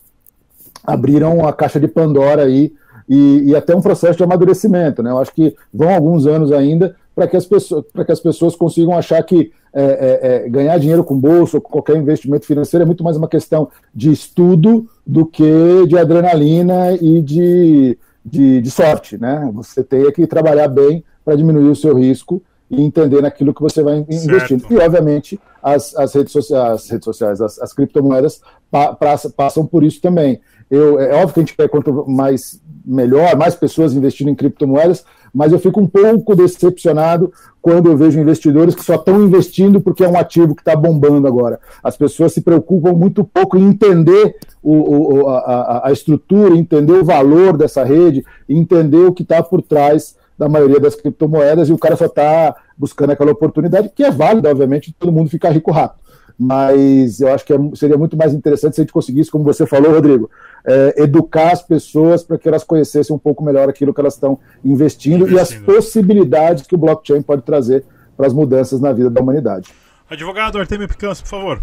abriram 0.85 1.47
a 1.47 1.53
caixa 1.53 1.79
de 1.79 1.87
Pandora 1.87 2.45
aí 2.45 2.73
e, 3.09 3.51
e, 3.51 3.57
até 3.57 3.75
um 3.75 3.83
processo 3.83 4.17
de 4.17 4.25
amadurecimento. 4.25 5.03
Né? 5.03 5.11
Eu 5.11 5.19
acho 5.19 5.33
que 5.35 5.55
vão 5.73 5.95
alguns 5.95 6.27
anos 6.27 6.53
ainda 6.53 6.95
para 7.15 7.27
que, 7.27 7.37
as 7.37 7.47
pessoas, 7.47 7.85
que 8.07 8.13
as 8.13 8.21
pessoas 8.21 8.55
consigam 8.55 8.97
achar 8.97 9.23
que 9.23 9.51
é, 9.73 9.83
é, 9.83 10.21
é, 10.47 10.49
ganhar 10.49 10.79
dinheiro 10.79 11.05
com 11.05 11.19
bolsa 11.19 11.57
ou 11.57 11.61
com 11.61 11.71
qualquer 11.71 11.97
investimento 11.97 12.47
financeiro 12.47 12.83
é 12.83 12.87
muito 12.87 13.05
mais 13.05 13.17
uma 13.17 13.29
questão 13.29 13.69
de 13.95 14.11
estudo 14.11 14.89
do 15.07 15.27
que 15.27 15.87
de 15.87 15.99
adrenalina 15.99 16.95
e 16.95 17.21
de, 17.21 17.99
de, 18.25 18.61
de 18.61 18.71
sorte. 18.71 19.19
Né? 19.19 19.51
Você 19.55 19.83
tem 19.83 20.11
que 20.13 20.27
trabalhar 20.27 20.69
bem 20.69 21.05
para 21.29 21.37
diminuir 21.37 21.69
o 21.69 21.77
seu 21.77 21.95
risco 21.95 22.43
e 22.71 22.81
entender 22.81 23.21
naquilo 23.21 23.53
que 23.53 23.61
você 23.61 23.83
vai 23.83 23.99
investindo. 23.99 24.65
E, 24.71 24.79
obviamente, 24.79 25.39
as, 25.63 25.95
as, 25.95 26.15
redes, 26.15 26.33
sociais, 26.33 26.73
as 26.73 26.89
redes 26.89 27.05
sociais, 27.05 27.41
as, 27.43 27.59
as 27.61 27.73
criptomoedas 27.75 28.41
pa, 28.71 28.97
passam 29.37 29.67
por 29.67 29.85
isso 29.85 30.01
também. 30.01 30.41
Eu, 30.71 30.99
é 30.99 31.15
óbvio 31.17 31.35
que 31.35 31.41
a 31.41 31.43
gente 31.43 31.57
quer 31.57 31.69
quanto 31.69 32.09
mais 32.09 32.63
melhor, 32.83 33.37
mais 33.37 33.55
pessoas 33.55 33.93
investindo 33.93 34.31
em 34.31 34.35
criptomoedas, 34.35 35.05
mas 35.35 35.53
eu 35.53 35.59
fico 35.59 35.79
um 35.81 35.87
pouco 35.87 36.35
decepcionado 36.35 37.31
quando 37.61 37.91
eu 37.91 37.97
vejo 37.97 38.19
investidores 38.19 38.75
que 38.75 38.83
só 38.83 38.95
estão 38.95 39.23
investindo 39.23 39.83
porque 39.83 40.03
é 40.03 40.09
um 40.09 40.19
ativo 40.19 40.55
que 40.55 40.63
está 40.63 40.75
bombando 40.75 41.29
agora. 41.29 41.61
As 41.85 41.95
pessoas 41.95 42.33
se 42.33 42.41
preocupam 42.41 42.93
muito 42.93 43.23
pouco 43.23 43.59
em 43.59 43.69
entender 43.69 44.37
o, 44.63 45.25
o, 45.25 45.29
a, 45.29 45.89
a, 45.89 45.93
estrutura, 45.93 46.57
entender 46.57 46.95
o 46.95 47.05
valor 47.05 47.55
dessa 47.55 47.85
rede, 47.85 48.25
entender 48.49 49.05
o 49.05 49.13
que 49.13 49.23
está 49.23 49.43
por 49.43 49.61
trás 49.61 50.17
da 50.39 50.49
maioria 50.49 50.79
das 50.79 50.95
criptomoedas 50.95 51.69
e 51.69 51.73
o 51.73 51.79
cara 51.79 51.97
só 51.97 52.07
está 52.07 52.55
buscando 52.77 53.11
aquela 53.11 53.33
oportunidade, 53.33 53.91
que 53.95 54.05
é 54.05 54.11
válida, 54.11 54.51
obviamente, 54.51 54.95
todo 54.97 55.13
mundo 55.13 55.29
ficar 55.29 55.51
rico 55.51 55.73
rápido. 55.73 55.99
Mas 56.39 57.21
eu 57.21 57.35
acho 57.35 57.45
que 57.45 57.53
é, 57.53 57.59
seria 57.75 57.99
muito 57.99 58.17
mais 58.17 58.33
interessante 58.33 58.77
se 58.77 58.81
a 58.81 58.85
gente 58.85 58.93
conseguisse, 58.93 59.29
como 59.29 59.43
você 59.43 59.67
falou, 59.67 59.93
Rodrigo, 59.93 60.31
é, 60.65 61.03
educar 61.03 61.51
as 61.53 61.63
pessoas 61.63 62.23
para 62.23 62.39
que 62.39 62.47
elas 62.47 62.63
conhecessem 62.63 63.15
um 63.15 63.19
pouco 63.19 63.43
melhor 63.43 63.69
aquilo 63.69 63.93
que 63.93 64.01
elas 64.01 64.15
estão 64.15 64.39
investindo, 64.65 65.25
investindo, 65.25 65.37
e 65.37 65.41
as 65.41 65.53
possibilidades 65.53 66.65
que 66.65 66.77
o 66.77 66.79
blockchain 66.79 67.23
pode 67.23 67.43
trazer 67.43 67.85
para 68.17 68.29
as 68.29 68.33
mudanças 68.33 68.81
na 68.81 68.93
vida 68.93 69.11
da 69.11 69.21
humanidade. 69.21 69.73
Advogado 70.09 70.59
Artemio 70.59 70.89
Picanso, 70.89 71.25
por 71.25 71.29
favor. 71.29 71.63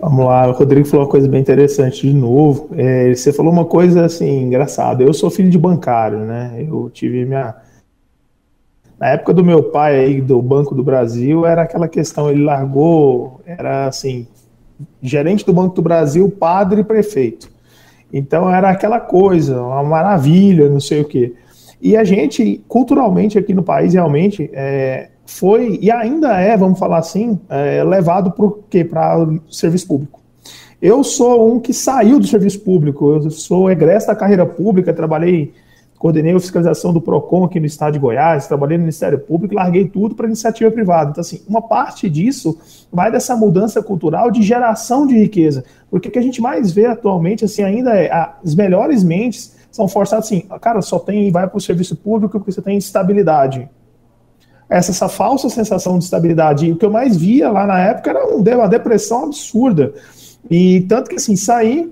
Vamos 0.00 0.26
lá, 0.26 0.46
o 0.46 0.52
Rodrigo 0.52 0.86
falou 0.86 1.06
uma 1.06 1.10
coisa 1.10 1.28
bem 1.28 1.40
interessante 1.40 2.06
de 2.06 2.14
novo. 2.14 2.70
É, 2.76 3.12
você 3.12 3.32
falou 3.32 3.52
uma 3.52 3.64
coisa 3.64 4.04
assim, 4.04 4.42
engraçada. 4.42 5.02
Eu 5.02 5.12
sou 5.12 5.28
filho 5.28 5.50
de 5.50 5.58
bancário, 5.58 6.20
né? 6.20 6.64
Eu 6.68 6.88
tive 6.88 7.24
minha. 7.24 7.56
Na 8.98 9.08
época 9.08 9.34
do 9.34 9.44
meu 9.44 9.64
pai 9.64 9.98
aí, 9.98 10.20
do 10.20 10.40
Banco 10.40 10.74
do 10.74 10.84
Brasil, 10.84 11.44
era 11.44 11.62
aquela 11.62 11.88
questão, 11.88 12.30
ele 12.30 12.44
largou, 12.44 13.40
era 13.44 13.86
assim, 13.86 14.26
gerente 15.02 15.44
do 15.44 15.52
Banco 15.52 15.74
do 15.74 15.82
Brasil, 15.82 16.30
padre 16.30 16.80
e 16.82 16.84
prefeito. 16.84 17.50
Então 18.12 18.52
era 18.52 18.70
aquela 18.70 19.00
coisa, 19.00 19.60
uma 19.60 19.82
maravilha, 19.82 20.68
não 20.68 20.80
sei 20.80 21.00
o 21.00 21.04
quê. 21.04 21.34
E 21.80 21.96
a 21.96 22.04
gente, 22.04 22.64
culturalmente 22.68 23.38
aqui 23.38 23.52
no 23.52 23.62
país, 23.62 23.94
realmente, 23.94 24.48
é, 24.52 25.10
foi 25.28 25.78
e 25.82 25.90
ainda 25.90 26.40
é, 26.40 26.56
vamos 26.56 26.78
falar 26.78 26.96
assim, 26.96 27.38
é, 27.50 27.84
levado 27.84 28.32
para 28.32 28.46
o 28.46 29.52
serviço 29.52 29.86
público. 29.86 30.20
Eu 30.80 31.04
sou 31.04 31.52
um 31.52 31.60
que 31.60 31.74
saiu 31.74 32.18
do 32.18 32.26
serviço 32.26 32.60
público, 32.60 33.12
eu 33.12 33.30
sou 33.30 33.70
egresso 33.70 34.06
da 34.06 34.16
carreira 34.16 34.46
pública, 34.46 34.90
trabalhei, 34.90 35.52
coordenei 35.98 36.34
a 36.34 36.40
fiscalização 36.40 36.94
do 36.94 37.00
PROCON 37.00 37.44
aqui 37.44 37.60
no 37.60 37.66
estado 37.66 37.92
de 37.92 37.98
Goiás, 37.98 38.46
trabalhei 38.46 38.78
no 38.78 38.84
Ministério 38.84 39.18
Público, 39.18 39.54
larguei 39.54 39.86
tudo 39.86 40.14
para 40.14 40.26
iniciativa 40.26 40.70
privada. 40.70 41.10
Então, 41.10 41.20
assim, 41.20 41.42
uma 41.46 41.60
parte 41.60 42.08
disso 42.08 42.58
vai 42.90 43.12
dessa 43.12 43.36
mudança 43.36 43.82
cultural 43.82 44.30
de 44.30 44.40
geração 44.40 45.06
de 45.06 45.14
riqueza. 45.14 45.62
Porque 45.90 46.08
o 46.08 46.10
que 46.10 46.18
a 46.18 46.22
gente 46.22 46.40
mais 46.40 46.72
vê 46.72 46.86
atualmente, 46.86 47.44
assim, 47.44 47.62
ainda 47.62 47.94
é 47.94 48.10
as 48.42 48.54
melhores 48.54 49.04
mentes 49.04 49.54
são 49.70 49.86
forçadas 49.86 50.24
assim, 50.24 50.40
cara, 50.58 50.80
só 50.80 50.98
tem 50.98 51.30
vai 51.30 51.46
para 51.46 51.58
o 51.58 51.60
serviço 51.60 51.94
público 51.94 52.38
porque 52.38 52.50
você 52.50 52.62
tem 52.62 52.78
estabilidade 52.78 53.68
essa, 54.68 54.90
essa 54.90 55.08
falsa 55.08 55.48
sensação 55.48 55.98
de 55.98 56.04
estabilidade. 56.04 56.66
E 56.66 56.72
o 56.72 56.76
que 56.76 56.84
eu 56.84 56.90
mais 56.90 57.16
via 57.16 57.50
lá 57.50 57.66
na 57.66 57.78
época 57.78 58.10
era 58.10 58.26
uma 58.26 58.68
depressão 58.68 59.24
absurda. 59.24 59.92
E 60.50 60.82
tanto 60.82 61.08
que 61.10 61.16
assim, 61.16 61.36
saí, 61.36 61.90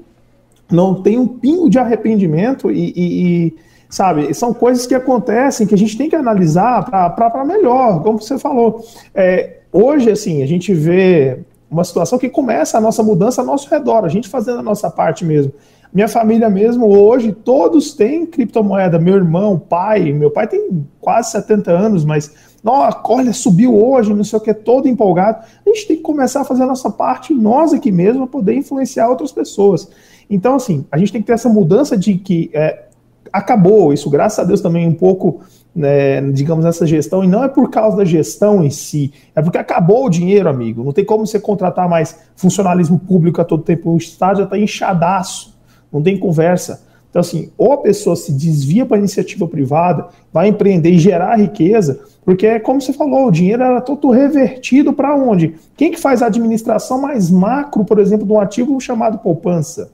não 0.70 1.03
tem 1.03 1.18
um 1.18 1.27
pingo 1.27 1.70
de 1.70 1.79
arrependimento 1.79 2.70
e, 2.70 2.93
e, 2.97 3.47
e 3.47 3.57
sabe, 3.89 4.33
são 4.35 4.53
coisas 4.53 4.87
que 4.87 4.95
acontecem 4.95 5.66
que 5.66 5.74
a 5.74 5.79
gente 5.79 5.97
tem 5.97 6.09
que 6.09 6.16
analisar 6.16 6.85
para 6.85 7.45
melhor, 7.45 8.03
como 8.03 8.20
você 8.20 8.39
falou. 8.39 8.85
É, 9.14 9.59
hoje, 9.72 10.11
assim, 10.11 10.43
a 10.43 10.47
gente 10.47 10.74
vê 10.74 11.41
uma 11.70 11.85
situação 11.85 12.18
que 12.18 12.29
começa 12.29 12.79
a 12.79 12.81
nossa 12.81 13.03
mudança 13.03 13.41
ao 13.41 13.47
nosso 13.47 13.68
redor, 13.68 14.05
a 14.05 14.09
gente 14.09 14.29
fazendo 14.29 14.59
a 14.59 14.62
nossa 14.62 14.91
parte 14.91 15.24
mesmo. 15.24 15.53
Minha 15.93 16.09
família 16.09 16.51
mesmo, 16.51 16.87
hoje, 16.87 17.33
todos 17.33 17.95
têm 17.95 18.27
criptomoeda. 18.27 18.99
Meu 18.99 19.14
irmão, 19.14 19.59
pai, 19.59 20.12
meu 20.12 20.31
pai 20.31 20.47
tem 20.47 20.85
quase 21.01 21.31
70 21.31 21.70
anos, 21.70 22.05
mas, 22.05 22.35
olha, 22.72 23.32
subiu 23.32 23.76
hoje, 23.76 24.12
não 24.12 24.24
sei 24.24 24.38
o 24.38 24.42
que, 24.42 24.52
todo 24.52 24.88
empolgado. 24.88 25.44
A 25.64 25.68
gente 25.68 25.86
tem 25.86 25.96
que 25.96 26.02
começar 26.02 26.40
a 26.40 26.44
fazer 26.44 26.64
a 26.64 26.66
nossa 26.66 26.90
parte, 26.90 27.32
nós 27.34 27.72
aqui 27.72 27.92
mesmo, 27.92 28.26
para 28.26 28.32
poder 28.32 28.54
influenciar 28.54 29.08
outras 29.08 29.32
pessoas. 29.32 29.88
Então, 30.28 30.56
assim, 30.56 30.84
a 30.90 30.98
gente 30.98 31.12
tem 31.12 31.20
que 31.20 31.26
ter 31.26 31.34
essa 31.34 31.48
mudança 31.48 31.96
de 31.96 32.14
que 32.14 32.50
é, 32.52 32.86
acabou 33.32 33.92
isso, 33.92 34.10
graças 34.10 34.38
a 34.38 34.44
Deus 34.44 34.60
também 34.60 34.86
um 34.86 34.94
pouco, 34.94 35.40
né, 35.74 36.20
digamos, 36.32 36.64
nessa 36.64 36.86
gestão, 36.86 37.22
e 37.22 37.28
não 37.28 37.44
é 37.44 37.48
por 37.48 37.70
causa 37.70 37.98
da 37.98 38.04
gestão 38.04 38.64
em 38.64 38.70
si, 38.70 39.12
é 39.34 39.42
porque 39.42 39.58
acabou 39.58 40.06
o 40.06 40.10
dinheiro, 40.10 40.48
amigo. 40.48 40.82
Não 40.82 40.92
tem 40.92 41.04
como 41.04 41.26
você 41.26 41.38
contratar 41.38 41.88
mais 41.88 42.18
funcionalismo 42.34 42.98
público 42.98 43.40
a 43.40 43.44
todo 43.44 43.62
tempo. 43.62 43.90
O 43.90 43.96
Estado 43.96 44.38
já 44.38 44.44
está 44.44 44.58
inchadaço, 44.58 45.54
não 45.92 46.02
tem 46.02 46.18
conversa. 46.18 46.84
Então, 47.10 47.20
assim, 47.20 47.50
ou 47.56 47.72
a 47.72 47.78
pessoa 47.78 48.16
se 48.16 48.32
desvia 48.32 48.84
para 48.84 48.98
iniciativa 48.98 49.46
privada, 49.46 50.08
vai 50.32 50.48
empreender 50.48 50.90
e 50.90 50.98
gerar 50.98 51.36
riqueza, 51.36 52.00
porque 52.27 52.59
como 52.59 52.81
você 52.81 52.93
falou, 52.93 53.29
o 53.29 53.31
dinheiro 53.31 53.62
era 53.62 53.81
todo 53.81 54.11
revertido 54.11 54.93
para 54.93 55.14
onde? 55.14 55.55
Quem 55.77 55.93
que 55.93 56.01
faz 56.01 56.22
a 56.22 56.27
administração 56.27 57.01
mais 57.01 57.31
macro, 57.31 57.85
por 57.85 58.01
exemplo, 58.01 58.27
de 58.27 58.33
um 58.33 58.41
ativo 58.41 58.81
chamado 58.81 59.18
poupança? 59.18 59.93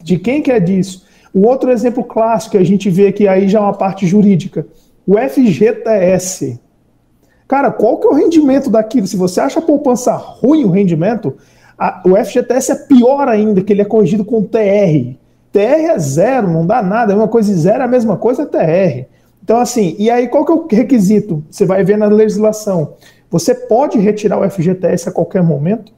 De 0.00 0.16
quem 0.16 0.40
que 0.40 0.52
é 0.52 0.60
disso? 0.60 1.04
O 1.34 1.44
outro 1.44 1.72
exemplo 1.72 2.04
clássico 2.04 2.52
que 2.52 2.58
a 2.58 2.64
gente 2.64 2.88
vê 2.88 3.08
aqui 3.08 3.26
aí 3.26 3.48
já 3.48 3.58
é 3.58 3.62
uma 3.62 3.74
parte 3.74 4.06
jurídica, 4.06 4.64
o 5.04 5.18
FGTS. 5.18 6.60
Cara, 7.48 7.72
qual 7.72 7.98
que 7.98 8.06
é 8.06 8.10
o 8.10 8.14
rendimento 8.14 8.70
daquilo? 8.70 9.08
Se 9.08 9.16
você 9.16 9.40
acha 9.40 9.58
a 9.58 9.62
poupança 9.62 10.14
ruim 10.14 10.64
o 10.64 10.70
rendimento, 10.70 11.36
a, 11.76 12.00
o 12.06 12.14
FGTS 12.14 12.70
é 12.70 12.74
pior 12.76 13.26
ainda, 13.26 13.60
que 13.60 13.72
ele 13.72 13.82
é 13.82 13.84
corrigido 13.84 14.24
com 14.24 14.44
TR. 14.44 15.16
TR 15.50 15.90
é 15.90 15.98
zero, 15.98 16.48
não 16.48 16.64
dá 16.64 16.80
nada, 16.80 17.12
é 17.12 17.16
uma 17.16 17.26
coisa 17.26 17.52
zero, 17.56 17.82
é 17.82 17.86
a 17.86 17.88
mesma 17.88 18.16
coisa 18.16 18.42
é 18.42 18.46
TR. 18.46 19.17
Então, 19.48 19.60
assim, 19.60 19.96
e 19.98 20.10
aí 20.10 20.28
qual 20.28 20.44
que 20.44 20.52
é 20.52 20.54
o 20.54 20.66
requisito? 20.66 21.42
Você 21.50 21.64
vai 21.64 21.82
ver 21.82 21.96
na 21.96 22.04
legislação. 22.04 22.96
Você 23.30 23.54
pode 23.54 23.98
retirar 23.98 24.38
o 24.38 24.50
FGTS 24.50 25.08
a 25.08 25.12
qualquer 25.12 25.42
momento? 25.42 25.90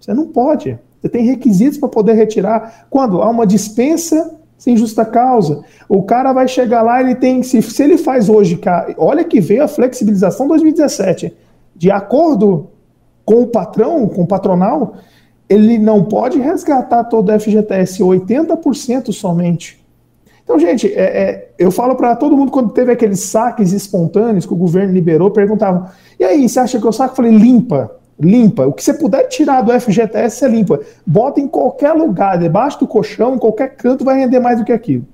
Você 0.00 0.12
não 0.12 0.26
pode. 0.26 0.76
Você 1.00 1.08
tem 1.08 1.24
requisitos 1.24 1.78
para 1.78 1.88
poder 1.88 2.14
retirar 2.14 2.86
quando 2.90 3.22
há 3.22 3.30
uma 3.30 3.46
dispensa 3.46 4.36
sem 4.58 4.76
justa 4.76 5.04
causa. 5.04 5.62
O 5.88 6.02
cara 6.02 6.32
vai 6.32 6.48
chegar 6.48 6.82
lá, 6.82 7.00
ele 7.00 7.14
tem. 7.14 7.44
Se, 7.44 7.62
se 7.62 7.84
ele 7.84 7.96
faz 7.96 8.28
hoje, 8.28 8.60
olha 8.96 9.22
que 9.22 9.40
veio 9.40 9.62
a 9.62 9.68
flexibilização 9.68 10.48
2017, 10.48 11.32
de 11.76 11.88
acordo 11.88 12.66
com 13.24 13.42
o 13.42 13.46
patrão, 13.46 14.08
com 14.08 14.22
o 14.22 14.26
patronal, 14.26 14.94
ele 15.48 15.78
não 15.78 16.02
pode 16.02 16.40
resgatar 16.40 17.04
todo 17.04 17.30
o 17.30 17.38
FGTS, 17.38 18.02
80% 18.02 19.12
somente. 19.12 19.81
Então, 20.44 20.58
gente, 20.58 20.86
é, 20.92 21.00
é, 21.00 21.50
eu 21.58 21.70
falo 21.70 21.94
para 21.94 22.16
todo 22.16 22.36
mundo 22.36 22.50
quando 22.50 22.70
teve 22.70 22.92
aqueles 22.92 23.20
saques 23.20 23.72
espontâneos 23.72 24.44
que 24.44 24.52
o 24.52 24.56
governo 24.56 24.92
liberou, 24.92 25.30
perguntavam: 25.30 25.88
e 26.18 26.24
aí, 26.24 26.48
você 26.48 26.60
acha 26.60 26.80
que 26.80 26.86
eu 26.86 26.92
saco? 26.92 27.12
Eu 27.12 27.16
falei: 27.16 27.32
limpa 27.32 27.90
limpa. 28.22 28.66
O 28.66 28.72
que 28.72 28.82
você 28.82 28.94
puder 28.94 29.24
tirar 29.24 29.62
do 29.62 29.72
FGTS, 29.78 30.36
você 30.36 30.48
limpa. 30.48 30.80
Bota 31.04 31.40
em 31.40 31.48
qualquer 31.48 31.92
lugar, 31.92 32.38
debaixo 32.38 32.78
do 32.78 32.86
colchão, 32.86 33.34
em 33.34 33.38
qualquer 33.38 33.74
canto, 33.76 34.04
vai 34.04 34.18
render 34.18 34.38
mais 34.38 34.58
do 34.58 34.64
que 34.64 34.72
aquilo. 34.72 35.04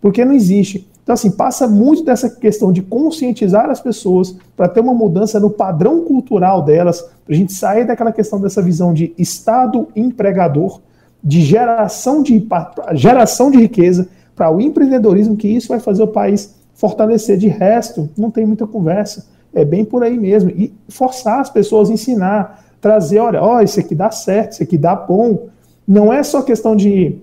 Porque 0.00 0.24
não 0.24 0.32
existe. 0.32 0.88
Então, 1.02 1.14
assim, 1.14 1.30
passa 1.30 1.68
muito 1.68 2.02
dessa 2.02 2.28
questão 2.28 2.72
de 2.72 2.82
conscientizar 2.82 3.70
as 3.70 3.80
pessoas 3.80 4.36
para 4.56 4.68
ter 4.68 4.80
uma 4.80 4.92
mudança 4.92 5.38
no 5.38 5.50
padrão 5.50 6.02
cultural 6.02 6.62
delas, 6.62 7.00
para 7.24 7.32
a 7.32 7.36
gente 7.36 7.52
sair 7.52 7.86
daquela 7.86 8.10
questão 8.10 8.40
dessa 8.40 8.60
visão 8.60 8.92
de 8.92 9.14
Estado 9.16 9.86
empregador, 9.94 10.80
de 11.22 11.40
geração 11.42 12.22
de, 12.22 12.46
geração 12.94 13.50
de 13.52 13.58
riqueza, 13.58 14.08
para 14.36 14.50
o 14.50 14.60
empreendedorismo, 14.60 15.36
que 15.36 15.48
isso 15.48 15.68
vai 15.68 15.80
fazer 15.80 16.02
o 16.02 16.08
país 16.08 16.54
fortalecer. 16.74 17.38
De 17.38 17.48
resto, 17.48 18.08
não 18.16 18.30
tem 18.30 18.44
muita 18.46 18.66
conversa. 18.66 19.26
É 19.52 19.64
bem 19.64 19.84
por 19.84 20.04
aí 20.04 20.18
mesmo. 20.18 20.50
E 20.50 20.72
forçar 20.88 21.40
as 21.40 21.48
pessoas 21.48 21.88
a 21.88 21.94
ensinar, 21.94 22.64
trazer, 22.80 23.18
olha, 23.18 23.42
ó, 23.42 23.62
isso 23.62 23.80
aqui 23.80 23.94
dá 23.94 24.10
certo, 24.10 24.52
isso 24.52 24.62
aqui 24.62 24.76
dá 24.76 24.94
bom. 24.94 25.48
Não 25.88 26.12
é 26.12 26.22
só 26.22 26.42
questão 26.42 26.76
de 26.76 27.16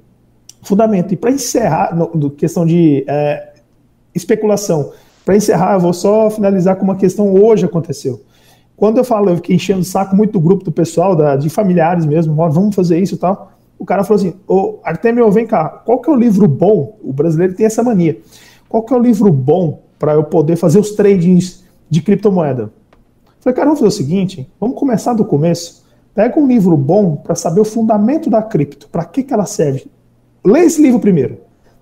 fundamento. 0.64 1.14
E 1.14 1.18
para 1.18 1.32
encerrar, 1.32 1.96
no, 1.96 2.32
questão 2.32 2.66
de 2.66 3.06
é, 3.08 3.54
especulação, 4.16 4.92
para 5.24 5.36
encerrar, 5.36 5.76
eu 5.76 5.80
vou 5.80 5.94
só 5.94 6.30
finalizar 6.32 6.76
com 6.76 6.84
uma 6.84 6.96
questão 6.96 7.34
hoje 7.36 7.66
aconteceu. 7.66 8.22
Quando 8.76 8.98
eu 8.98 9.04
falo, 9.04 9.30
eu 9.30 9.36
fiquei 9.36 9.56
enchendo 9.56 9.82
o 9.82 9.86
saco 9.86 10.16
muito 10.16 10.32
do 10.32 10.40
grupo 10.40 10.66
do 10.66 10.72
pessoal, 10.72 11.16
da, 11.16 11.36
de 11.36 11.50
familiares 11.50 12.06
mesmo, 12.06 12.34
vamos 12.34 12.76
fazer 12.76 13.00
isso 13.00 13.16
e 13.16 13.18
tal. 13.18 13.52
O 13.78 13.86
cara 13.86 14.04
falou 14.04 14.22
assim: 14.22 14.36
Ô, 14.48 14.80
Artemio, 14.84 15.30
vem 15.32 15.46
cá, 15.46 15.70
qual 15.70 16.00
que 16.00 16.10
é 16.10 16.14
o 16.14 16.16
livro 16.16 16.48
bom? 16.48 16.98
O 17.04 17.12
brasileiro 17.12 17.54
tem 17.54 17.66
essa 17.66 17.84
mania. 17.84 18.20
Qual 18.70 18.84
que 18.84 18.94
é 18.94 18.98
o 18.98 19.00
livro 19.00 19.32
bom 19.32 19.84
para 20.04 20.16
eu 20.16 20.24
poder 20.26 20.58
fazer 20.58 20.80
os 20.80 20.92
tradings 20.92 21.64
de 21.90 22.02
criptomoeda. 22.02 22.74
Falei, 23.40 23.56
cara, 23.56 23.68
vamos 23.68 23.80
fazer 23.80 23.88
o 23.88 23.98
seguinte, 23.98 24.52
vamos 24.60 24.78
começar 24.78 25.14
do 25.14 25.24
começo. 25.24 25.86
Pega 26.14 26.38
um 26.38 26.46
livro 26.46 26.76
bom 26.76 27.16
para 27.16 27.36
saber 27.36 27.62
o 27.62 27.66
fundamento 27.66 28.30
da 28.30 28.42
cripto, 28.42 28.90
para 28.90 29.06
que, 29.06 29.24
que 29.24 29.34
ela 29.34 29.46
serve. 29.46 29.86
Lê 30.44 30.62
esse 30.62 30.82
livro 30.82 31.00
primeiro. 31.00 31.38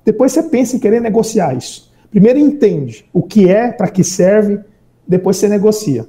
Depois 0.06 0.32
você 0.32 0.44
pensa 0.44 0.76
em 0.76 0.80
querer 0.80 1.02
negociar 1.02 1.56
isso. 1.56 1.92
Primeiro 2.12 2.38
entende 2.38 3.10
o 3.14 3.24
que 3.24 3.50
é, 3.50 3.72
para 3.72 3.88
que 3.88 4.04
serve, 4.04 4.60
depois 5.08 5.38
você 5.38 5.48
negocia. 5.48 6.08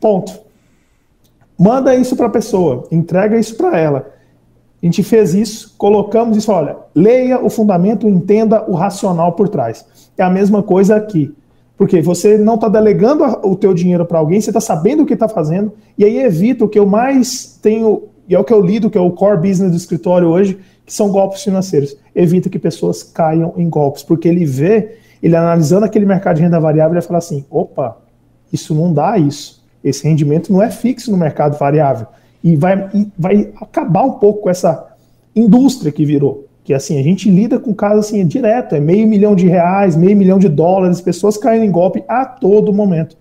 Ponto. 0.00 0.32
Manda 1.58 1.94
isso 1.94 2.16
para 2.16 2.26
a 2.26 2.30
pessoa, 2.30 2.86
entrega 2.90 3.38
isso 3.38 3.54
para 3.56 3.78
ela. 3.78 4.10
A 4.82 4.86
gente 4.86 5.02
fez 5.02 5.34
isso, 5.34 5.74
colocamos 5.76 6.36
isso, 6.36 6.52
olha, 6.52 6.76
leia 6.94 7.44
o 7.44 7.50
fundamento, 7.50 8.08
entenda 8.08 8.64
o 8.70 8.74
racional 8.74 9.32
por 9.32 9.48
trás. 9.48 9.84
É 10.16 10.22
a 10.22 10.30
mesma 10.30 10.62
coisa 10.62 10.96
aqui. 10.96 11.34
Porque 11.76 12.00
você 12.00 12.36
não 12.36 12.56
está 12.56 12.68
delegando 12.68 13.24
o 13.44 13.54
teu 13.54 13.72
dinheiro 13.72 14.04
para 14.04 14.18
alguém, 14.18 14.40
você 14.40 14.50
está 14.50 14.60
sabendo 14.60 15.02
o 15.02 15.06
que 15.06 15.14
está 15.14 15.28
fazendo, 15.28 15.72
e 15.96 16.04
aí 16.04 16.18
evita 16.18 16.64
o 16.64 16.68
que 16.68 16.78
eu 16.78 16.86
mais 16.86 17.58
tenho, 17.62 18.04
e 18.28 18.34
é 18.34 18.38
o 18.38 18.42
que 18.42 18.52
eu 18.52 18.60
lido, 18.60 18.90
que 18.90 18.98
é 18.98 19.00
o 19.00 19.12
core 19.12 19.48
business 19.48 19.70
do 19.70 19.76
escritório 19.76 20.28
hoje, 20.28 20.58
que 20.84 20.92
são 20.92 21.08
golpes 21.08 21.42
financeiros. 21.42 21.96
Evita 22.14 22.48
que 22.48 22.58
pessoas 22.58 23.02
caiam 23.02 23.54
em 23.56 23.68
golpes, 23.68 24.02
porque 24.02 24.28
ele 24.28 24.44
vê, 24.44 24.96
ele 25.22 25.36
analisando 25.36 25.86
aquele 25.86 26.06
mercado 26.06 26.36
de 26.36 26.42
renda 26.42 26.58
variável, 26.58 26.94
ele 26.94 27.06
fala 27.06 27.18
assim, 27.18 27.44
opa, 27.48 27.96
isso 28.52 28.74
não 28.74 28.92
dá 28.92 29.16
isso. 29.16 29.64
Esse 29.82 30.02
rendimento 30.02 30.52
não 30.52 30.60
é 30.60 30.70
fixo 30.70 31.10
no 31.10 31.16
mercado 31.16 31.56
variável. 31.58 32.06
E 32.52 32.56
vai, 32.56 32.88
e 32.94 33.08
vai 33.18 33.52
acabar 33.60 34.02
um 34.04 34.12
pouco 34.12 34.42
com 34.42 34.50
essa 34.50 34.96
indústria 35.34 35.92
que 35.92 36.04
virou 36.04 36.48
que 36.68 36.74
assim, 36.74 37.00
a 37.00 37.02
gente 37.02 37.30
lida 37.30 37.58
com 37.58 37.74
casos 37.74 38.04
assim, 38.04 38.26
direto, 38.26 38.74
é 38.74 38.80
meio 38.80 39.08
milhão 39.08 39.34
de 39.34 39.48
reais, 39.48 39.96
meio 39.96 40.14
milhão 40.14 40.38
de 40.38 40.50
dólares, 40.50 41.00
pessoas 41.00 41.38
caindo 41.38 41.64
em 41.64 41.70
golpe 41.70 42.04
a 42.06 42.26
todo 42.26 42.74
momento. 42.74 43.16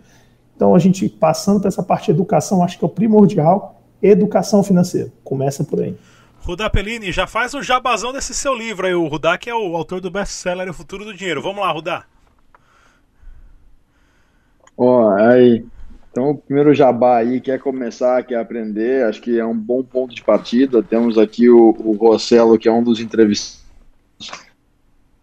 Então 0.53 0.75
a 0.75 0.79
gente 0.79 1.07
passando 1.07 1.61
para 1.61 1.69
essa 1.69 1.81
parte 1.81 2.07
de 2.07 2.11
educação, 2.11 2.61
acho 2.61 2.77
que 2.77 2.83
é 2.83 2.87
o 2.87 2.89
primordial, 2.89 3.81
educação 4.03 4.61
financeira. 4.61 5.13
Começa 5.23 5.63
por 5.63 5.79
aí. 5.79 5.95
Rudá 6.41 6.69
Pellini, 6.69 7.09
já 7.09 7.25
faz 7.25 7.53
o 7.53 7.63
jabazão 7.63 8.11
desse 8.11 8.33
seu 8.33 8.53
livro 8.53 8.85
aí, 8.85 8.93
o 8.93 9.07
Rudá 9.07 9.37
que 9.37 9.49
é 9.49 9.55
o 9.55 9.77
autor 9.77 10.01
do 10.01 10.11
best-seller 10.11 10.69
O 10.69 10.73
Futuro 10.73 11.05
do 11.05 11.13
Dinheiro. 11.13 11.41
Vamos 11.41 11.61
lá, 11.61 11.71
Rudá. 11.71 12.03
Ó, 14.77 15.05
oh, 15.05 15.09
aí, 15.11 15.65
então, 16.17 16.31
o 16.31 16.35
primeiro 16.35 16.73
jabá 16.73 17.17
aí 17.17 17.39
quer 17.39 17.59
começar, 17.59 18.23
quer 18.23 18.39
aprender, 18.39 19.03
acho 19.03 19.21
que 19.21 19.39
é 19.39 19.45
um 19.45 19.55
bom 19.55 19.83
ponto 19.83 20.15
de 20.15 20.23
partida. 20.23 20.81
Temos 20.81 21.15
aqui 21.15 21.47
o, 21.47 21.75
o 21.77 21.95
Rossello, 21.95 22.57
que 22.57 22.67
é 22.67 22.71
um 22.71 22.81
dos 22.81 22.99
entrevistados, 22.99 23.61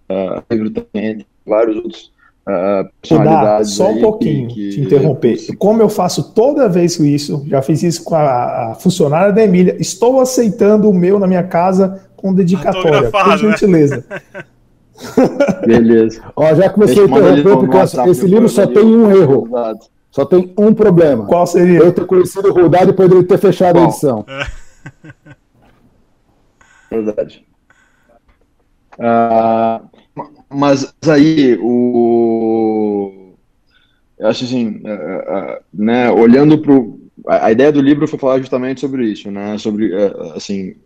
uh, 0.08 0.70
também, 0.70 1.26
vários 1.44 1.78
outros 1.78 2.12
uh, 2.46 2.88
personalidades. 3.02 3.72
só 3.72 3.90
um 3.90 4.00
pouquinho, 4.00 4.46
que, 4.46 4.54
que 4.54 4.68
te 4.70 4.80
interromper. 4.82 5.56
Como 5.58 5.82
eu 5.82 5.88
faço 5.88 6.32
toda 6.32 6.68
vez 6.68 6.96
isso, 7.00 7.44
já 7.48 7.60
fiz 7.60 7.82
isso 7.82 8.04
com 8.04 8.14
a, 8.14 8.70
a, 8.70 8.74
funcionária 8.76 9.32
da 9.32 9.42
Emília, 9.42 9.76
estou 9.80 10.20
aceitando 10.20 10.88
o 10.88 10.94
meu 10.94 11.18
na 11.18 11.26
minha 11.26 11.42
casa 11.42 12.06
com 12.14 12.32
dedicatória, 12.32 13.10
por 13.10 13.26
né? 13.30 13.36
gentileza. 13.36 14.04
Beleza. 15.66 16.22
Ó, 16.36 16.54
já 16.54 16.70
comecei 16.70 17.02
a 17.02 17.06
interromper, 17.06 17.56
porque 17.56 18.10
esse 18.10 18.26
livro 18.28 18.48
só 18.48 18.64
tem 18.64 18.84
um 18.84 19.10
erro. 19.10 19.48
Só 20.14 20.24
tem 20.24 20.54
um 20.56 20.72
problema. 20.72 21.26
Qual 21.26 21.44
seria? 21.44 21.80
Eu 21.80 21.92
ter 21.92 22.06
conhecido 22.06 22.48
o 22.48 22.52
Rodado 22.52 22.92
e 22.92 22.94
poderia 22.94 23.24
ter 23.24 23.36
fechado 23.36 23.74
Qual? 23.74 23.84
a 23.84 23.88
edição. 23.88 24.24
Verdade. 26.88 27.44
Uh, 28.96 29.88
mas 30.48 30.94
aí 31.08 31.58
o 31.60 33.32
acho 34.20 34.44
assim, 34.44 34.80
uh, 34.84 35.56
uh, 35.56 35.58
né, 35.74 36.08
olhando 36.12 36.58
para 36.58 36.74
a, 37.26 37.46
a 37.46 37.52
ideia 37.52 37.72
do 37.72 37.82
livro 37.82 38.06
foi 38.06 38.16
falar 38.16 38.38
justamente 38.38 38.80
sobre 38.80 39.06
isso, 39.06 39.32
né, 39.32 39.58
sobre, 39.58 39.92
uh, 39.92 40.34
assim, 40.36 40.76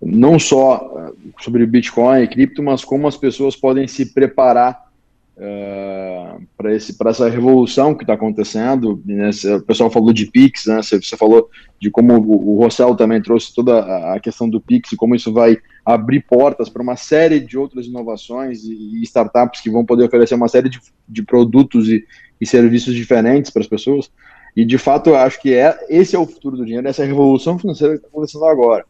não 0.00 0.38
só 0.38 1.12
sobre 1.38 1.66
Bitcoin 1.66 2.22
e 2.22 2.28
cripto, 2.28 2.62
mas 2.62 2.82
como 2.82 3.06
as 3.06 3.18
pessoas 3.18 3.54
podem 3.54 3.86
se 3.86 4.14
preparar 4.14 4.90
uh, 5.36 6.46
para 6.56 7.10
essa 7.10 7.28
revolução 7.28 7.94
que 7.94 8.02
está 8.02 8.14
acontecendo. 8.14 9.02
Né? 9.04 9.30
O 9.56 9.62
pessoal 9.62 9.90
falou 9.90 10.12
de 10.12 10.26
Pix, 10.26 10.66
né? 10.66 10.82
você, 10.82 11.00
você 11.00 11.16
falou 11.16 11.48
de 11.80 11.90
como 11.90 12.14
o, 12.14 12.54
o 12.54 12.58
Rossell 12.58 12.94
também 12.94 13.20
trouxe 13.20 13.54
toda 13.54 14.14
a 14.14 14.20
questão 14.20 14.48
do 14.48 14.60
Pix 14.60 14.92
e 14.92 14.96
como 14.96 15.14
isso 15.14 15.32
vai 15.32 15.58
abrir 15.84 16.20
portas 16.20 16.68
para 16.68 16.82
uma 16.82 16.96
série 16.96 17.40
de 17.40 17.58
outras 17.58 17.86
inovações 17.86 18.64
e, 18.64 19.00
e, 19.00 19.02
startups 19.02 19.60
que 19.60 19.70
vão 19.70 19.84
poder 19.84 20.04
oferecer 20.04 20.34
uma 20.34 20.48
série 20.48 20.68
de, 20.68 20.80
de 21.08 21.22
produtos 21.22 21.88
e, 21.88 22.04
e 22.40 22.46
serviços 22.46 22.94
diferentes 22.94 23.50
para 23.50 23.62
as 23.62 23.68
pessoas. 23.68 24.10
E 24.54 24.64
de 24.64 24.78
fato, 24.78 25.10
eu 25.10 25.16
acho 25.16 25.40
que 25.40 25.54
é, 25.54 25.76
esse 25.88 26.14
é 26.14 26.18
o 26.18 26.26
futuro 26.26 26.56
do 26.56 26.64
dinheiro, 26.64 26.86
essa 26.86 27.04
revolução 27.04 27.58
financeira 27.58 27.94
que 27.94 28.00
está 28.00 28.08
acontecendo 28.08 28.44
agora. 28.44 28.84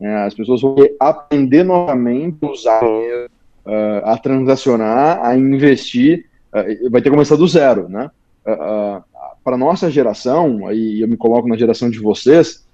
É, 0.00 0.14
as 0.22 0.32
pessoas 0.32 0.62
vão 0.62 0.76
aprender 0.98 1.62
novamente 1.62 2.38
a 2.42 2.50
usar 2.50 2.80
dinheiro, 2.80 3.30
uh, 3.66 4.04
a 4.04 4.18
transacionar, 4.18 5.24
a 5.24 5.36
investir, 5.36 6.26
uh, 6.52 6.90
vai 6.90 7.00
ter 7.00 7.08
que 7.08 7.10
começar 7.10 7.36
do 7.36 7.46
zero, 7.46 7.88
né? 7.88 8.10
Uh, 8.46 9.02
Para 9.44 9.56
nossa 9.56 9.90
geração, 9.90 10.66
aí 10.66 11.00
eu 11.00 11.08
me 11.08 11.16
coloco 11.16 11.48
na 11.48 11.56
geração 11.56 11.90
de 11.90 11.98
vocês, 11.98 12.68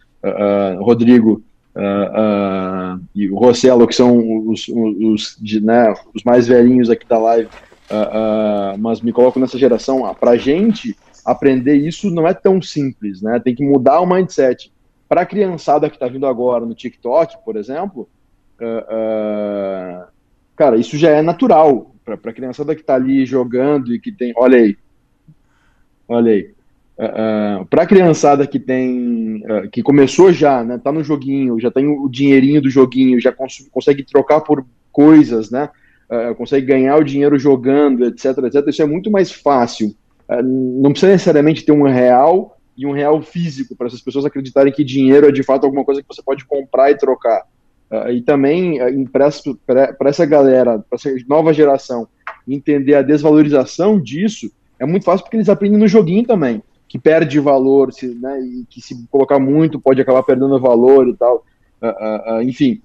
Rodrigo 0.80 1.43
e 3.14 3.28
o 3.28 3.37
Rossello, 3.39 3.87
que 3.87 3.95
são 3.95 4.49
os, 4.49 4.66
os, 4.68 5.37
de, 5.41 5.61
né, 5.61 5.95
os 6.12 6.24
mais 6.24 6.49
velhinhos 6.49 6.91
aqui 6.91 7.07
da 7.07 7.18
live, 7.18 7.49
mas 8.78 9.01
me 9.01 9.12
coloco 9.12 9.39
nessa 9.39 9.57
geração, 9.57 10.12
para 10.18 10.32
a 10.32 10.37
gente 10.37 10.97
aprender 11.24 11.74
isso 11.74 12.11
não 12.11 12.26
é 12.26 12.32
tão 12.32 12.62
simples, 12.62 13.20
né? 13.20 13.41
Tem 13.41 13.55
que 13.55 13.64
mudar 13.64 14.01
o 14.01 14.07
mindset. 14.07 14.72
Para 15.09 15.22
a 15.22 15.26
criançada 15.26 15.89
que 15.89 15.97
está 15.97 16.07
vindo 16.09 16.26
agora 16.26 16.64
no 16.64 16.74
TikTok, 16.74 17.37
por 17.45 17.57
exemplo, 17.57 18.09
uh, 18.61 20.05
uh, 20.05 20.07
cara, 20.57 20.77
isso 20.77 20.97
já 20.97 21.11
é 21.11 21.23
natural. 21.23 21.95
Para 22.05 22.31
a 22.31 22.35
criançada 22.35 22.75
que 22.75 22.81
está 22.81 22.95
ali 22.95 23.27
jogando 23.27 23.93
e 23.95 23.99
que 23.99 24.13
tem. 24.13 24.33
Olha 24.37 24.59
aí. 24.59 24.77
Olha 26.09 26.33
aí. 26.33 26.51
Uh, 26.99 27.67
para 27.67 27.83
a 27.83 27.87
criançada 27.87 28.47
que 28.47 28.59
tem. 28.59 29.43
que 29.73 29.83
começou 29.83 30.33
já, 30.33 30.63
né? 30.65 30.79
Tá 30.79 30.93
no 30.93 31.05
joguinho, 31.05 31.61
já 31.61 31.71
tem 31.71 31.87
o 31.87 32.09
dinheirinho 32.09 32.63
do 32.63 32.71
joguinho, 32.71 33.21
já 33.21 33.33
cons 33.33 33.69
consegue 33.71 34.03
trocar 34.05 34.41
por 34.41 34.65
coisas, 34.93 35.51
né? 35.51 35.69
consegue 36.39 36.65
ganhar 36.65 36.97
o 36.97 37.05
dinheiro 37.05 37.37
jogando, 37.37 38.05
etc, 38.07 38.39
etc. 38.45 38.69
Isso 38.69 38.81
é 38.81 38.87
muito 38.87 39.11
mais 39.11 39.33
fácil. 39.33 39.93
não 40.31 40.93
precisa 40.93 41.11
necessariamente 41.11 41.65
ter 41.65 41.73
um 41.73 41.83
real 41.83 42.57
e 42.77 42.87
um 42.87 42.93
real 42.93 43.21
físico 43.23 43.75
para 43.75 43.89
essas 43.89 44.01
pessoas 44.01 44.25
acreditarem 44.25 44.73
que 44.73 44.85
dinheiro 44.85 45.27
é 45.27 45.33
de 45.33 45.43
fato 45.43 45.65
alguma 45.65 45.85
coisa 45.85 46.01
que 46.03 46.09
você 46.09 46.23
pode 46.23 46.45
comprar 46.45 46.91
e 46.91 46.97
trocar. 46.97 47.43
Uh, 47.91 48.11
e 48.11 48.20
também 48.20 48.82
uh, 48.82 49.09
para 49.11 49.28
essa 50.09 50.26
galera, 50.26 50.78
para 50.78 50.97
essa 50.97 51.11
nova 51.28 51.53
geração, 51.53 52.09
entender 52.47 52.95
a 52.95 53.03
desvalorização 53.03 54.01
disso 54.01 54.51
é 54.78 54.84
muito 54.84 55.05
fácil 55.05 55.24
porque 55.24 55.37
eles 55.37 55.49
aprendem 55.49 55.78
no 55.78 55.89
joguinho 55.89 56.24
também, 56.24 56.62
que 56.89 56.99
perde 56.99 57.41
valor, 57.41 57.93
se, 57.93 58.07
né, 58.14 58.41
e 58.41 58.64
que 58.68 58.80
se 58.80 59.07
colocar 59.11 59.39
muito 59.39 59.80
pode 59.80 60.01
acabar 60.01 60.22
perdendo 60.22 60.61
valor 60.61 61.09
e 61.09 61.14
tal. 61.14 61.45
Uh, 61.80 62.43
enfim, 62.43 62.80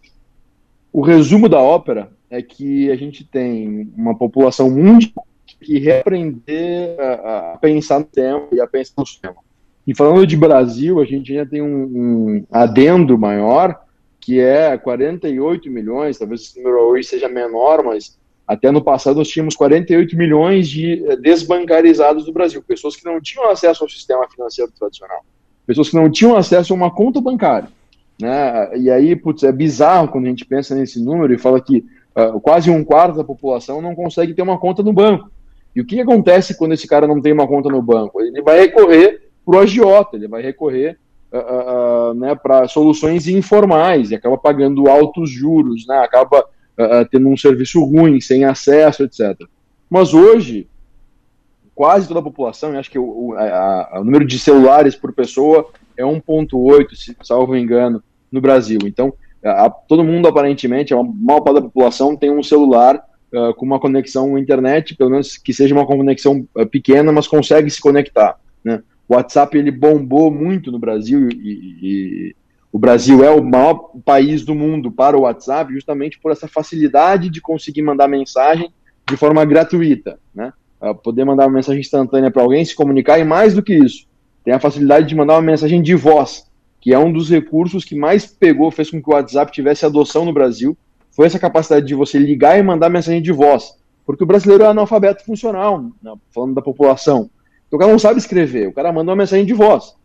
o 0.92 1.02
resumo 1.02 1.50
da 1.50 1.60
ópera 1.60 2.10
é 2.30 2.42
que 2.42 2.90
a 2.92 2.96
gente 2.96 3.26
tem 3.26 3.92
uma 3.96 4.18
população 4.18 4.70
mundial 4.70 5.26
que 5.60 5.80
reaprender 5.80 6.96
a, 7.00 7.54
a 7.54 7.58
pensar 7.58 8.00
no 8.00 8.06
tema 8.06 8.48
e 8.52 8.60
a 8.60 8.68
pensar 8.68 8.94
no 8.98 9.06
sistema. 9.06 9.36
E 9.86 9.96
falando 9.96 10.26
de 10.26 10.38
Brasil, 10.38 11.00
a 11.00 11.06
gente 11.06 11.34
já 11.34 11.46
tem 11.46 11.62
um, 11.62 11.84
um 11.84 12.46
adendo 12.52 13.18
maior, 13.18 13.80
que 14.22 14.40
é 14.40 14.78
48 14.78 15.70
milhões, 15.70 16.18
talvez 16.18 16.42
esse 16.42 16.58
número 16.58 16.80
hoje 16.84 17.08
seja 17.08 17.28
menor, 17.28 17.84
mas 17.84 18.18
até 18.48 18.70
no 18.70 18.84
passado 18.84 19.18
nós 19.18 19.28
tínhamos 19.28 19.56
48 19.56 20.16
milhões 20.16 20.70
de 20.70 21.04
eh, 21.08 21.16
desbancarizados 21.16 22.26
do 22.26 22.32
Brasil, 22.32 22.62
pessoas 22.62 22.96
que 22.96 23.04
não 23.04 23.20
tinham 23.20 23.50
acesso 23.50 23.84
ao 23.84 23.90
sistema 23.90 24.28
financeiro 24.30 24.72
tradicional, 24.78 25.26
pessoas 25.66 25.90
que 25.90 25.96
não 25.96 26.10
tinham 26.10 26.36
acesso 26.36 26.72
a 26.72 26.76
uma 26.76 26.92
conta 26.92 27.20
bancária. 27.20 27.70
Né? 28.22 28.78
E 28.78 28.92
aí, 28.92 29.16
putz, 29.16 29.44
é 29.44 29.52
bizarro 29.52 30.10
quando 30.10 30.26
a 30.26 30.30
gente 30.30 30.46
pensa 30.46 30.76
nesse 30.76 31.04
número 31.04 31.34
e 31.34 31.40
fala 31.40 31.60
que 31.60 31.84
uh, 32.16 32.40
quase 32.40 32.70
um 32.70 32.84
quarto 32.84 33.18
da 33.18 33.24
população 33.24 33.82
não 33.82 33.96
consegue 33.96 34.34
ter 34.36 34.44
uma 34.44 34.60
conta 34.60 34.84
no 34.84 34.94
banco. 34.94 35.32
E 35.76 35.82
o 35.82 35.86
que 35.86 36.00
acontece 36.00 36.56
quando 36.56 36.74
esse 36.74 36.88
cara 36.88 37.08
não 37.08 37.20
tem 37.20 37.34
uma 37.34 37.48
conta 37.48 37.70
no 37.70 37.82
banco? 37.82 38.22
Ele 38.22 38.42
vai 38.42 38.60
recorrer 38.60 39.30
para 39.44 39.56
o 39.56 39.60
agiota, 39.60 40.18
ele 40.18 40.28
vai 40.28 40.42
recorrer 40.42 41.00
uh, 41.32 42.12
uh, 42.12 42.14
né, 42.14 42.36
para 42.36 42.68
soluções 42.68 43.28
informais 43.28 44.12
e 44.12 44.16
acaba 44.16 44.38
pagando 44.38 44.90
altos 44.90 45.30
juros, 45.30 45.86
né, 45.88 45.98
acaba 46.00 46.46
tendo 47.12 47.28
um 47.28 47.38
serviço 47.38 47.84
ruim, 47.84 48.20
sem 48.20 48.44
acesso, 48.44 49.04
etc. 49.04 49.38
Mas 49.88 50.16
hoje, 50.16 50.68
quase 51.76 52.08
toda 52.08 52.22
a 52.22 52.24
população, 52.24 52.76
acho 52.80 52.90
que 52.90 52.98
o, 52.98 53.36
a, 53.38 53.98
a, 53.98 54.00
o 54.00 54.04
número 54.04 54.26
de 54.26 54.40
celulares 54.40 54.96
por 54.96 55.14
pessoa 55.14 55.70
é 55.96 56.02
1,8, 56.02 56.96
se 56.96 57.16
salvo 57.22 57.56
engano, 57.56 58.02
no 58.32 58.42
Brasil. 58.42 58.80
Então, 58.86 59.14
a, 59.44 59.70
todo 59.70 60.04
mundo, 60.04 60.28
aparentemente, 60.28 60.94
a 60.94 61.04
maior 61.04 61.42
parte 61.42 61.56
da 61.56 61.62
população 61.62 62.16
tem 62.16 62.32
um 62.32 62.44
celular 62.44 63.04
uh, 63.34 63.54
com 63.56 63.66
uma 63.66 63.80
conexão 63.80 64.36
à 64.36 64.40
internet, 64.40 64.96
pelo 64.96 65.10
menos 65.10 65.38
que 65.38 65.54
seja 65.54 65.74
uma 65.74 65.86
conexão 65.86 66.48
uh, 66.56 66.66
pequena, 66.66 67.12
mas 67.12 67.28
consegue 67.28 67.70
se 67.70 67.82
conectar. 67.82 68.40
Né? 68.64 68.82
O 69.12 69.16
WhatsApp 69.16 69.58
ele 69.58 69.72
bombou 69.72 70.32
muito 70.32 70.72
no 70.72 70.80
Brasil 70.80 71.28
e, 71.30 71.76
e, 71.84 72.36
o 72.72 72.80
Brasil 72.80 73.22
é 73.26 73.30
o 73.30 73.44
maior 73.44 73.92
país 74.06 74.46
do 74.46 74.56
mundo 74.56 74.90
para 74.90 75.18
o 75.18 75.24
WhatsApp 75.24 75.74
justamente 75.74 76.18
por 76.18 76.32
essa 76.32 76.48
facilidade 76.48 77.30
de 77.30 77.42
conseguir 77.42 77.82
mandar 77.82 78.08
mensagem 78.08 78.72
de 79.10 79.18
forma 79.18 79.44
gratuita, 79.44 80.18
né? 80.34 80.54
Poder 81.04 81.26
mandar 81.26 81.48
uma 81.48 81.56
mensagem 81.56 81.82
instantânea 81.82 82.32
para 82.32 82.42
alguém 82.42 82.64
se 82.64 82.74
comunicar 82.74 83.20
e 83.20 83.26
mais 83.26 83.54
do 83.54 83.62
que 83.62 83.74
isso, 83.74 84.08
tem 84.46 84.54
a 84.54 84.62
facilidade 84.62 85.10
de 85.10 85.16
mandar 85.16 85.34
uma 85.34 85.42
mensagem 85.42 85.82
de 85.82 85.94
voz, 85.94 86.50
que 86.80 86.94
é 86.94 86.98
um 86.98 87.12
dos 87.12 87.30
recursos 87.30 87.84
que 87.84 87.96
mais 87.96 88.26
pegou, 88.26 88.72
fez 88.72 88.90
com 88.90 89.02
que 89.02 89.10
o 89.10 89.14
WhatsApp 89.14 89.52
tivesse 89.52 89.86
adoção 89.86 90.24
no 90.24 90.32
Brasil, 90.32 90.78
foi 91.12 91.26
essa 91.26 91.38
capacidade 91.38 91.86
de 91.86 91.94
você 91.94 92.18
ligar 92.18 92.58
e 92.58 92.64
mandar 92.64 92.90
mensagem 92.90 93.22
de 93.22 93.34
voz, 93.34 93.74
porque 94.06 94.24
o 94.24 94.28
brasileiro 94.28 94.64
é 94.64 94.68
analfabeto 94.68 95.26
funcional, 95.26 95.84
né? 96.02 96.14
falando 96.34 96.56
da 96.56 96.62
população. 96.62 97.30
Então, 97.72 97.78
o 97.78 97.80
cara 97.80 97.92
não 97.94 98.00
sabe 98.00 98.20
escrever, 98.20 98.68
o 98.68 98.74
cara 98.74 98.92
manda 98.92 99.12
uma 99.12 99.16
mensagem 99.16 99.46
de 99.46 99.54
voz. 99.54 99.96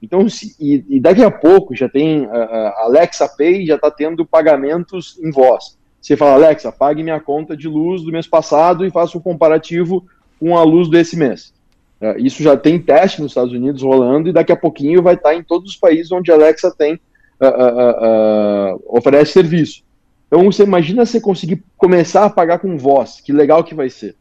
Então, 0.00 0.26
se, 0.26 0.56
e, 0.58 0.82
e, 0.88 0.98
daqui 0.98 1.22
a 1.22 1.30
pouco 1.30 1.76
já 1.76 1.86
tem 1.86 2.24
a 2.24 2.84
Alexa 2.84 3.28
Pay, 3.28 3.66
já 3.66 3.74
está 3.74 3.90
tendo 3.90 4.24
pagamentos 4.24 5.18
em 5.22 5.30
voz. 5.30 5.78
Você 6.00 6.16
fala, 6.16 6.32
Alexa, 6.32 6.72
pague 6.72 7.02
minha 7.02 7.20
conta 7.20 7.54
de 7.54 7.68
luz 7.68 8.02
do 8.02 8.10
mês 8.10 8.26
passado 8.26 8.86
e 8.86 8.90
faça 8.90 9.18
um 9.18 9.20
comparativo 9.20 10.06
com 10.38 10.56
a 10.56 10.62
luz 10.62 10.88
desse 10.88 11.14
mês. 11.14 11.52
Uh, 12.00 12.18
isso 12.18 12.42
já 12.42 12.56
tem 12.56 12.80
teste 12.80 13.20
nos 13.20 13.32
Estados 13.32 13.52
Unidos 13.52 13.82
rolando 13.82 14.30
e 14.30 14.32
daqui 14.32 14.50
a 14.50 14.56
pouquinho 14.56 15.02
vai 15.02 15.12
estar 15.12 15.30
tá 15.30 15.34
em 15.34 15.42
todos 15.42 15.72
os 15.72 15.76
países 15.76 16.10
onde 16.10 16.32
a 16.32 16.34
Alexa 16.34 16.74
tem 16.74 16.94
uh, 16.94 18.72
uh, 18.74 18.82
oferece 18.86 19.32
serviço. 19.32 19.82
Então, 20.26 20.44
você 20.44 20.62
imagina 20.62 21.04
você 21.04 21.20
conseguir 21.20 21.62
começar 21.76 22.24
a 22.24 22.30
pagar 22.30 22.60
com 22.60 22.78
voz, 22.78 23.20
que 23.20 23.32
legal 23.32 23.62
que 23.62 23.74
vai 23.74 23.90
ser. 23.90 24.16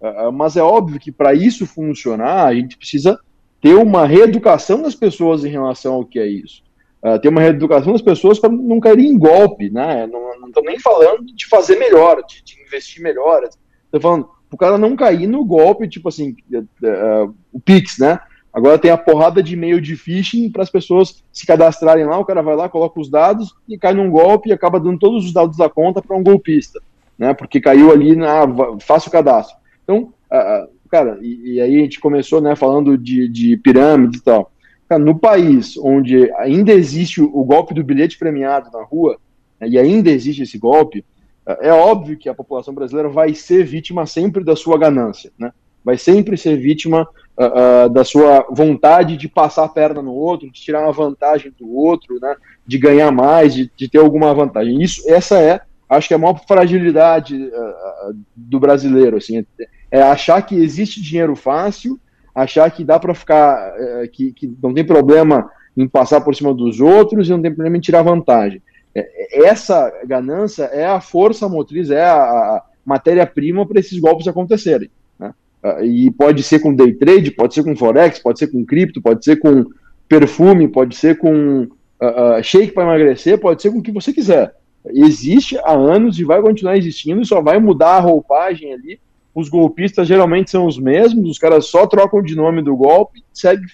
Uh, 0.00 0.32
mas 0.32 0.56
é 0.56 0.62
óbvio 0.62 1.00
que 1.00 1.10
para 1.10 1.34
isso 1.34 1.66
funcionar, 1.66 2.46
a 2.46 2.54
gente 2.54 2.76
precisa 2.76 3.18
ter 3.60 3.74
uma 3.74 4.06
reeducação 4.06 4.82
das 4.82 4.94
pessoas 4.94 5.44
em 5.44 5.48
relação 5.48 5.94
ao 5.94 6.04
que 6.04 6.18
é 6.18 6.26
isso. 6.26 6.62
Uh, 7.02 7.18
ter 7.18 7.28
uma 7.28 7.40
reeducação 7.40 7.92
das 7.92 8.02
pessoas 8.02 8.38
para 8.38 8.50
não 8.50 8.80
cair 8.80 9.04
em 9.04 9.18
golpe, 9.18 9.70
né? 9.70 10.06
Não 10.06 10.48
estou 10.48 10.62
nem 10.62 10.78
falando 10.78 11.26
de 11.26 11.46
fazer 11.46 11.76
melhor, 11.76 12.22
de, 12.26 12.42
de 12.42 12.62
investir 12.62 13.02
melhor. 13.02 13.42
Estou 13.44 14.00
falando 14.00 14.28
o 14.50 14.56
cara 14.56 14.78
não 14.78 14.96
cair 14.96 15.26
no 15.26 15.44
golpe, 15.44 15.88
tipo 15.88 16.08
assim, 16.08 16.34
uh, 16.52 17.34
o 17.52 17.60
Pix, 17.60 17.98
né? 17.98 18.18
Agora 18.52 18.78
tem 18.78 18.90
a 18.90 18.96
porrada 18.96 19.42
de 19.42 19.54
e-mail 19.54 19.80
de 19.80 19.94
phishing 19.94 20.50
para 20.50 20.62
as 20.62 20.70
pessoas 20.70 21.22
se 21.30 21.46
cadastrarem 21.46 22.06
lá, 22.06 22.18
o 22.18 22.24
cara 22.24 22.42
vai 22.42 22.56
lá, 22.56 22.68
coloca 22.68 22.98
os 22.98 23.10
dados 23.10 23.54
e 23.68 23.76
cai 23.76 23.92
num 23.92 24.10
golpe 24.10 24.48
e 24.48 24.52
acaba 24.52 24.80
dando 24.80 24.98
todos 24.98 25.26
os 25.26 25.32
dados 25.32 25.56
da 25.56 25.68
conta 25.68 26.00
para 26.00 26.16
um 26.16 26.22
golpista, 26.22 26.80
né? 27.16 27.34
Porque 27.34 27.60
caiu 27.60 27.92
ali 27.92 28.16
na 28.16 28.42
faça 28.80 29.08
o 29.08 29.12
cadastro. 29.12 29.56
Então, 29.88 30.12
uh, 30.30 30.68
cara, 30.90 31.18
e, 31.22 31.54
e, 31.54 31.60
aí 31.62 31.76
a 31.76 31.80
gente 31.80 31.98
começou, 31.98 32.42
né, 32.42 32.54
falando 32.54 32.98
de, 32.98 33.26
de 33.26 33.56
pirâmide 33.56 34.18
e 34.18 34.20
tal. 34.20 34.52
Cara, 34.86 35.02
no 35.02 35.18
país 35.18 35.78
onde 35.78 36.30
ainda 36.34 36.72
existe 36.72 37.22
o, 37.22 37.44
golpe 37.44 37.72
do 37.72 37.82
bilhete 37.82 38.18
premiado 38.18 38.70
na 38.70 38.84
rua, 38.84 39.18
né, 39.58 39.66
e 39.66 39.78
ainda 39.78 40.10
existe 40.10 40.42
esse 40.42 40.58
golpe, 40.58 41.02
uh, 41.46 41.56
é 41.62 41.72
óbvio 41.72 42.18
que 42.18 42.28
a 42.28 42.34
população 42.34 42.74
brasileira 42.74 43.08
vai 43.08 43.34
ser 43.34 43.64
vítima 43.64 44.04
sempre 44.04 44.44
da 44.44 44.54
sua 44.54 44.78
ganância, 44.78 45.32
né? 45.38 45.52
Vai 45.82 45.96
sempre 45.96 46.36
ser 46.36 46.56
vítima 46.56 47.08
uh, 47.38 47.88
da 47.88 48.04
sua 48.04 48.46
vontade 48.50 49.16
de 49.16 49.26
passar 49.26 49.64
a 49.64 49.68
perna 49.68 50.02
no 50.02 50.12
outro, 50.12 50.50
de 50.50 50.60
tirar 50.60 50.82
uma 50.82 50.92
vantagem 50.92 51.50
do 51.58 51.72
outro, 51.74 52.18
né? 52.20 52.36
De 52.66 52.76
ganhar 52.76 53.10
mais, 53.10 53.54
de, 53.54 53.70
de 53.74 53.88
ter 53.88 53.98
alguma 53.98 54.34
vantagem. 54.34 54.82
Isso, 54.82 55.02
essa 55.10 55.40
é 55.40 55.60
acho 55.88 56.08
que 56.08 56.14
a 56.14 56.18
maior 56.18 56.38
fragilidade 56.46 57.34
uh, 57.34 58.16
do 58.36 58.60
brasileiro, 58.60 59.16
assim, 59.16 59.44
é 59.90 60.02
achar 60.02 60.42
que 60.42 60.54
existe 60.54 61.00
dinheiro 61.00 61.34
fácil, 61.34 61.98
achar 62.34 62.70
que 62.70 62.84
dá 62.84 62.98
para 62.98 63.14
ficar, 63.14 63.74
é, 63.76 64.08
que, 64.08 64.32
que 64.32 64.52
não 64.62 64.72
tem 64.72 64.84
problema 64.84 65.50
em 65.76 65.88
passar 65.88 66.20
por 66.20 66.34
cima 66.34 66.52
dos 66.52 66.80
outros 66.80 67.28
e 67.28 67.30
não 67.30 67.42
tem 67.42 67.52
problema 67.52 67.76
em 67.76 67.80
tirar 67.80 68.02
vantagem. 68.02 68.62
É, 68.94 69.46
essa 69.46 69.92
ganância 70.04 70.64
é 70.64 70.86
a 70.86 71.00
força 71.00 71.48
motriz, 71.48 71.90
é 71.90 72.04
a, 72.04 72.22
a 72.22 72.62
matéria-prima 72.84 73.66
para 73.66 73.80
esses 73.80 73.98
golpes 73.98 74.26
acontecerem. 74.26 74.90
Né? 75.18 75.32
Ah, 75.62 75.82
e 75.84 76.10
pode 76.10 76.42
ser 76.42 76.60
com 76.60 76.74
day 76.74 76.92
trade, 76.92 77.30
pode 77.30 77.54
ser 77.54 77.62
com 77.62 77.76
forex, 77.76 78.18
pode 78.18 78.38
ser 78.38 78.48
com 78.48 78.64
cripto, 78.64 79.00
pode 79.00 79.24
ser 79.24 79.36
com 79.36 79.66
perfume, 80.08 80.66
pode 80.68 80.96
ser 80.96 81.18
com 81.18 81.62
uh, 81.62 82.42
shake 82.42 82.72
para 82.72 82.84
emagrecer, 82.84 83.38
pode 83.38 83.60
ser 83.60 83.70
com 83.70 83.78
o 83.78 83.82
que 83.82 83.92
você 83.92 84.12
quiser. 84.12 84.54
Existe 84.86 85.58
há 85.58 85.72
anos 85.72 86.18
e 86.18 86.24
vai 86.24 86.40
continuar 86.40 86.76
existindo, 86.76 87.24
só 87.24 87.42
vai 87.42 87.58
mudar 87.58 87.96
a 87.96 88.00
roupagem 88.00 88.72
ali. 88.72 88.98
Os 89.38 89.48
golpistas 89.48 90.08
geralmente 90.08 90.50
são 90.50 90.66
os 90.66 90.76
mesmos, 90.80 91.30
os 91.30 91.38
caras 91.38 91.66
só 91.66 91.86
trocam 91.86 92.20
de 92.20 92.34
nome 92.34 92.60
do 92.60 92.74
golpe, 92.74 93.22
segue 93.32 93.66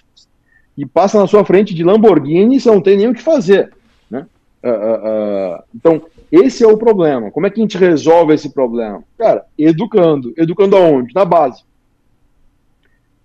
e 0.77 0.85
passa 0.85 1.19
na 1.19 1.27
sua 1.27 1.43
frente 1.43 1.73
de 1.73 1.83
Lamborghini 1.83 2.57
e 2.57 2.61
você 2.61 2.69
não 2.71 2.83
tem 2.83 2.99
nem 2.99 3.09
o 3.09 3.15
que 3.15 3.23
fazer. 3.23 3.73
Né? 4.11 4.27
Uh, 4.63 5.63
então, 5.75 6.03
esse 6.31 6.63
é 6.63 6.67
o 6.67 6.77
problema. 6.77 7.31
Como 7.31 7.47
é 7.47 7.51
que 7.51 7.59
a 7.59 7.63
gente 7.63 7.79
resolve 7.79 8.35
esse 8.35 8.53
problema? 8.53 9.03
Cara, 9.17 9.47
educando. 9.57 10.35
Educando 10.37 10.77
aonde? 10.77 11.15
Na 11.15 11.25
base. 11.25 11.65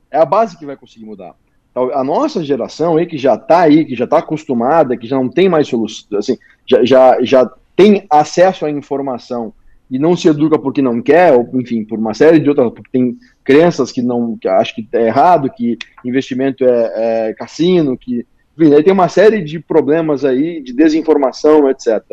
É 0.10 0.18
a 0.18 0.26
base 0.26 0.58
que 0.58 0.66
vai 0.66 0.78
conseguir 0.78 1.06
mudar. 1.06 1.36
A 1.76 2.06
nossa 2.06 2.42
geração 2.42 2.96
aí, 2.96 3.06
que 3.06 3.18
já 3.18 3.36
está 3.36 3.64
aí, 3.64 3.84
que 3.84 3.98
já 3.98 4.06
está 4.06 4.20
acostumada, 4.20 4.96
que 4.96 5.08
já 5.08 5.18
não 5.18 5.28
tem 5.28 5.50
mais 5.50 5.68
solução, 5.68 6.18
assim, 6.18 6.38
já, 6.66 6.86
já, 6.86 7.22
já 7.22 7.52
tem 7.76 8.08
acesso 8.10 8.66
à 8.66 8.72
informação 8.72 9.54
e 9.90 9.98
não 9.98 10.16
se 10.16 10.28
educa 10.28 10.58
porque 10.60 10.82
não 10.82 11.02
quer, 11.02 11.34
ou 11.34 11.50
enfim, 11.54 11.84
por 11.84 11.98
uma 11.98 12.14
série 12.14 12.40
de 12.40 12.48
outras, 12.48 12.72
porque 12.72 12.92
tem 12.92 13.18
crenças 13.44 13.92
que 13.92 14.02
não 14.02 14.38
que 14.38 14.48
acho 14.48 14.76
que 14.76 14.88
é 14.94 15.08
errado, 15.08 15.50
que 15.50 15.78
investimento 16.06 16.64
é, 16.64 17.30
é 17.30 17.34
cassino, 17.34 17.98
que 17.98 18.26
enfim, 18.58 18.74
aí 18.74 18.84
tem 18.84 18.94
uma 18.94 19.08
série 19.08 19.42
de 19.42 19.60
problemas 19.60 20.26
aí 20.26 20.62
de 20.62 20.74
desinformação, 20.74 21.70
etc. 21.70 22.04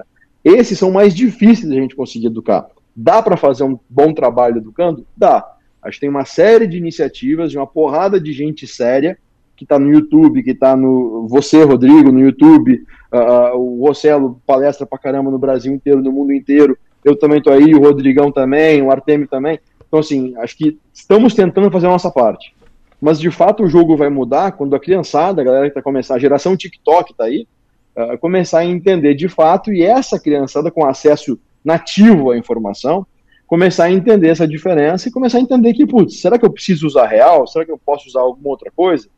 Esses 0.44 0.78
são 0.78 0.90
mais 0.90 1.14
difíceis 1.14 1.68
de 1.68 1.76
a 1.76 1.80
gente 1.80 1.96
conseguir 1.96 2.26
educar. 2.26 2.66
Dá 2.94 3.20
para 3.20 3.36
fazer 3.36 3.64
um 3.64 3.78
bom 3.90 4.14
trabalho 4.14 4.58
educando? 4.58 5.06
Dá. 5.16 5.44
Acho 5.82 5.96
que 5.96 6.00
tem 6.00 6.08
uma 6.08 6.24
série 6.24 6.66
de 6.66 6.78
iniciativas 6.78 7.50
de 7.50 7.58
uma 7.58 7.66
porrada 7.66 8.20
de 8.20 8.32
gente 8.32 8.66
séria 8.66 9.18
que 9.56 9.64
está 9.64 9.78
no 9.78 9.90
YouTube, 9.90 10.42
que 10.42 10.50
está 10.50 10.76
no. 10.76 11.26
Você, 11.28 11.62
Rodrigo, 11.64 12.12
no 12.12 12.20
YouTube, 12.20 12.84
uh, 13.12 13.56
o 13.56 13.86
Rossello 13.86 14.40
palestra 14.46 14.86
para 14.86 14.98
caramba 14.98 15.30
no 15.30 15.38
Brasil 15.38 15.72
inteiro, 15.72 16.02
no 16.02 16.12
mundo 16.12 16.32
inteiro. 16.32 16.78
Eu 17.06 17.14
também 17.14 17.38
estou 17.38 17.52
aí, 17.52 17.72
o 17.72 17.80
Rodrigão 17.80 18.32
também, 18.32 18.82
o 18.82 18.90
Artemio 18.90 19.28
também. 19.28 19.60
Então, 19.86 20.00
assim, 20.00 20.34
acho 20.38 20.56
que 20.56 20.76
estamos 20.92 21.34
tentando 21.34 21.70
fazer 21.70 21.86
a 21.86 21.90
nossa 21.90 22.10
parte. 22.10 22.52
Mas, 23.00 23.20
de 23.20 23.30
fato, 23.30 23.62
o 23.62 23.68
jogo 23.68 23.96
vai 23.96 24.08
mudar 24.08 24.50
quando 24.50 24.74
a 24.74 24.80
criançada, 24.80 25.40
a 25.40 25.44
galera 25.44 25.66
que 25.66 25.70
está 25.70 25.80
começando, 25.80 26.16
a 26.16 26.20
geração 26.20 26.56
TikTok 26.56 27.12
está 27.12 27.26
aí, 27.26 27.46
uh, 27.96 28.18
começar 28.18 28.58
a 28.58 28.64
entender 28.64 29.14
de 29.14 29.28
fato, 29.28 29.72
e 29.72 29.84
essa 29.84 30.18
criançada 30.18 30.68
com 30.68 30.84
acesso 30.84 31.38
nativo 31.64 32.32
à 32.32 32.36
informação, 32.36 33.06
começar 33.46 33.84
a 33.84 33.92
entender 33.92 34.30
essa 34.30 34.48
diferença 34.48 35.08
e 35.08 35.12
começar 35.12 35.38
a 35.38 35.42
entender 35.42 35.74
que, 35.74 35.86
putz, 35.86 36.20
será 36.20 36.36
que 36.36 36.44
eu 36.44 36.50
preciso 36.50 36.88
usar 36.88 37.06
real? 37.06 37.46
Será 37.46 37.64
que 37.64 37.70
eu 37.70 37.78
posso 37.78 38.08
usar 38.08 38.22
alguma 38.22 38.48
outra 38.48 38.72
coisa? 38.74 39.08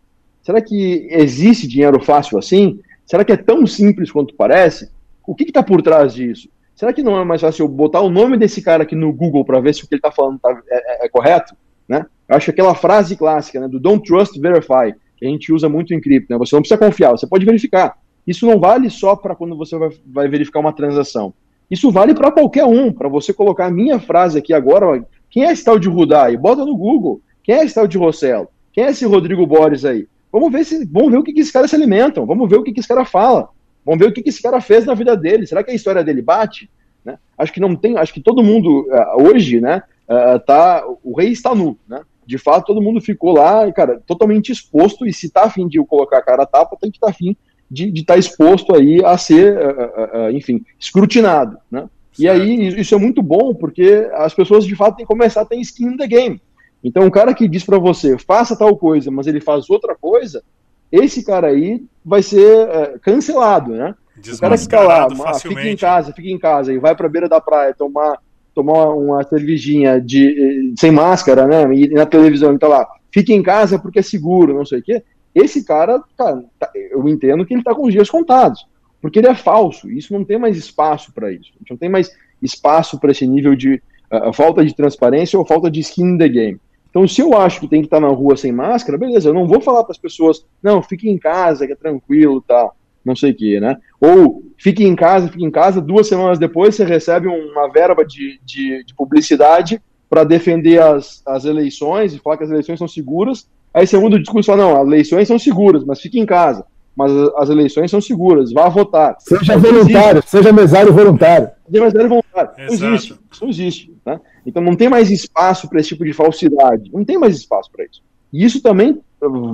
Será 0.42 0.60
que 0.60 1.08
existe 1.10 1.66
dinheiro 1.66 1.98
fácil 2.04 2.36
assim? 2.38 2.80
Será 3.06 3.24
que 3.24 3.32
é 3.32 3.36
tão 3.38 3.66
simples 3.66 4.12
quanto 4.12 4.34
parece? 4.34 4.90
O 5.26 5.34
que 5.34 5.44
está 5.44 5.62
por 5.62 5.80
trás 5.80 6.12
disso? 6.12 6.50
Será 6.78 6.92
que 6.92 7.02
não 7.02 7.20
é 7.20 7.24
mais 7.24 7.40
fácil 7.40 7.64
eu 7.64 7.68
botar 7.68 8.00
o 8.02 8.08
nome 8.08 8.36
desse 8.36 8.62
cara 8.62 8.84
aqui 8.84 8.94
no 8.94 9.12
Google 9.12 9.44
para 9.44 9.58
ver 9.58 9.74
se 9.74 9.82
o 9.82 9.88
que 9.88 9.96
ele 9.96 9.98
está 9.98 10.12
falando 10.12 10.38
tá, 10.38 10.56
é, 10.70 10.76
é, 10.76 11.06
é, 11.06 11.08
correto? 11.08 11.56
Né? 11.88 12.06
Eu 12.28 12.36
acho 12.36 12.44
que 12.44 12.50
aquela 12.52 12.72
frase 12.72 13.16
clássica 13.16 13.58
né, 13.58 13.66
do 13.66 13.80
Don't 13.80 14.06
Trust, 14.06 14.38
Verify, 14.38 14.94
que 15.16 15.26
a 15.26 15.28
gente 15.28 15.52
usa 15.52 15.68
muito 15.68 15.92
em 15.92 16.00
cripto, 16.00 16.32
né? 16.32 16.38
você 16.38 16.54
não 16.54 16.62
precisa 16.62 16.78
confiar, 16.78 17.10
você 17.10 17.26
pode 17.26 17.44
verificar. 17.44 17.98
Isso 18.24 18.46
não 18.46 18.60
vale 18.60 18.88
só 18.90 19.16
para 19.16 19.34
quando 19.34 19.56
você 19.56 19.76
vai, 19.76 19.90
vai, 20.06 20.28
verificar 20.28 20.60
uma 20.60 20.72
transação. 20.72 21.34
Isso 21.68 21.90
vale 21.90 22.14
para 22.14 22.30
qualquer 22.30 22.64
um, 22.64 22.92
para 22.92 23.08
você 23.08 23.32
colocar 23.32 23.66
a 23.66 23.72
minha 23.72 23.98
frase 23.98 24.38
aqui 24.38 24.54
agora. 24.54 25.04
Quem 25.28 25.46
é 25.46 25.50
esse 25.50 25.64
tal 25.64 25.80
de 25.80 25.88
Rudai? 25.88 26.36
Bota 26.36 26.64
no 26.64 26.76
Google. 26.76 27.20
Quem 27.42 27.56
é 27.56 27.64
esse 27.64 27.74
tal 27.74 27.88
de 27.88 27.98
Rossello? 27.98 28.46
Quem 28.72 28.84
é 28.84 28.90
esse 28.90 29.04
Rodrigo 29.04 29.44
Borges 29.44 29.84
aí? 29.84 30.06
Vamos 30.30 30.52
ver, 30.52 30.64
se, 30.64 30.86
vamos 30.86 31.10
ver 31.10 31.18
o 31.18 31.24
que, 31.24 31.32
que 31.32 31.40
esse 31.40 31.52
cara 31.52 31.66
se 31.66 31.74
alimentam. 31.74 32.24
Vamos 32.24 32.48
ver 32.48 32.58
o 32.58 32.62
que, 32.62 32.72
que 32.72 32.78
esse 32.78 32.88
cara 32.88 33.04
fala. 33.04 33.48
Vamos 33.88 34.04
ver 34.04 34.10
o 34.10 34.12
que, 34.12 34.22
que 34.22 34.28
esse 34.28 34.42
cara 34.42 34.60
fez 34.60 34.84
na 34.84 34.94
vida 34.94 35.16
dele. 35.16 35.46
Será 35.46 35.64
que 35.64 35.70
a 35.70 35.74
história 35.74 36.04
dele 36.04 36.20
bate? 36.20 36.70
Né? 37.04 37.18
Acho 37.38 37.52
que 37.52 37.60
não 37.60 37.74
tem. 37.74 37.96
Acho 37.96 38.12
que 38.12 38.20
todo 38.20 38.44
mundo 38.44 38.86
uh, 38.86 39.22
hoje, 39.22 39.60
né? 39.60 39.82
Uh, 40.06 40.38
tá, 40.40 40.84
o 41.02 41.16
rei 41.18 41.30
está 41.30 41.54
nu, 41.54 41.78
né? 41.88 42.02
de 42.28 42.36
fato, 42.36 42.66
todo 42.66 42.82
mundo 42.82 43.00
ficou 43.00 43.32
lá, 43.32 43.72
cara, 43.72 44.02
totalmente 44.06 44.52
exposto, 44.52 45.06
e 45.06 45.14
se 45.14 45.30
tá 45.30 45.44
afim 45.44 45.66
de 45.66 45.82
colocar 45.82 46.18
a 46.18 46.22
cara 46.22 46.42
a 46.42 46.46
tapa, 46.46 46.76
tem 46.78 46.90
que 46.90 46.98
estar 46.98 47.06
tá 47.06 47.10
afim 47.10 47.34
de 47.70 47.88
estar 47.88 48.14
tá 48.14 48.18
exposto 48.18 48.74
aí 48.74 49.02
a 49.02 49.16
ser, 49.16 49.56
uh, 49.56 50.30
enfim, 50.32 50.62
escrutinado, 50.78 51.56
né? 51.70 51.88
E 52.18 52.28
aí, 52.28 52.68
isso 52.78 52.94
é 52.94 52.98
muito 52.98 53.22
bom, 53.22 53.54
porque 53.54 54.10
as 54.12 54.34
pessoas, 54.34 54.66
de 54.66 54.76
fato, 54.76 54.96
têm 54.96 55.06
que 55.06 55.12
começar 55.12 55.40
a 55.40 55.46
ter 55.46 55.56
skin 55.60 55.86
in 55.86 55.96
the 55.96 56.06
game. 56.06 56.42
Então, 56.84 57.06
o 57.06 57.10
cara 57.10 57.32
que 57.32 57.48
diz 57.48 57.64
para 57.64 57.78
você, 57.78 58.18
faça 58.18 58.58
tal 58.58 58.76
coisa, 58.76 59.10
mas 59.10 59.26
ele 59.26 59.40
faz 59.40 59.70
outra 59.70 59.94
coisa, 59.94 60.42
esse 60.90 61.24
cara 61.24 61.48
aí 61.48 61.84
vai 62.04 62.22
ser 62.22 62.66
uh, 62.68 62.98
cancelado, 63.00 63.72
né? 63.72 63.94
O 64.18 64.38
cara 64.38 64.58
que 64.58 64.68
tá 64.68 64.80
lá, 64.80 65.06
uma, 65.06 65.34
fica 65.34 65.68
em 65.68 65.76
casa, 65.76 66.12
fica 66.12 66.28
em 66.28 66.38
casa 66.38 66.72
e 66.72 66.78
vai 66.78 66.94
pra 66.94 67.08
beira 67.08 67.28
da 67.28 67.40
praia 67.40 67.74
tomar 67.74 68.18
tomar 68.58 68.88
uma 68.88 69.22
cervejinha 69.22 70.00
de, 70.00 70.74
sem 70.76 70.90
máscara, 70.90 71.46
né? 71.46 71.72
E 71.72 71.90
na 71.90 72.04
televisão, 72.04 72.52
então 72.52 72.68
lá, 72.68 72.88
fica 73.12 73.32
em 73.32 73.40
casa 73.40 73.78
porque 73.78 74.00
é 74.00 74.02
seguro, 74.02 74.52
não 74.52 74.66
sei 74.66 74.80
o 74.80 74.82
quê. 74.82 75.02
Esse 75.32 75.64
cara, 75.64 76.02
cara 76.16 76.42
tá, 76.58 76.68
eu 76.74 77.06
entendo 77.08 77.46
que 77.46 77.54
ele 77.54 77.60
está 77.60 77.72
com 77.72 77.86
os 77.86 77.92
dias 77.92 78.10
contados, 78.10 78.66
porque 79.00 79.20
ele 79.20 79.28
é 79.28 79.34
falso. 79.34 79.88
Isso 79.88 80.12
não 80.12 80.24
tem 80.24 80.40
mais 80.40 80.56
espaço 80.56 81.12
para 81.12 81.30
isso. 81.30 81.52
A 81.54 81.58
gente 81.60 81.70
não 81.70 81.76
tem 81.76 81.88
mais 81.88 82.10
espaço 82.42 82.98
para 82.98 83.12
esse 83.12 83.24
nível 83.28 83.54
de 83.54 83.80
uh, 84.12 84.32
falta 84.32 84.64
de 84.64 84.74
transparência 84.74 85.38
ou 85.38 85.46
falta 85.46 85.70
de 85.70 85.78
skin 85.78 86.14
in 86.14 86.18
the 86.18 86.28
game. 86.28 86.60
Então, 86.98 87.06
se 87.06 87.20
eu 87.20 87.32
acho 87.38 87.60
que 87.60 87.68
tem 87.68 87.80
que 87.80 87.86
estar 87.86 88.00
tá 88.00 88.06
na 88.08 88.12
rua 88.12 88.36
sem 88.36 88.50
máscara, 88.50 88.98
beleza, 88.98 89.28
eu 89.28 89.34
não 89.34 89.46
vou 89.46 89.60
falar 89.60 89.84
para 89.84 89.92
as 89.92 89.98
pessoas, 89.98 90.44
não, 90.60 90.82
fique 90.82 91.08
em 91.08 91.16
casa, 91.16 91.64
que 91.64 91.72
é 91.72 91.76
tranquilo, 91.76 92.40
tá 92.40 92.72
não 93.04 93.14
sei 93.14 93.30
o 93.30 93.34
que, 93.34 93.60
né? 93.60 93.76
Ou 94.00 94.42
fique 94.58 94.84
em 94.84 94.96
casa, 94.96 95.28
fique 95.28 95.44
em 95.44 95.50
casa, 95.50 95.80
duas 95.80 96.08
semanas 96.08 96.40
depois 96.40 96.74
você 96.74 96.84
recebe 96.84 97.28
uma 97.28 97.68
verba 97.68 98.04
de, 98.04 98.40
de, 98.44 98.84
de 98.84 98.94
publicidade 98.96 99.80
para 100.10 100.24
defender 100.24 100.82
as, 100.82 101.22
as 101.24 101.44
eleições 101.44 102.12
e 102.12 102.18
falar 102.18 102.36
que 102.36 102.44
as 102.44 102.50
eleições 102.50 102.80
são 102.80 102.88
seguras. 102.88 103.48
Aí 103.72 103.86
você 103.86 103.96
muda 103.96 104.16
o 104.16 104.18
discurso 104.18 104.50
e 104.50 104.52
fala, 104.52 104.68
não, 104.68 104.82
as 104.82 104.86
eleições 104.88 105.28
são 105.28 105.38
seguras, 105.38 105.84
mas 105.84 106.00
fique 106.00 106.18
em 106.18 106.26
casa. 106.26 106.66
Mas 106.96 107.12
as 107.36 107.48
eleições 107.48 107.92
são 107.92 108.00
seguras, 108.00 108.52
vá 108.52 108.68
votar. 108.68 109.16
Seja 109.20 109.56
voluntário, 109.56 110.18
existe. 110.18 110.30
seja 110.30 110.52
mesário 110.52 110.92
voluntário. 110.92 111.48
Seja 111.70 111.84
mesário 111.84 112.08
voluntário. 112.08 112.50
Não 112.58 112.74
existe. 112.74 113.14
Isso 113.30 113.42
não 113.42 113.48
existe. 113.48 113.96
Né? 114.04 114.20
Então 114.46 114.62
não 114.62 114.74
tem 114.74 114.88
mais 114.88 115.10
espaço 115.10 115.68
para 115.68 115.80
esse 115.80 115.90
tipo 115.90 116.04
de 116.04 116.12
falsidade. 116.12 116.90
Não 116.92 117.04
tem 117.04 117.18
mais 117.18 117.36
espaço 117.36 117.70
para 117.70 117.84
isso. 117.84 118.02
E 118.32 118.44
isso 118.44 118.62
também 118.62 119.00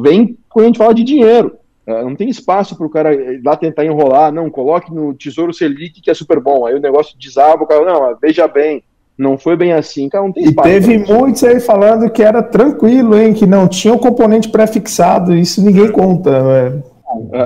vem 0.03 0.37
quando 0.49 0.65
a 0.65 0.69
gente 0.69 0.79
fala 0.79 0.95
de 0.95 1.05
dinheiro. 1.05 1.57
Uh, 1.87 2.03
não 2.03 2.17
tem 2.17 2.31
espaço 2.31 2.77
para 2.77 2.87
o 2.87 2.91
cara 2.91 3.11
lá 3.45 3.57
tentar 3.57 3.85
enrolar, 3.85 4.33
não, 4.33 4.49
coloque 4.49 4.93
no 4.93 5.13
Tesouro 5.13 5.53
Selic 5.53 6.01
que 6.01 6.11
é 6.11 6.15
super 6.15 6.41
bom. 6.41 6.67
Aí 6.67 6.75
o 6.75 6.81
negócio 6.81 7.17
desaba, 7.19 7.63
o 7.63 7.67
cara, 7.67 7.85
não, 7.85 8.17
veja 8.21 8.49
bem, 8.49 8.83
não 9.19 9.37
foi 9.37 9.57
bem 9.57 9.73
assim, 9.73 10.09
cara, 10.09 10.25
não 10.25 10.33
tem 10.33 10.45
espaço. 10.45 10.69
E 10.69 10.73
teve 10.73 10.99
muitos 10.99 11.45
aí 11.45 11.61
falando 11.61 12.11
que 12.11 12.23
era 12.23 12.43
tranquilo, 12.43 13.17
hein, 13.19 13.35
que 13.35 13.47
não 13.47 13.69
tinha 13.69 13.93
o 13.93 13.99
componente 13.99 14.49
pré-fixado, 14.49 15.35
isso 15.35 15.63
ninguém 15.63 15.91
conta. 15.91 16.43
Né? 16.43 16.83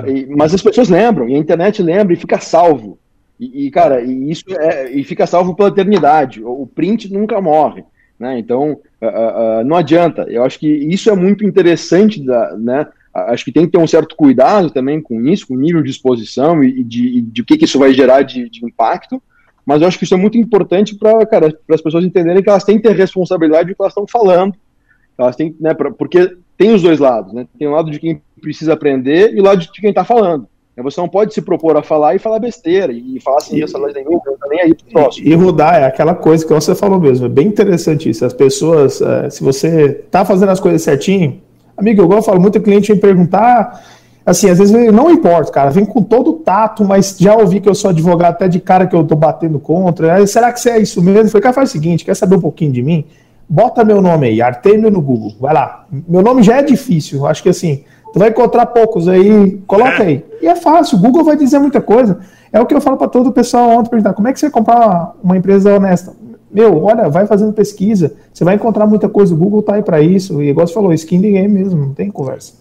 E, 0.07 0.25
mas 0.27 0.53
as 0.53 0.61
pessoas 0.61 0.89
lembram, 0.89 1.27
e 1.27 1.35
a 1.35 1.37
internet 1.37 1.81
lembra 1.81 2.13
e 2.13 2.17
fica 2.17 2.39
salvo. 2.39 2.97
E, 3.39 3.67
e 3.67 3.71
cara, 3.71 4.01
e 4.01 4.31
isso 4.31 4.43
é, 4.49 4.91
e 4.91 5.03
fica 5.03 5.25
salvo 5.25 5.55
pela 5.55 5.69
eternidade. 5.69 6.43
O, 6.43 6.67
print 6.67 7.11
nunca 7.11 7.39
morre. 7.39 7.83
Né? 8.19 8.37
Então, 8.37 8.73
uh, 9.01 9.63
não 9.63 9.77
adianta. 9.77 10.25
Eu 10.27 10.43
acho 10.43 10.59
que 10.59 10.67
isso 10.67 11.09
é 11.09 11.15
muito 11.15 11.45
interessante 11.45 12.21
da, 12.21 12.57
né, 12.57 12.85
acho 13.13 13.45
que 13.45 13.51
tem 13.51 13.65
que 13.65 13.71
ter 13.71 13.77
um 13.77 13.87
certo 13.87 14.15
cuidado 14.15 14.69
também 14.69 15.01
com 15.01 15.21
isso, 15.25 15.47
com 15.47 15.55
o 15.55 15.59
nível 15.59 15.81
de 15.81 15.89
exposição 15.89 16.63
e 16.63 16.83
de, 16.83 17.17
e 17.17 17.21
de 17.21 17.41
o 17.41 17.45
que, 17.45 17.57
que, 17.57 17.65
isso 17.65 17.79
vai 17.79 17.93
gerar 17.93 18.21
de, 18.23 18.49
de, 18.49 18.65
impacto, 18.65 19.21
mas 19.65 19.81
eu 19.81 19.87
acho 19.87 19.97
que 19.97 20.03
isso 20.03 20.13
é 20.13 20.17
muito 20.17 20.37
importante 20.37 20.95
para 20.95 21.47
as 21.71 21.81
pessoas 21.81 22.03
entenderem 22.03 22.43
que 22.43 22.49
elas 22.49 22.63
têm 22.63 22.77
que 22.77 22.87
ter 22.87 22.95
responsabilidade 22.95 23.69
do 23.69 23.75
que 23.75 23.81
elas 23.81 23.91
estão 23.91 24.07
falando, 24.07 24.53
elas 25.17 25.35
têm, 25.35 25.55
né, 25.59 25.73
pra, 25.73 25.91
porque 25.91 26.35
tem 26.57 26.73
os 26.73 26.81
dois 26.81 26.99
lados, 26.99 27.33
né, 27.33 27.47
tem 27.57 27.67
o 27.67 27.71
lado 27.71 27.89
de 27.89 27.99
quem 27.99 28.21
precisa 28.41 28.73
aprender 28.73 29.33
e 29.33 29.39
o 29.39 29.43
lado 29.43 29.61
de 29.61 29.71
quem 29.71 29.89
está 29.89 30.03
falando. 30.03 30.47
Você 30.83 30.99
não 30.99 31.07
pode 31.07 31.33
se 31.33 31.41
propor 31.41 31.77
a 31.77 31.83
falar 31.83 32.15
e 32.15 32.19
falar 32.19 32.39
besteira 32.39 32.91
e 32.93 33.19
falar 33.19 33.37
assim, 33.37 33.61
essa 33.63 33.77
lei 33.77 33.93
nenhuma, 33.93 34.21
não 34.25 34.37
tá 34.37 34.47
nem 34.49 34.61
aí 34.61 34.73
pro 34.73 34.85
próximo. 34.91 35.27
E, 35.27 35.33
Rudar 35.35 35.75
é 35.75 35.85
aquela 35.85 36.15
coisa 36.15 36.45
que 36.45 36.53
você 36.53 36.75
falou 36.75 36.99
mesmo, 36.99 37.25
é 37.25 37.29
bem 37.29 37.47
interessante 37.47 38.09
isso. 38.09 38.25
As 38.25 38.33
pessoas, 38.33 39.01
é, 39.01 39.29
se 39.29 39.43
você 39.43 39.89
tá 40.09 40.23
fazendo 40.25 40.49
as 40.49 40.59
coisas 40.59 40.81
certinho, 40.81 41.41
Amigo, 41.79 42.13
eu 42.13 42.21
falo, 42.21 42.41
muita 42.41 42.59
cliente 42.59 42.91
vem 42.91 42.99
perguntar, 42.99 43.85
assim, 44.25 44.49
às 44.49 44.57
vezes 44.57 44.91
não 44.91 45.09
importa, 45.09 45.49
cara, 45.49 45.69
vem 45.69 45.85
com 45.85 46.03
todo 46.03 46.31
o 46.31 46.33
tato, 46.33 46.83
mas 46.83 47.15
já 47.17 47.33
ouvi 47.33 47.61
que 47.61 47.69
eu 47.69 47.73
sou 47.73 47.89
advogado 47.89 48.33
até 48.33 48.49
de 48.49 48.59
cara 48.59 48.85
que 48.85 48.93
eu 48.93 49.05
tô 49.05 49.15
batendo 49.15 49.59
contra. 49.59 50.15
Aí, 50.15 50.27
será 50.27 50.51
que 50.51 50.59
você 50.59 50.71
é 50.71 50.79
isso 50.79 51.01
mesmo? 51.01 51.21
Eu 51.21 51.27
falei, 51.29 51.43
cara, 51.43 51.53
faz 51.53 51.69
o 51.69 51.71
seguinte, 51.71 52.03
quer 52.03 52.15
saber 52.17 52.35
um 52.35 52.41
pouquinho 52.41 52.73
de 52.73 52.83
mim? 52.83 53.05
bota 53.49 53.83
meu 53.83 53.99
nome 53.99 54.27
aí, 54.27 54.41
Artemio 54.41 54.91
no 54.91 55.01
Google, 55.01 55.33
vai 55.39 55.53
lá. 55.53 55.87
Meu 56.07 56.21
nome 56.21 56.43
já 56.43 56.57
é 56.57 56.61
difícil, 56.61 57.25
acho 57.25 57.41
que 57.41 57.49
assim, 57.49 57.83
vai 58.15 58.29
encontrar 58.29 58.65
poucos 58.67 59.07
aí, 59.07 59.61
coloca 59.67 60.03
aí. 60.03 60.25
E 60.41 60.47
é 60.47 60.55
fácil, 60.55 60.97
o 60.97 61.01
Google 61.01 61.23
vai 61.23 61.35
dizer 61.35 61.59
muita 61.59 61.81
coisa. 61.81 62.19
É 62.51 62.59
o 62.59 62.65
que 62.65 62.73
eu 62.73 62.81
falo 62.81 62.97
para 62.97 63.07
todo 63.07 63.27
o 63.27 63.31
pessoal 63.31 63.69
ontem, 63.69 63.89
perguntar, 63.89 64.13
como 64.13 64.27
é 64.27 64.33
que 64.33 64.39
você 64.39 64.47
vai 64.47 64.53
comprar 64.53 65.13
uma 65.23 65.37
empresa 65.37 65.75
honesta? 65.75 66.13
Meu, 66.51 66.83
olha, 66.83 67.09
vai 67.09 67.27
fazendo 67.27 67.53
pesquisa, 67.53 68.13
você 68.33 68.43
vai 68.43 68.55
encontrar 68.55 68.87
muita 68.87 69.07
coisa, 69.07 69.33
o 69.33 69.37
Google 69.37 69.61
tá 69.61 69.75
aí 69.75 69.83
para 69.83 70.01
isso, 70.01 70.41
e 70.41 70.49
igual 70.49 70.65
você 70.65 70.73
falou, 70.73 70.91
skin 70.93 71.21
de 71.21 71.31
game 71.31 71.47
mesmo, 71.47 71.79
não 71.79 71.93
tem 71.93 72.09
conversa. 72.09 72.53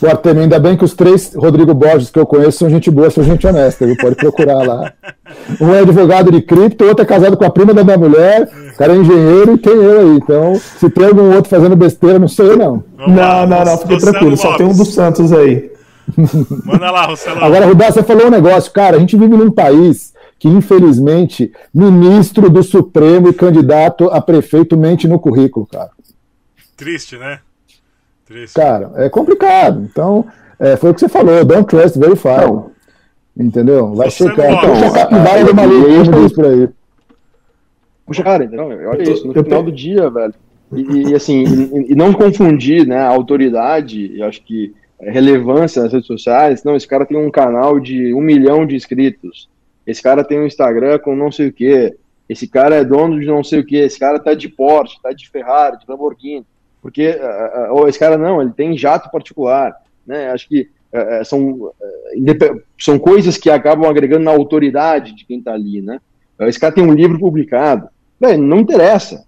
O 0.00 0.06
Artemio, 0.06 0.42
ainda 0.42 0.58
bem 0.58 0.76
que 0.76 0.84
os 0.84 0.94
três 0.94 1.34
Rodrigo 1.34 1.74
Borges 1.74 2.10
que 2.10 2.18
eu 2.18 2.26
conheço 2.26 2.58
são 2.58 2.70
gente 2.70 2.90
boa, 2.90 3.10
são 3.10 3.24
gente 3.24 3.46
honesta, 3.46 3.84
viu? 3.84 3.96
Pode 3.96 4.14
procurar 4.14 4.64
lá. 4.64 4.92
Um 5.60 5.74
é 5.74 5.80
advogado 5.80 6.30
de 6.30 6.40
cripto, 6.40 6.84
o 6.84 6.88
outro 6.88 7.02
é 7.02 7.06
casado 7.06 7.36
com 7.36 7.44
a 7.44 7.50
prima 7.50 7.74
da 7.74 7.82
minha 7.82 7.98
mulher, 7.98 8.48
o 8.72 8.76
cara 8.76 8.92
é 8.92 8.96
engenheiro 8.96 9.54
e 9.54 9.58
tem 9.58 9.72
eu 9.72 10.00
aí. 10.00 10.16
Então, 10.16 10.54
se 10.54 10.88
tem 10.88 11.06
algum 11.06 11.34
outro 11.34 11.50
fazendo 11.50 11.74
besteira, 11.74 12.18
não 12.18 12.28
sei 12.28 12.54
não. 12.54 12.84
Vamos 12.96 13.16
não, 13.16 13.46
não, 13.46 13.64
não, 13.64 13.78
fique 13.78 13.98
tranquilo, 13.98 14.36
só 14.36 14.56
tem 14.56 14.66
um 14.66 14.76
dos 14.76 14.94
Santos 14.94 15.32
aí. 15.32 15.72
Manda 16.64 16.90
lá, 16.90 17.06
Rossellão. 17.06 17.42
Agora, 17.42 17.66
Rudá, 17.66 17.90
você 17.90 18.02
falou 18.02 18.26
um 18.26 18.30
negócio, 18.30 18.70
cara, 18.70 18.96
a 18.96 19.00
gente 19.00 19.16
vive 19.16 19.36
num 19.36 19.50
país 19.50 20.12
que, 20.38 20.48
infelizmente, 20.48 21.52
ministro 21.72 22.50
do 22.50 22.62
Supremo 22.62 23.28
e 23.28 23.32
candidato 23.32 24.08
a 24.10 24.20
prefeito 24.20 24.76
mente 24.76 25.08
no 25.08 25.18
currículo, 25.18 25.66
cara. 25.66 25.90
Triste, 26.76 27.16
né? 27.16 27.40
Triste. 28.26 28.54
Cara, 28.54 28.92
é 28.96 29.08
complicado. 29.08 29.82
Então, 29.90 30.26
é, 30.58 30.76
foi 30.76 30.90
o 30.90 30.94
que 30.94 31.00
você 31.00 31.08
falou, 31.08 31.44
don't 31.44 31.66
trust, 31.66 31.98
verify. 31.98 32.46
Não. 32.46 32.70
Entendeu? 33.36 33.94
Vai 33.94 34.10
Você 34.10 34.28
checar. 34.28 34.52
Então, 34.52 34.74
checar 34.76 34.90
a 34.90 35.08
capivara 35.08 35.44
do 35.44 35.54
maluco, 35.54 36.20
diz 36.22 36.32
por 36.32 36.44
aí. 36.46 36.68
Puxa, 38.06 38.22
cara, 38.22 38.44
então, 38.44 38.68
olha 38.68 39.02
isso, 39.02 39.26
no 39.26 39.34
eu 39.34 39.44
final 39.44 39.62
do 39.62 39.72
dia, 39.72 40.08
velho. 40.08 40.34
E, 40.72 41.10
e, 41.10 41.14
assim, 41.14 41.44
e, 41.44 41.92
e 41.92 41.94
não 41.94 42.12
confundir, 42.12 42.86
né, 42.86 42.98
a 42.98 43.08
autoridade, 43.08 44.18
eu 44.18 44.26
acho 44.26 44.42
que 44.42 44.74
a 45.00 45.10
relevância 45.10 45.82
nas 45.82 45.92
redes 45.92 46.06
sociais, 46.06 46.64
não, 46.64 46.74
esse 46.74 46.86
cara 46.86 47.04
tem 47.04 47.16
um 47.16 47.30
canal 47.30 47.78
de 47.78 48.14
um 48.14 48.20
milhão 48.20 48.66
de 48.66 48.74
inscritos, 48.74 49.48
esse 49.86 50.02
cara 50.02 50.24
tem 50.24 50.40
um 50.40 50.46
Instagram 50.46 50.98
com 50.98 51.14
não 51.14 51.30
sei 51.30 51.48
o 51.48 51.52
quê, 51.52 51.96
esse 52.28 52.46
cara 52.48 52.76
é 52.76 52.84
dono 52.84 53.20
de 53.20 53.26
não 53.26 53.44
sei 53.44 53.60
o 53.60 53.64
quê, 53.64 53.76
esse 53.76 53.98
cara 53.98 54.18
tá 54.18 54.34
de 54.34 54.48
Porsche, 54.48 55.00
tá 55.02 55.12
de 55.12 55.28
Ferrari, 55.28 55.78
de 55.78 55.84
Lamborghini, 55.88 56.44
porque, 56.82 57.18
ah, 57.20 57.52
ah, 57.54 57.72
ou 57.72 57.88
esse 57.88 57.98
cara 57.98 58.18
não, 58.18 58.42
ele 58.42 58.52
tem 58.52 58.76
jato 58.76 59.10
particular, 59.10 59.74
né, 60.06 60.30
acho 60.30 60.48
que 60.48 60.68
são, 61.24 61.70
são 62.78 62.98
coisas 62.98 63.36
que 63.36 63.50
acabam 63.50 63.88
agregando 63.88 64.24
na 64.24 64.30
autoridade 64.30 65.14
de 65.14 65.24
quem 65.24 65.42
tá 65.42 65.52
ali, 65.52 65.82
né, 65.82 66.00
esse 66.40 66.58
cara 66.58 66.74
tem 66.74 66.84
um 66.84 66.92
livro 66.92 67.18
publicado, 67.18 67.88
Bem, 68.18 68.38
não 68.38 68.60
interessa. 68.60 69.26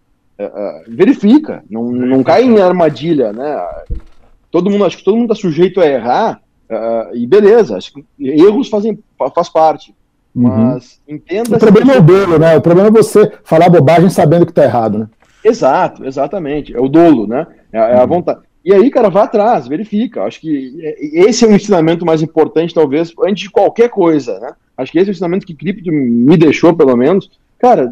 Verifica, 0.86 1.62
não, 1.68 1.90
não 1.90 2.22
cai 2.22 2.42
em 2.44 2.58
armadilha, 2.60 3.32
né? 3.32 3.62
Todo 4.50 4.70
mundo, 4.70 4.84
acho 4.84 4.96
que 4.96 5.04
todo 5.04 5.16
mundo 5.16 5.32
está 5.32 5.34
sujeito 5.34 5.80
a 5.80 5.86
errar, 5.86 6.40
e 7.12 7.26
beleza, 7.26 7.78
erros 8.18 8.68
fazem, 8.68 8.98
fa- 9.18 9.30
faz 9.30 9.48
parte. 9.48 9.94
Uhum. 10.34 10.48
Mas 10.48 11.00
entenda. 11.08 11.56
O 11.56 11.58
problema 11.58 11.92
é 11.94 11.98
o 11.98 12.02
dolo, 12.02 12.38
né? 12.38 12.56
O 12.56 12.60
problema 12.60 12.88
é 12.88 12.92
você 12.92 13.32
falar 13.44 13.68
bobagem 13.68 14.10
sabendo 14.10 14.46
que 14.46 14.52
tá 14.52 14.64
errado, 14.64 14.98
né? 14.98 15.08
Exato, 15.42 16.04
exatamente. 16.04 16.74
É 16.74 16.80
o 16.80 16.88
dolo, 16.88 17.26
né? 17.26 17.46
É, 17.72 17.78
é 17.78 17.94
a 17.96 18.06
vontade. 18.06 18.40
E 18.64 18.72
aí, 18.74 18.90
cara, 18.90 19.08
vai 19.08 19.22
atrás, 19.24 19.66
verifica. 19.66 20.22
Acho 20.24 20.40
que 20.40 20.78
é- 20.82 21.28
esse 21.28 21.44
é 21.44 21.48
o 21.48 21.52
ensinamento 21.54 22.04
mais 22.04 22.20
importante, 22.22 22.74
talvez, 22.74 23.12
antes 23.24 23.44
de 23.44 23.50
qualquer 23.50 23.88
coisa, 23.88 24.38
né? 24.40 24.50
Acho 24.76 24.92
que 24.92 24.98
esse 24.98 25.08
é 25.08 25.12
o 25.12 25.14
ensinamento 25.14 25.46
que 25.46 25.54
Cripto 25.54 25.90
me 25.92 26.36
deixou, 26.36 26.74
pelo 26.74 26.96
menos. 26.96 27.30
Cara, 27.58 27.90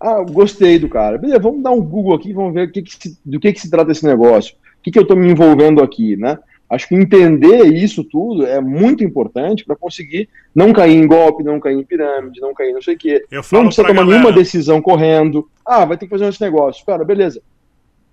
ah, 0.00 0.22
gostei 0.22 0.78
do 0.78 0.88
cara. 0.88 1.18
Beleza, 1.18 1.38
vamos 1.38 1.62
dar 1.62 1.70
um 1.72 1.80
Google 1.82 2.14
aqui, 2.14 2.32
vamos 2.32 2.54
ver 2.54 2.70
que 2.72 2.82
que 2.82 2.92
se- 2.92 3.18
do 3.24 3.38
que, 3.38 3.52
que 3.52 3.60
se 3.60 3.70
trata 3.70 3.92
esse 3.92 4.04
negócio. 4.04 4.54
O 4.54 4.82
que, 4.82 4.90
que 4.90 4.98
eu 4.98 5.02
estou 5.02 5.16
me 5.16 5.30
envolvendo 5.30 5.82
aqui, 5.82 6.16
né? 6.16 6.38
Acho 6.68 6.88
que 6.88 6.96
entender 6.96 7.64
isso 7.66 8.02
tudo 8.02 8.44
é 8.44 8.60
muito 8.60 9.04
importante 9.04 9.64
para 9.64 9.76
conseguir 9.76 10.28
não 10.52 10.72
cair 10.72 10.96
em 10.96 11.06
golpe, 11.06 11.44
não 11.44 11.60
cair 11.60 11.78
em 11.78 11.84
pirâmide, 11.84 12.40
não 12.40 12.52
cair 12.52 12.70
em 12.70 12.74
não 12.74 12.82
sei 12.82 12.94
o 12.94 12.98
quê. 12.98 13.24
Eu 13.30 13.42
falo 13.42 13.62
Não 13.62 13.68
precisa 13.68 13.86
tomar 13.86 14.00
galera, 14.00 14.18
nenhuma 14.20 14.36
decisão 14.36 14.82
correndo. 14.82 15.48
Ah, 15.64 15.84
vai 15.84 15.96
ter 15.96 16.06
que 16.06 16.10
fazer 16.10 16.26
esse 16.28 16.40
negócio. 16.40 16.84
Cara, 16.84 17.04
beleza. 17.04 17.40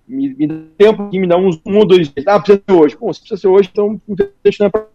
Me, 0.06 0.34
me 0.34 0.46
dá 0.46 0.54
tempo 0.78 1.02
aqui, 1.02 1.18
me 1.18 1.26
dá 1.26 1.36
uns 1.36 1.60
um 1.66 1.78
ou 1.78 1.86
dois 1.86 2.08
dias. 2.08 2.26
Ah, 2.28 2.38
precisa 2.38 2.62
ser 2.64 2.72
hoje. 2.72 2.96
Pô, 2.96 3.12
se 3.12 3.20
precisa 3.20 3.40
ser 3.40 3.48
hoje, 3.48 3.70
então 3.72 4.00
deixa 4.42 4.64
né, 4.64 4.70
pra... 4.70 4.86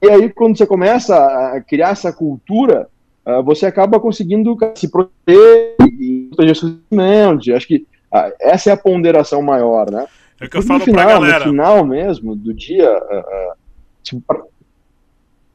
E 0.00 0.08
aí, 0.08 0.30
quando 0.30 0.56
você 0.56 0.66
começa 0.66 1.16
a 1.16 1.60
criar 1.60 1.90
essa 1.90 2.12
cultura, 2.12 2.88
ah, 3.26 3.40
você 3.40 3.66
acaba 3.66 3.98
conseguindo 3.98 4.56
se 4.76 4.88
proteger 4.88 5.74
e 5.98 6.28
proteger 6.30 6.56
seus. 6.56 7.48
Acho 7.56 7.66
que 7.66 7.86
ah, 8.12 8.30
essa 8.40 8.70
é 8.70 8.72
a 8.72 8.76
ponderação 8.76 9.42
maior, 9.42 9.90
né? 9.90 10.06
É 10.40 10.46
o 10.46 10.50
que 10.50 10.56
eu 10.56 10.60
no 10.60 10.66
falo 10.66 10.80
final, 10.80 11.04
pra 11.04 11.14
galera. 11.14 11.44
No 11.44 11.50
final 11.50 11.86
mesmo 11.86 12.34
do 12.36 12.52
dia, 12.52 12.90
ah, 12.90 13.54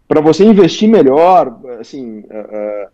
para 0.07 0.21
você 0.21 0.43
investir 0.43 0.89
melhor, 0.89 1.59
assim, 1.79 2.23
ah, 2.31 2.87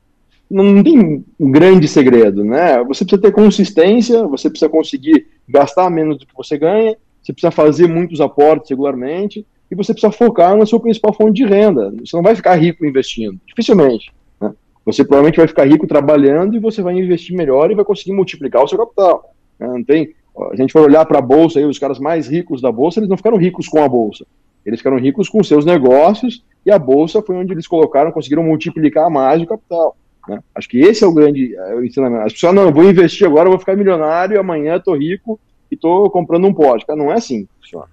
não 0.49 0.83
tem 0.83 1.23
um 1.39 1.51
grande 1.51 1.87
segredo, 1.87 2.43
né? 2.43 2.83
Você 2.83 3.03
precisa 3.03 3.21
ter 3.21 3.31
consistência, 3.31 4.25
você 4.27 4.49
precisa 4.49 4.69
conseguir 4.69 5.27
gastar 5.47 5.89
menos 5.89 6.19
do 6.19 6.25
que 6.25 6.35
você 6.35 6.57
ganha, 6.57 6.95
você 7.21 7.33
precisa 7.33 7.51
fazer 7.51 7.87
muitos 7.87 8.21
aportes 8.21 8.69
regularmente 8.69 9.45
e 9.71 9.75
você 9.75 9.93
precisa 9.93 10.11
focar 10.11 10.55
na 10.55 10.65
sua 10.65 10.79
principal 10.79 11.13
fonte 11.13 11.33
de 11.33 11.45
renda. 11.45 11.91
Você 11.99 12.15
não 12.15 12.23
vai 12.23 12.35
ficar 12.35 12.55
rico 12.55 12.85
investindo, 12.85 13.39
dificilmente. 13.47 14.13
né? 14.39 14.53
Você 14.85 15.03
provavelmente 15.03 15.37
vai 15.37 15.47
ficar 15.47 15.65
rico 15.67 15.87
trabalhando 15.87 16.55
e 16.55 16.59
você 16.59 16.81
vai 16.83 16.93
investir 16.95 17.35
melhor 17.35 17.71
e 17.71 17.75
vai 17.75 17.83
conseguir 17.83 18.13
multiplicar 18.13 18.63
o 18.63 18.67
seu 18.67 18.77
capital. 18.77 19.33
né? 19.59 19.67
Não 19.67 19.83
tem. 19.83 20.13
A 20.51 20.55
gente 20.55 20.73
for 20.73 20.81
olhar 20.81 21.05
para 21.05 21.19
a 21.19 21.21
bolsa, 21.21 21.59
aí, 21.59 21.65
os 21.65 21.79
caras 21.79 21.99
mais 21.99 22.27
ricos 22.27 22.61
da 22.61 22.71
bolsa, 22.71 22.99
eles 22.99 23.09
não 23.09 23.17
ficaram 23.17 23.37
ricos 23.37 23.67
com 23.67 23.81
a 23.83 23.87
bolsa. 23.87 24.25
Eles 24.65 24.79
ficaram 24.79 24.97
ricos 24.97 25.29
com 25.29 25.43
seus 25.43 25.63
negócios 25.65 26.43
e 26.65 26.71
a 26.71 26.79
bolsa 26.79 27.21
foi 27.21 27.35
onde 27.35 27.53
eles 27.53 27.67
colocaram, 27.67 28.11
conseguiram 28.11 28.43
multiplicar 28.43 29.09
mais 29.09 29.41
o 29.41 29.45
capital. 29.45 29.95
né? 30.27 30.39
Acho 30.55 30.67
que 30.67 30.79
esse 30.79 31.03
é 31.03 31.07
o 31.07 31.13
grande 31.13 31.55
é, 31.55 31.75
o 31.75 31.85
ensinamento. 31.85 32.25
As 32.25 32.33
pessoas, 32.33 32.53
não, 32.55 32.63
eu 32.63 32.73
vou 32.73 32.83
investir 32.83 33.27
agora, 33.27 33.45
eu 33.47 33.51
vou 33.51 33.59
ficar 33.59 33.75
milionário, 33.77 34.35
e 34.35 34.37
amanhã 34.39 34.75
estou 34.77 34.97
rico 34.97 35.39
e 35.71 35.75
estou 35.75 36.09
comprando 36.09 36.45
um. 36.47 36.53
Cara, 36.53 36.97
não 36.97 37.11
é 37.11 37.15
assim. 37.15 37.45
que 37.45 37.51
funciona. 37.61 37.85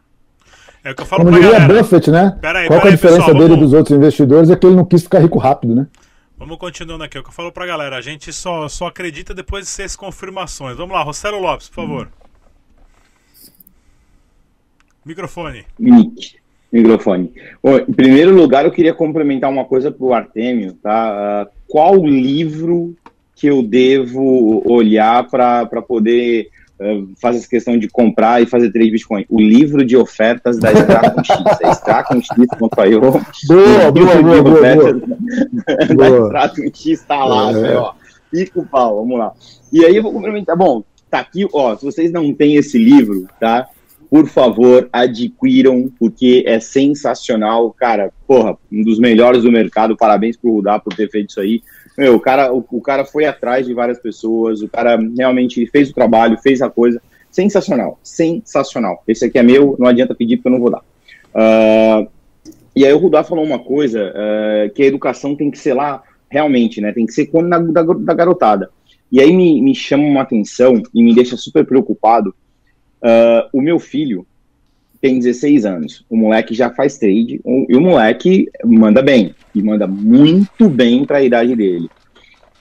É 0.84 0.90
o 0.90 0.94
que 0.96 1.02
eu 1.02 1.06
falo 1.06 1.24
Como 1.24 1.36
diria 1.36 1.52
galera. 1.60 1.74
Buffett, 1.82 2.10
né? 2.10 2.36
Pera 2.40 2.58
aí, 2.60 2.66
Qual 2.66 2.80
que 2.80 2.86
é 2.88 2.90
a 2.90 2.94
diferença 2.94 3.18
pessoal, 3.20 3.36
dele 3.38 3.48
vamos- 3.54 3.64
dos 3.70 3.72
outros 3.74 3.96
investidores? 3.96 4.50
É 4.50 4.56
que 4.56 4.66
ele 4.66 4.74
não 4.76 4.84
quis 4.84 5.02
ficar 5.04 5.20
rico 5.20 5.38
rápido, 5.38 5.74
né? 5.76 5.86
Vamos 6.36 6.56
continuando 6.56 7.04
aqui. 7.04 7.16
É 7.16 7.20
o 7.20 7.22
que 7.22 7.28
eu 7.28 7.34
falo 7.34 7.52
pra 7.52 7.64
galera. 7.66 7.96
A 7.96 8.00
gente 8.00 8.32
só, 8.32 8.66
só 8.66 8.86
acredita 8.88 9.32
depois 9.32 9.64
de 9.64 9.70
seis 9.70 9.94
confirmações. 9.94 10.76
Vamos 10.76 10.92
lá, 10.92 11.02
Rossello 11.02 11.38
Lopes, 11.38 11.68
por 11.68 11.74
favor. 11.76 12.08
Microfone. 15.04 15.64
Mic, 15.78 16.36
microfone. 16.72 17.32
Bom, 17.62 17.76
em 17.76 17.92
primeiro 17.92 18.34
lugar, 18.34 18.64
eu 18.64 18.70
queria 18.70 18.94
complementar 18.94 19.50
uma 19.50 19.64
coisa 19.64 19.90
para 19.90 20.04
o 20.04 20.14
Artemio, 20.14 20.74
tá? 20.74 20.90
Ah, 20.92 21.48
qual 21.68 21.96
livro 22.06 22.94
que 23.34 23.46
eu 23.46 23.62
devo 23.62 24.62
olhar 24.64 25.28
para 25.28 25.66
poder 25.82 26.48
ah, 26.80 27.02
fazer 27.20 27.38
essa 27.38 27.48
questão 27.48 27.76
de 27.76 27.88
comprar 27.88 28.40
e 28.42 28.46
fazer 28.46 28.70
trade 28.70 28.92
Bitcoin? 28.92 29.26
O 29.28 29.40
livro 29.40 29.84
de 29.84 29.96
ofertas 29.96 30.58
da 30.58 30.72
Stracon 30.72 31.24
X, 31.24 31.60
é 31.62 31.70
straconx.io. 31.72 33.00
Boa, 33.00 33.10
boa, 33.92 33.92
boa, 33.92 34.42
boa, 34.42 34.42
boa. 34.42 35.00
da. 35.96 36.26
Stratum 36.26 36.70
X 36.72 37.02
tá 37.02 37.24
lá, 37.24 37.50
É. 37.50 37.54
velho, 37.54 37.78
ó. 37.80 37.94
Pica 38.30 38.60
o 38.60 38.66
pau, 38.66 38.96
vamos 38.96 39.18
lá. 39.18 39.32
E 39.70 39.84
aí 39.84 39.94
eu 39.96 40.02
vou 40.02 40.12
complementar. 40.12 40.56
Bom, 40.56 40.82
tá 41.10 41.18
aqui, 41.18 41.46
ó. 41.52 41.76
Se 41.76 41.84
vocês 41.84 42.10
não 42.10 42.32
têm 42.32 42.54
esse 42.56 42.78
livro, 42.78 43.26
tá? 43.38 43.68
Por 44.12 44.28
favor, 44.28 44.90
adquiram, 44.92 45.90
porque 45.98 46.44
é 46.46 46.60
sensacional. 46.60 47.72
Cara, 47.72 48.12
porra, 48.26 48.58
um 48.70 48.82
dos 48.82 48.98
melhores 48.98 49.42
do 49.42 49.50
mercado. 49.50 49.96
Parabéns 49.96 50.36
pro 50.36 50.52
Rudá 50.52 50.78
por 50.78 50.92
ter 50.94 51.08
feito 51.08 51.30
isso 51.30 51.40
aí. 51.40 51.62
Meu, 51.96 52.16
o 52.16 52.20
cara, 52.20 52.52
o, 52.52 52.62
o 52.72 52.82
cara 52.82 53.06
foi 53.06 53.24
atrás 53.24 53.66
de 53.66 53.72
várias 53.72 53.98
pessoas, 53.98 54.60
o 54.60 54.68
cara 54.68 54.98
realmente 55.16 55.66
fez 55.68 55.88
o 55.88 55.94
trabalho, 55.94 56.36
fez 56.42 56.60
a 56.60 56.68
coisa. 56.68 57.00
Sensacional, 57.30 57.98
sensacional. 58.02 59.02
Esse 59.08 59.24
aqui 59.24 59.38
é 59.38 59.42
meu, 59.42 59.76
não 59.78 59.88
adianta 59.88 60.14
pedir 60.14 60.36
porque 60.36 60.48
eu 60.48 60.52
não 60.52 60.60
vou 60.60 60.70
dar. 60.70 60.82
Ah, 61.34 62.06
e 62.76 62.84
aí 62.84 62.92
o 62.92 62.98
Rudá 62.98 63.24
falou 63.24 63.42
uma 63.42 63.60
coisa, 63.60 64.12
ah, 64.14 64.68
que 64.74 64.82
a 64.82 64.86
educação 64.86 65.34
tem 65.34 65.50
que 65.50 65.58
ser 65.58 65.72
lá, 65.72 66.02
realmente, 66.28 66.82
né? 66.82 66.92
Tem 66.92 67.06
que 67.06 67.14
ser 67.14 67.28
quando 67.28 67.48
da, 67.48 67.58
da, 67.58 67.82
da 67.82 68.12
garotada. 68.12 68.68
E 69.10 69.22
aí 69.22 69.34
me, 69.34 69.62
me 69.62 69.74
chama 69.74 70.04
uma 70.04 70.20
atenção 70.20 70.82
e 70.92 71.02
me 71.02 71.14
deixa 71.14 71.34
super 71.34 71.64
preocupado. 71.64 72.34
Ah, 73.02 73.48
o 73.52 73.60
meu 73.60 73.78
filho 73.78 74.26
tem 75.00 75.18
16 75.18 75.66
anos. 75.66 76.04
O 76.08 76.16
moleque 76.16 76.54
já 76.54 76.70
faz 76.70 76.96
trade 76.96 77.40
e 77.44 77.76
o 77.76 77.80
moleque 77.80 78.48
manda 78.64 79.02
bem. 79.02 79.34
E 79.54 79.60
manda 79.60 79.86
muito 79.86 80.68
bem 80.68 81.04
para 81.04 81.18
a 81.18 81.22
idade 81.22 81.56
dele. 81.56 81.90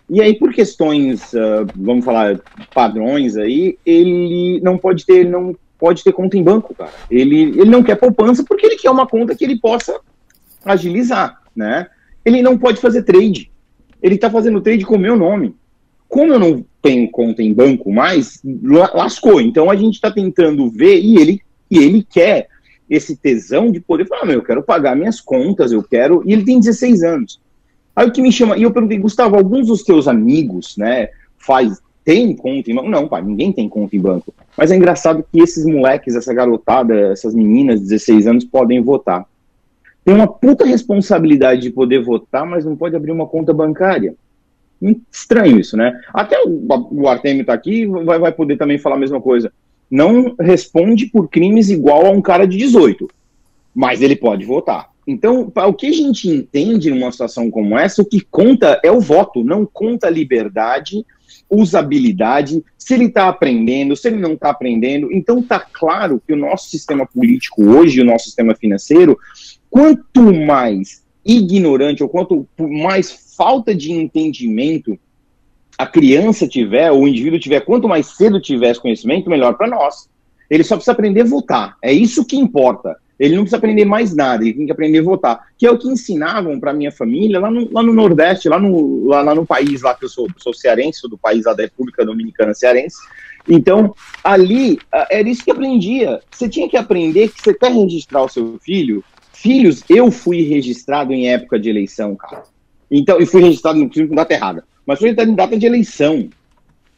E 0.10 0.22
aí, 0.22 0.34
por 0.34 0.52
questões, 0.52 1.34
ah, 1.36 1.66
vamos 1.76 2.04
falar, 2.04 2.40
padrões 2.74 3.38
aí, 3.38 3.78
ele 3.86 4.60
não 4.62 4.78
pode 4.78 5.06
ter, 5.06 5.26
não 5.26 5.56
pode 5.80 6.04
ter 6.04 6.12
conta 6.12 6.38
em 6.38 6.44
banco, 6.44 6.74
cara. 6.74 6.92
Ele, 7.10 7.42
ele 7.42 7.70
não 7.70 7.84
quer 7.84 7.96
poupança 7.96 8.44
porque 8.44 8.66
ele 8.66 8.76
quer 8.76 8.90
uma 8.90 9.08
conta 9.08 9.36
que 9.36 9.44
ele 9.44 9.60
possa 9.60 10.00
agilizar, 10.66 11.42
né? 11.56 11.88
Ele 12.26 12.42
não 12.42 12.58
pode 12.58 12.80
fazer 12.80 13.04
trade. 13.04 13.52
Ele 14.02 14.18
tá 14.18 14.30
fazendo 14.30 14.62
trade 14.62 14.86
com 14.86 14.96
o 14.96 15.00
meu 15.00 15.16
nome. 15.16 15.56
Como 16.08 16.34
eu 16.34 16.40
não 16.40 16.66
tem 16.82 17.06
conta 17.08 17.44
em 17.44 17.54
banco 17.54 17.92
mais, 17.92 18.42
lascou. 18.94 19.40
Então 19.40 19.70
a 19.70 19.76
gente 19.76 19.96
está 19.96 20.12
tentando 20.12 20.70
ver 20.70 21.00
e 21.00 21.18
ele, 21.18 21.42
e 21.70 21.78
ele 21.78 22.04
quer 22.04 22.48
esse 22.90 23.16
tesão 23.16 23.72
de 23.72 23.80
poder 23.80 24.06
falar, 24.06 24.26
meu, 24.26 24.36
eu 24.36 24.44
quero 24.44 24.64
pagar 24.64 24.96
minhas 24.96 25.22
contas, 25.22 25.72
eu 25.72 25.82
quero. 25.82 26.24
E 26.26 26.34
ele 26.34 26.44
tem 26.44 26.60
16 26.60 27.04
anos. 27.04 27.40
Aí 27.96 28.08
o 28.08 28.12
que 28.12 28.22
me 28.22 28.32
chama, 28.32 28.58
e 28.58 28.64
eu 28.64 28.72
perguntei, 28.72 28.98
Gustavo, 28.98 29.36
alguns 29.36 29.68
dos 29.68 29.84
teus 29.84 30.08
amigos, 30.08 30.76
né, 30.78 31.10
faz, 31.38 31.80
tem 32.04 32.36
conta 32.36 32.72
em 32.72 32.76
banco? 32.76 32.90
Não, 32.90 33.08
pai, 33.08 33.22
ninguém 33.22 33.52
tem 33.52 33.70
conta 33.70 33.96
em 33.96 34.00
banco. 34.00 34.34
Mas 34.58 34.72
é 34.72 34.76
engraçado 34.76 35.26
que 35.32 35.40
esses 35.40 35.66
moleques, 35.66 36.16
essa 36.16 36.34
garotada, 36.34 36.94
essas 37.12 37.34
meninas 37.34 37.80
de 37.80 37.88
16 37.88 38.28
anos 38.28 38.44
podem 38.44 38.82
votar. 38.82 39.26
Tem 40.04 40.16
uma 40.16 40.28
puta 40.28 40.66
responsabilidade 40.66 41.62
de 41.62 41.70
poder 41.70 42.04
votar, 42.04 42.46
mas 42.46 42.66
não 42.66 42.76
pode 42.76 42.96
abrir 42.96 43.12
uma 43.12 43.28
conta 43.28 43.54
bancária. 43.54 44.16
Estranho 45.12 45.60
isso, 45.60 45.78
né? 45.78 46.00
Até 46.14 46.42
o, 46.44 46.66
o 46.92 47.08
Artemio 47.08 47.46
tá 47.46 47.54
aqui, 47.54 47.86
vai, 47.86 48.18
vai 48.18 48.32
poder 48.32 48.58
também 48.58 48.80
falar 48.80 48.96
a 48.96 49.00
mesma 49.00 49.22
coisa. 49.22 49.52
Não 49.90 50.36
responde 50.40 51.06
por 51.08 51.30
crimes 51.30 51.70
igual 51.70 52.06
a 52.06 52.10
um 52.10 52.22
cara 52.22 52.48
de 52.48 52.58
18, 52.58 53.08
mas 53.76 54.02
ele 54.02 54.16
pode 54.16 54.46
votar. 54.46 54.90
Então, 55.06 55.52
o 55.54 55.74
que 55.74 55.88
a 55.88 55.92
gente 55.92 56.30
entende 56.30 56.90
numa 56.90 57.12
situação 57.12 57.50
como 57.52 57.78
essa, 57.78 58.02
o 58.02 58.06
que 58.06 58.22
conta 58.22 58.80
é 58.84 58.92
o 58.92 59.02
voto, 59.02 59.44
não 59.44 59.66
conta 59.66 60.10
liberdade, 60.10 61.06
usabilidade, 61.50 62.64
se 62.78 62.94
ele 62.94 63.06
está 63.06 63.28
aprendendo, 63.28 63.96
se 63.96 64.08
ele 64.08 64.18
não 64.18 64.34
está 64.34 64.52
aprendendo. 64.52 65.12
Então, 65.12 65.40
está 65.40 65.60
claro 65.60 66.22
que 66.26 66.34
o 66.34 66.38
nosso 66.38 66.70
sistema 66.70 67.06
político 67.06 67.64
hoje, 67.64 68.02
o 68.02 68.06
nosso 68.06 68.26
sistema 68.26 68.56
financeiro, 68.56 69.18
quanto 69.70 70.34
mais 70.34 71.04
ignorante 71.26 72.04
ou 72.04 72.10
quanto 72.10 72.48
mais 72.58 73.36
falta 73.38 73.74
de 73.74 73.92
entendimento 73.92 74.98
a 75.78 75.86
criança 75.88 76.48
tiver, 76.48 76.92
ou 76.92 77.04
o 77.04 77.08
indivíduo 77.08 77.40
tiver, 77.40 77.62
quanto 77.62 77.88
mais 77.88 78.06
cedo 78.08 78.40
tiver 78.40 78.70
esse 78.70 78.80
conhecimento, 78.80 79.30
melhor 79.30 79.56
para 79.56 79.68
nós. 79.68 80.08
Ele 80.50 80.64
só 80.64 80.76
precisa 80.76 80.92
aprender 80.92 81.22
a 81.22 81.26
votar. 81.26 81.76
É 81.82 81.92
isso 81.92 82.26
que 82.26 82.36
importa. 82.36 82.96
Ele 83.18 83.36
não 83.36 83.44
precisa 83.44 83.58
aprender 83.58 83.86
mais 83.86 84.16
nada, 84.16 84.44
ele 84.44 84.54
tem 84.54 84.66
que 84.66 84.72
aprender 84.72 85.00
a 85.00 85.04
votar. 85.04 85.48
Que 85.58 85.66
é 85.66 85.72
o 85.72 85.78
que 85.78 85.88
ensinavam 85.88 86.60
para 86.60 86.74
minha 86.74 86.92
família 86.92 87.40
lá 87.40 87.50
no, 87.50 87.72
lá 87.72 87.82
no 87.82 87.94
Nordeste, 87.94 88.50
lá 88.50 88.60
no, 88.60 89.08
lá, 89.08 89.22
lá, 89.22 89.34
no 89.34 89.46
país, 89.46 89.82
lá 89.82 89.96
que 89.96 90.06
eu 90.06 90.10
sou, 90.10 90.28
sou 90.38 90.54
cearense, 90.54 91.00
sou 91.00 91.10
do 91.10 91.18
país 91.18 91.44
da 91.44 91.54
República 91.54 92.06
Dominicana 92.06 92.54
Cearense. 92.54 92.98
Então, 93.48 93.96
ali, 94.24 94.80
era 95.10 95.28
isso 95.28 95.44
que 95.44 95.52
aprendia. 95.52 96.20
Você 96.30 96.50
tinha 96.50 96.70
que 96.70 96.78
aprender 96.78 97.30
que 97.30 97.42
você 97.42 97.54
quer 97.54 97.72
registrar 97.72 98.24
o 98.24 98.30
seu 98.30 98.60
filho. 98.60 99.04
Filhos, 99.42 99.84
eu 99.90 100.12
fui 100.12 100.44
registrado 100.44 101.12
em 101.12 101.30
época 101.30 101.60
de 101.60 101.68
eleição, 101.68 102.16
cara. 102.16 102.44
Então, 102.92 103.20
e 103.20 103.26
fui 103.26 103.42
registrado 103.42 103.80
no 103.80 103.90
com 103.90 104.14
data 104.14 104.32
errada, 104.36 104.64
mas 104.86 105.00
fui 105.00 105.08
registrado 105.08 105.32
em 105.32 105.36
data 105.36 105.58
de 105.58 105.66
eleição. 105.66 106.30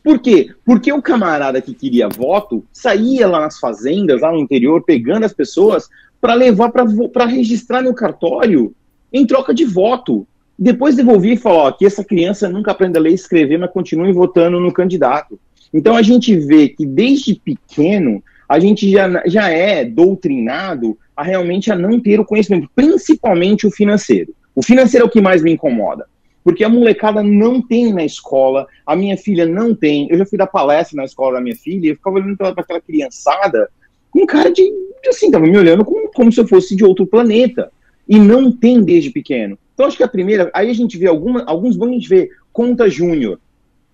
Por 0.04 0.20
quê? 0.20 0.50
Porque 0.66 0.92
o 0.92 1.02
camarada 1.02 1.62
que 1.62 1.74
queria 1.74 2.10
voto 2.10 2.66
saía 2.74 3.26
lá 3.30 3.40
nas 3.40 3.60
fazendas, 3.60 4.20
lá 4.20 4.30
no 4.30 4.40
interior, 4.40 4.84
pegando 4.84 5.26
as 5.26 5.32
pessoas 5.32 5.88
para 6.20 6.34
levar 6.34 6.70
para 6.70 7.26
registrar 7.26 7.82
no 7.82 7.94
cartório 7.94 8.76
em 9.14 9.26
troca 9.26 9.54
de 9.54 9.64
voto. 9.64 10.28
Depois 10.60 10.98
devolvia 10.98 11.36
e 11.36 11.38
falou: 11.38 11.72
que 11.72 11.86
essa 11.86 12.04
criança 12.04 12.50
nunca 12.50 12.72
aprende 12.72 12.98
a 12.98 13.02
ler 13.02 13.12
e 13.12 13.16
escrever, 13.16 13.58
mas 13.58 13.72
continue 13.72 14.12
votando 14.12 14.60
no 14.60 14.74
candidato. 14.74 15.40
Então 15.74 15.96
a 15.96 16.02
gente 16.02 16.36
vê 16.36 16.68
que 16.68 16.86
desde 16.86 17.36
pequeno 17.36 18.22
a 18.50 18.60
gente 18.60 18.92
já, 18.92 19.24
já 19.26 19.50
é 19.50 19.86
doutrinado 19.86 20.98
a 21.16 21.24
realmente 21.24 21.72
a 21.72 21.76
não 21.76 22.00
ter 22.00 22.20
o 22.20 22.26
conhecimento, 22.26 22.70
principalmente 22.76 23.68
o 23.68 23.72
financeiro. 23.72 24.34
O 24.56 24.64
financeiro 24.64 25.06
é 25.06 25.08
o 25.08 25.12
que 25.12 25.22
mais 25.22 25.42
me 25.42 25.52
incomoda. 25.52 26.06
Porque 26.44 26.64
a 26.64 26.70
molecada 26.70 27.24
não 27.24 27.62
tem 27.62 27.94
na 27.94 28.04
escola, 28.04 28.68
a 28.86 28.96
minha 28.96 29.16
filha 29.16 29.46
não 29.46 29.74
tem. 29.74 30.08
Eu 30.10 30.18
já 30.18 30.26
fui 30.26 30.38
dar 30.38 30.48
palestra 30.48 30.98
na 30.98 31.06
escola 31.06 31.36
da 31.36 31.42
minha 31.42 31.56
filha 31.56 31.90
eu 31.90 31.96
ficava 31.96 32.18
olhando 32.18 32.36
para 32.36 32.50
aquela 32.50 32.82
criançada 32.82 33.70
com 34.12 34.26
cara 34.28 34.52
de, 34.52 34.72
assim, 35.08 35.32
tava 35.32 35.46
me 35.46 35.58
olhando 35.58 35.84
como, 35.84 36.12
como 36.12 36.32
se 36.32 36.40
eu 36.40 36.48
fosse 36.48 36.76
de 36.76 36.84
outro 36.84 37.08
planeta. 37.08 37.72
E 38.08 38.20
não 38.20 38.52
tem 38.52 38.84
desde 38.84 39.10
pequeno. 39.10 39.58
Então 39.74 39.86
acho 39.86 39.98
que 39.98 40.04
a 40.04 40.08
primeira, 40.08 40.52
aí 40.54 40.70
a 40.70 40.74
gente 40.74 40.98
vê 40.98 41.08
alguma, 41.08 41.44
alguns 41.46 41.78
vão 41.78 41.90
a 41.90 41.94
gente 41.94 42.10
vê 42.10 42.30
conta 42.52 42.90
júnior. 42.90 43.40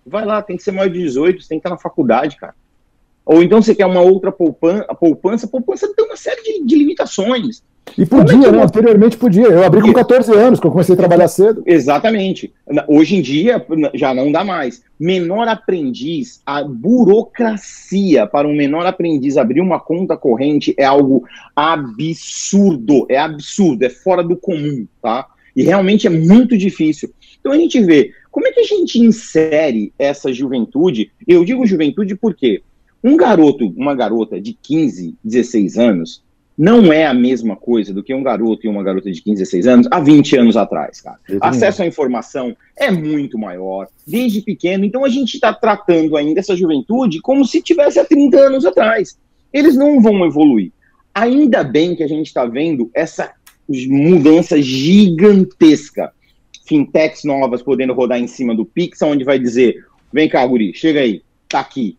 Vai 0.06 0.26
lá, 0.26 0.42
tem 0.42 0.58
que 0.58 0.64
ser 0.64 0.72
maior 0.72 0.90
de 0.90 1.00
18, 1.00 1.42
você 1.42 1.50
tem 1.50 1.58
que 1.58 1.60
estar 1.60 1.70
na 1.70 1.78
faculdade, 1.78 2.36
cara. 2.36 2.56
Ou 3.30 3.44
então 3.44 3.62
você 3.62 3.76
quer 3.76 3.86
uma 3.86 4.02
outra 4.02 4.32
poupança, 4.32 4.88
a 4.90 4.96
poupança, 4.96 5.46
a 5.46 5.50
poupança 5.50 5.88
tem 5.96 6.04
uma 6.04 6.18
série 6.18 6.42
de, 6.42 6.66
de 6.66 6.76
limitações. 6.76 7.62
E 7.96 8.04
podia, 8.04 8.48
é 8.48 8.52
né? 8.52 8.64
Anteriormente 8.64 9.18
podia. 9.18 9.46
Eu 9.46 9.64
abri 9.64 9.84
com 9.84 9.94
14 9.94 10.34
anos, 10.34 10.60
que 10.60 10.66
eu 10.66 10.72
comecei 10.72 10.96
a 10.96 10.98
trabalhar 10.98 11.28
cedo. 11.28 11.62
Exatamente. 11.64 12.52
Hoje 12.88 13.18
em 13.18 13.22
dia 13.22 13.64
já 13.94 14.16
não 14.16 14.32
dá 14.32 14.44
mais. 14.44 14.82
Menor 15.00 15.48
aprendiz, 15.48 16.42
a 16.44 16.64
burocracia 16.64 18.26
para 18.26 18.48
um 18.48 18.56
menor 18.56 18.88
aprendiz 18.88 19.38
abrir 19.38 19.62
uma 19.62 19.80
conta 19.80 20.18
corrente 20.18 20.74
é 20.76 20.86
algo 20.86 21.24
absurdo. 21.56 23.06
É 23.08 23.20
absurdo, 23.20 23.84
é 23.84 23.90
fora 23.90 24.24
do 24.24 24.36
comum, 24.36 24.88
tá? 25.04 25.28
E 25.56 25.62
realmente 25.62 26.08
é 26.08 26.10
muito 26.10 26.58
difícil. 26.58 27.14
Então 27.40 27.52
a 27.52 27.58
gente 27.58 27.80
vê 27.80 28.12
como 28.32 28.48
é 28.48 28.52
que 28.52 28.62
a 28.62 28.66
gente 28.66 29.00
insere 29.00 29.94
essa 30.00 30.34
juventude. 30.34 31.12
Eu 31.28 31.46
digo 31.46 31.68
juventude 31.68 32.16
porque 32.16 32.64
um 33.04 33.16
garoto, 33.16 33.74
uma 33.78 33.96
garota 33.96 34.40
de 34.40 34.54
15, 34.54 35.16
16 35.24 35.78
anos, 35.78 36.24
não 36.58 36.92
é 36.92 37.06
a 37.06 37.14
mesma 37.14 37.56
coisa 37.56 37.94
do 37.94 38.04
que 38.04 38.14
um 38.14 38.22
garoto 38.22 38.66
e 38.66 38.70
uma 38.70 38.84
garota 38.84 39.10
de 39.10 39.22
15, 39.22 39.38
16 39.44 39.68
anos 39.68 39.88
há 39.90 40.02
20 40.02 40.36
anos 40.36 40.58
atrás, 40.58 41.00
cara. 41.00 41.18
Acesso 41.40 41.82
à 41.82 41.86
informação 41.86 42.54
é 42.76 42.92
muito 42.92 43.40
maior, 43.40 43.88
desde 44.06 44.42
pequeno. 44.42 44.84
Então 44.84 45.06
a 45.06 45.10
gente 45.10 45.36
está 45.36 45.54
tratando 45.54 46.18
ainda 46.18 46.42
essa 46.42 46.58
juventude 46.58 47.22
como 47.22 47.46
se 47.46 47.62
tivesse 47.62 47.98
há 47.98 48.04
30 48.04 48.38
anos 48.38 48.66
atrás. 48.66 49.18
Eles 49.54 49.78
não 49.78 50.02
vão 50.02 50.26
evoluir. 50.26 50.74
Ainda 51.16 51.64
bem 51.64 51.96
que 51.96 52.04
a 52.04 52.08
gente 52.08 52.28
está 52.28 52.46
vendo 52.46 52.92
essa 52.94 53.32
mudança 53.70 54.62
gigantesca. 54.62 56.12
Fintechs 56.66 57.24
novas 57.24 57.64
podendo 57.64 57.94
rodar 57.94 58.20
em 58.20 58.28
cima 58.28 58.54
do 58.54 58.66
Pix, 58.66 59.02
onde 59.02 59.24
vai 59.24 59.40
dizer: 59.40 59.86
vem 60.12 60.28
cá, 60.28 60.46
Guri, 60.46 60.74
chega 60.76 61.00
aí, 61.00 61.24
tá 61.48 61.62
aqui 61.62 61.98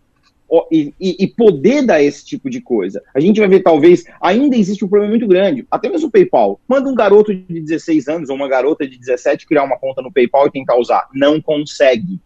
e, 0.70 0.92
e, 1.00 1.26
poder 1.28 1.82
dar 1.82 2.02
esse 2.02 2.24
tipo 2.24 2.50
de 2.50 2.60
coisa. 2.60 3.00
A 3.14 3.20
gente 3.20 3.38
vai 3.38 3.48
ver, 3.48 3.60
talvez, 3.60 4.04
ainda 4.20 4.56
existe 4.56 4.84
um 4.84 4.88
problema 4.88 5.12
muito 5.12 5.28
grande. 5.28 5.66
Até 5.70 5.88
mesmo 5.88 6.08
o 6.08 6.10
PayPal. 6.10 6.60
Manda 6.66 6.88
um 6.88 6.94
garoto 6.94 7.32
de 7.32 7.60
16 7.60 8.08
anos 8.08 8.30
ou 8.30 8.36
uma 8.36 8.48
garota 8.48 8.86
de 8.86 8.98
17 8.98 9.46
criar 9.46 9.62
uma 9.62 9.78
conta 9.78 10.02
no 10.02 10.12
PayPal 10.12 10.46
e 10.46 10.50
tentar 10.50 10.76
usar. 10.76 11.08
Não 11.14 11.40
consegue. 11.40 12.18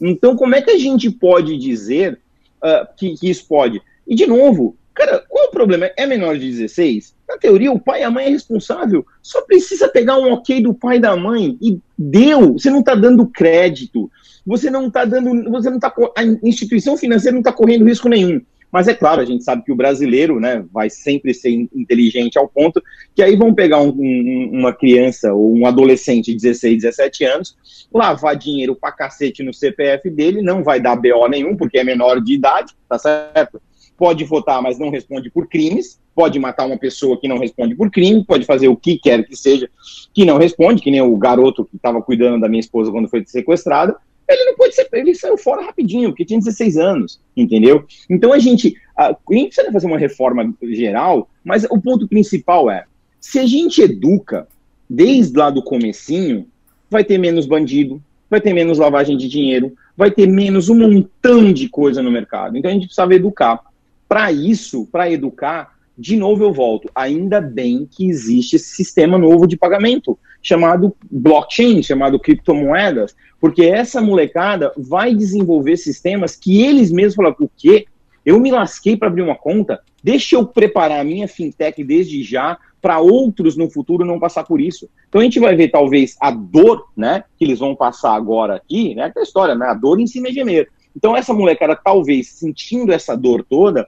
Então, 0.00 0.34
como 0.36 0.54
é 0.54 0.62
que 0.62 0.70
a 0.70 0.78
gente 0.78 1.10
pode 1.10 1.56
dizer 1.58 2.18
uh, 2.62 2.86
que, 2.96 3.14
que 3.14 3.28
isso 3.28 3.46
pode? 3.46 3.82
E, 4.06 4.14
de 4.14 4.26
novo, 4.26 4.76
cara, 4.94 5.22
qual 5.28 5.48
o 5.48 5.50
problema? 5.50 5.90
É 5.96 6.06
menor 6.06 6.38
de 6.38 6.50
16? 6.50 7.14
Na 7.28 7.36
teoria, 7.36 7.72
o 7.72 7.80
pai 7.80 8.00
e 8.00 8.04
a 8.04 8.10
mãe 8.10 8.26
é 8.26 8.30
responsável. 8.30 9.04
Só 9.20 9.42
precisa 9.42 9.88
pegar 9.88 10.16
um 10.16 10.32
ok 10.32 10.62
do 10.62 10.72
pai 10.72 10.96
e 10.96 11.00
da 11.00 11.14
mãe. 11.14 11.58
E 11.60 11.78
deu. 11.98 12.54
Você 12.54 12.70
não 12.70 12.80
está 12.80 12.94
dando 12.94 13.26
crédito 13.26 14.10
você 14.46 14.70
não 14.70 14.86
está 14.86 15.04
dando, 15.04 15.50
você 15.50 15.68
não 15.68 15.76
está, 15.76 15.92
a 16.16 16.24
instituição 16.46 16.96
financeira 16.96 17.32
não 17.32 17.40
está 17.40 17.52
correndo 17.52 17.84
risco 17.84 18.08
nenhum. 18.08 18.40
Mas 18.70 18.88
é 18.88 18.94
claro, 18.94 19.20
a 19.20 19.24
gente 19.24 19.44
sabe 19.44 19.64
que 19.64 19.72
o 19.72 19.76
brasileiro 19.76 20.38
né, 20.40 20.64
vai 20.72 20.90
sempre 20.90 21.32
ser 21.32 21.50
inteligente 21.50 22.38
ao 22.38 22.48
ponto 22.48 22.82
que 23.14 23.22
aí 23.22 23.36
vão 23.36 23.54
pegar 23.54 23.80
um, 23.80 23.88
um, 23.88 24.50
uma 24.52 24.72
criança 24.72 25.32
ou 25.32 25.56
um 25.56 25.66
adolescente 25.66 26.26
de 26.26 26.42
16, 26.42 26.82
17 26.82 27.24
anos, 27.24 27.56
lavar 27.92 28.36
dinheiro 28.36 28.76
pra 28.76 28.92
cacete 28.92 29.42
no 29.42 29.54
CPF 29.54 30.10
dele, 30.10 30.42
não 30.42 30.62
vai 30.62 30.80
dar 30.80 30.96
BO 30.96 31.26
nenhum, 31.28 31.56
porque 31.56 31.78
é 31.78 31.84
menor 31.84 32.20
de 32.20 32.34
idade, 32.34 32.74
tá 32.88 32.98
certo? 32.98 33.60
Pode 33.96 34.24
votar, 34.24 34.60
mas 34.60 34.78
não 34.78 34.90
responde 34.90 35.30
por 35.30 35.48
crimes, 35.48 35.98
pode 36.14 36.38
matar 36.38 36.66
uma 36.66 36.76
pessoa 36.76 37.18
que 37.18 37.28
não 37.28 37.38
responde 37.38 37.74
por 37.74 37.90
crime, 37.90 38.24
pode 38.24 38.44
fazer 38.44 38.68
o 38.68 38.76
que 38.76 38.98
quer 38.98 39.24
que 39.24 39.36
seja, 39.36 39.70
que 40.12 40.24
não 40.24 40.36
responde, 40.36 40.82
que 40.82 40.90
nem 40.90 41.00
o 41.00 41.16
garoto 41.16 41.64
que 41.64 41.76
estava 41.76 42.02
cuidando 42.02 42.40
da 42.40 42.48
minha 42.48 42.60
esposa 42.60 42.90
quando 42.90 43.08
foi 43.08 43.24
sequestrada, 43.26 43.96
ele 44.28 44.44
não 44.44 44.56
pode 44.56 44.74
ser, 44.74 44.88
ele 44.92 45.14
saiu 45.14 45.38
fora 45.38 45.64
rapidinho, 45.64 46.10
porque 46.10 46.24
tinha 46.24 46.38
16 46.38 46.76
anos, 46.76 47.20
entendeu? 47.36 47.84
Então 48.10 48.32
a 48.32 48.38
gente, 48.38 48.76
a, 48.96 49.08
a 49.08 49.34
gente 49.34 49.48
precisa 49.48 49.72
fazer 49.72 49.86
uma 49.86 49.98
reforma 49.98 50.54
geral, 50.62 51.28
mas 51.44 51.64
o 51.64 51.80
ponto 51.80 52.08
principal 52.08 52.70
é, 52.70 52.84
se 53.20 53.38
a 53.38 53.46
gente 53.46 53.82
educa 53.82 54.46
desde 54.88 55.36
lá 55.36 55.50
do 55.50 55.62
comecinho, 55.62 56.46
vai 56.88 57.04
ter 57.04 57.18
menos 57.18 57.46
bandido, 57.46 58.02
vai 58.30 58.40
ter 58.40 58.52
menos 58.52 58.78
lavagem 58.78 59.16
de 59.16 59.28
dinheiro, 59.28 59.74
vai 59.96 60.10
ter 60.10 60.26
menos 60.26 60.68
um 60.68 60.78
montão 60.78 61.52
de 61.52 61.68
coisa 61.68 62.02
no 62.02 62.10
mercado. 62.10 62.56
Então 62.56 62.70
a 62.70 62.74
gente 62.74 62.86
precisava 62.86 63.14
educar. 63.14 63.60
Para 64.08 64.30
isso, 64.30 64.86
para 64.86 65.10
educar, 65.10 65.75
de 65.96 66.16
novo 66.16 66.44
eu 66.44 66.52
volto. 66.52 66.90
Ainda 66.94 67.40
bem 67.40 67.88
que 67.90 68.08
existe 68.08 68.56
esse 68.56 68.74
sistema 68.74 69.18
novo 69.18 69.46
de 69.46 69.56
pagamento, 69.56 70.18
chamado 70.42 70.94
blockchain, 71.10 71.82
chamado 71.82 72.18
criptomoedas, 72.18 73.16
porque 73.40 73.64
essa 73.64 74.00
molecada 74.00 74.72
vai 74.76 75.14
desenvolver 75.14 75.76
sistemas 75.76 76.36
que 76.36 76.62
eles 76.62 76.90
mesmos 76.90 77.14
falam, 77.14 77.34
o 77.38 77.50
quê? 77.56 77.86
Eu 78.24 78.40
me 78.40 78.50
lasquei 78.50 78.96
para 78.96 79.08
abrir 79.08 79.22
uma 79.22 79.36
conta, 79.36 79.80
deixa 80.02 80.36
eu 80.36 80.46
preparar 80.46 81.00
a 81.00 81.04
minha 81.04 81.28
fintech 81.28 81.82
desde 81.84 82.22
já 82.22 82.58
para 82.82 83.00
outros 83.00 83.56
no 83.56 83.70
futuro 83.70 84.04
não 84.04 84.18
passar 84.18 84.44
por 84.44 84.60
isso. 84.60 84.88
Então 85.08 85.20
a 85.20 85.24
gente 85.24 85.40
vai 85.40 85.54
ver 85.54 85.68
talvez 85.68 86.16
a 86.20 86.30
dor, 86.30 86.88
né, 86.96 87.24
que 87.38 87.44
eles 87.44 87.58
vão 87.58 87.74
passar 87.74 88.14
agora 88.14 88.56
aqui, 88.56 88.94
né, 88.94 89.04
aquela 89.04 89.24
história, 89.24 89.54
né, 89.54 89.66
a 89.66 89.74
dor 89.74 90.00
em 90.00 90.06
cima 90.06 90.28
é 90.28 90.32
gemer. 90.32 90.68
Então, 90.96 91.14
essa 91.14 91.34
molecada, 91.34 91.76
talvez 91.76 92.28
sentindo 92.28 92.90
essa 92.90 93.14
dor 93.14 93.44
toda, 93.44 93.86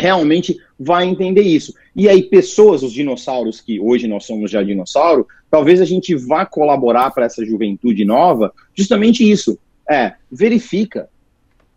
realmente 0.00 0.58
vai 0.78 1.06
entender 1.06 1.42
isso. 1.42 1.74
E 1.94 2.08
aí, 2.08 2.22
pessoas, 2.22 2.82
os 2.82 2.92
dinossauros, 2.92 3.60
que 3.60 3.78
hoje 3.78 4.08
nós 4.08 4.24
somos 4.24 4.50
já 4.50 4.62
dinossauro, 4.62 5.26
talvez 5.50 5.80
a 5.80 5.84
gente 5.84 6.14
vá 6.14 6.46
colaborar 6.46 7.10
para 7.10 7.26
essa 7.26 7.44
juventude 7.44 8.04
nova, 8.04 8.52
justamente 8.74 9.28
isso. 9.28 9.58
É, 9.88 10.14
verifica. 10.30 11.08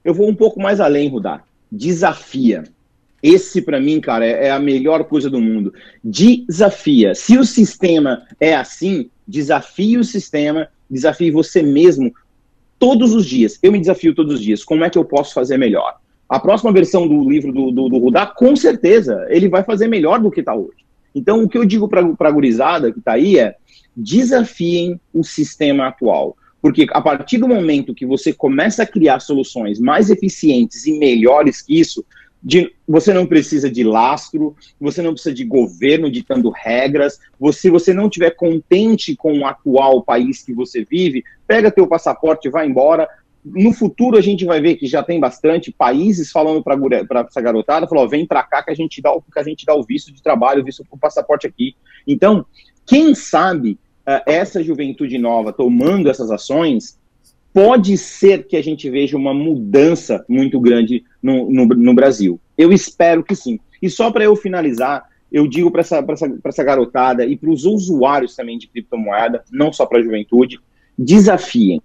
Eu 0.04 0.14
vou 0.14 0.30
um 0.30 0.36
pouco 0.36 0.62
mais 0.62 0.80
além, 0.80 1.10
Rudá. 1.10 1.44
Desafia. 1.72 2.64
Esse, 3.22 3.62
para 3.62 3.80
mim, 3.80 4.00
cara, 4.00 4.26
é, 4.26 4.48
é 4.48 4.52
a 4.52 4.60
melhor 4.60 5.06
coisa 5.06 5.30
do 5.30 5.42
mundo. 5.42 5.74
Desafia. 6.04 7.16
Se 7.16 7.38
o 7.38 7.46
sistema 7.46 8.24
é 8.40 8.56
assim, 8.56 9.10
desafie 9.28 9.98
o 9.98 10.04
sistema, 10.04 10.68
desafie 10.90 11.32
você 11.32 11.64
mesmo 11.64 12.14
todos 12.78 13.14
os 13.14 13.26
dias. 13.26 13.58
Eu 13.64 13.72
me 13.72 13.80
desafio 13.80 14.14
todos 14.14 14.36
os 14.36 14.42
dias. 14.42 14.64
Como 14.64 14.84
é 14.84 14.90
que 14.90 14.98
eu 14.98 15.06
posso 15.06 15.34
fazer 15.34 15.58
melhor? 15.58 16.03
A 16.28 16.40
próxima 16.40 16.72
versão 16.72 17.08
do 17.08 17.30
livro 17.30 17.52
do, 17.52 17.72
do, 17.72 17.90
do 17.90 17.98
Rudá, 17.98 18.26
com 18.26 18.56
certeza, 18.56 19.26
ele 19.30 19.50
vai 19.50 19.64
fazer 19.64 19.88
melhor 19.88 20.20
do 20.20 20.32
que 20.32 20.40
está 20.40 20.56
hoje. 20.56 20.84
Então, 21.14 21.44
o 21.44 21.50
que 21.50 21.58
eu 21.58 21.66
digo 21.66 21.88
para 21.88 22.02
a 22.02 22.32
gurizada 22.32 22.92
que 22.92 23.00
está 23.00 23.14
aí 23.14 23.38
é 23.38 23.56
desafiem 23.96 25.00
o 25.14 25.24
sistema 25.24 25.88
atual. 25.88 26.36
Porque 26.62 26.88
a 26.92 27.02
partir 27.02 27.38
do 27.38 27.48
momento 27.48 27.94
que 27.94 28.06
você 28.06 28.34
começa 28.34 28.84
a 28.84 28.88
criar 28.88 29.20
soluções 29.20 29.80
mais 29.80 30.10
eficientes 30.10 30.86
e 30.86 30.98
melhores 30.98 31.62
que 31.62 31.78
isso, 31.78 32.06
de, 32.42 32.74
você 32.88 33.14
não 33.14 33.26
precisa 33.26 33.70
de 33.70 33.84
lastro, 33.84 34.56
você 34.80 35.02
não 35.02 35.12
precisa 35.12 35.36
de 35.36 35.44
governo 35.44 36.10
ditando 36.10 36.50
regras. 36.50 37.20
Você, 37.40 37.62
se 37.62 37.70
você 37.70 37.94
não 37.94 38.08
estiver 38.08 38.32
contente 38.32 39.16
com 39.16 39.40
o 39.40 39.46
atual 39.46 40.02
país 40.04 40.42
que 40.42 40.54
você 40.54 40.86
vive, 40.86 41.24
pega 41.46 41.70
teu 41.70 41.86
passaporte 41.86 42.48
e 42.48 42.52
vai 42.52 42.66
embora. 42.66 43.08
No 43.46 43.74
futuro 43.74 44.18
a 44.18 44.22
gente 44.22 44.46
vai 44.46 44.62
ver 44.62 44.76
que 44.76 44.88
já 44.88 45.04
tem 45.04 45.20
bastante 45.20 45.72
países 45.72 46.32
falando 46.32 46.64
para 46.64 47.22
essa 47.28 47.42
garotada, 47.42 47.88
falou, 47.88 48.08
vem 48.08 48.26
para 48.26 48.44
cá 48.44 48.64
que 48.64 48.72
a 48.72 48.76
gente 48.76 49.02
dá 49.02 49.12
o 49.12 49.22
que 49.22 49.40
a 49.40 49.44
gente 49.44 49.66
dá 49.66 49.76
o 49.76 49.84
visto 49.84 50.14
de 50.14 50.22
trabalho, 50.22 50.62
o 50.62 50.66
visto 50.66 50.86
o 50.90 50.98
passaporte 50.98 51.48
aqui. 51.48 51.76
Então, 52.08 52.46
quem 52.86 53.14
sabe 53.14 53.78
uh, 54.08 54.22
essa 54.26 54.64
juventude 54.64 55.18
nova 55.18 55.52
tomando 55.52 56.10
essas 56.10 56.32
ações, 56.32 56.98
pode 57.54 57.98
ser 57.98 58.48
que 58.48 58.58
a 58.58 58.64
gente 58.64 58.90
veja 58.90 59.16
uma 59.16 59.34
mudança 59.34 60.26
muito 60.28 60.60
grande 60.60 61.04
no, 61.22 61.50
no, 61.50 61.66
no 61.66 61.94
Brasil. 61.94 62.40
Eu 62.58 62.72
espero 62.72 63.24
que 63.24 63.36
sim. 63.36 63.60
E 63.82 63.90
só 63.90 64.12
para 64.12 64.24
eu 64.24 64.36
finalizar, 64.36 65.04
eu 65.32 65.48
digo 65.48 65.70
para 65.70 65.82
essa, 65.82 66.04
essa, 66.08 66.40
essa 66.46 66.64
garotada 66.64 67.26
e 67.26 67.38
para 67.38 67.50
os 67.50 67.66
usuários 67.66 68.36
também 68.36 68.58
de 68.58 68.68
criptomoeda, 68.68 69.44
não 69.52 69.72
só 69.72 69.86
para 69.86 70.00
a 70.00 70.04
juventude, 70.04 70.60
desafiem. 70.98 71.82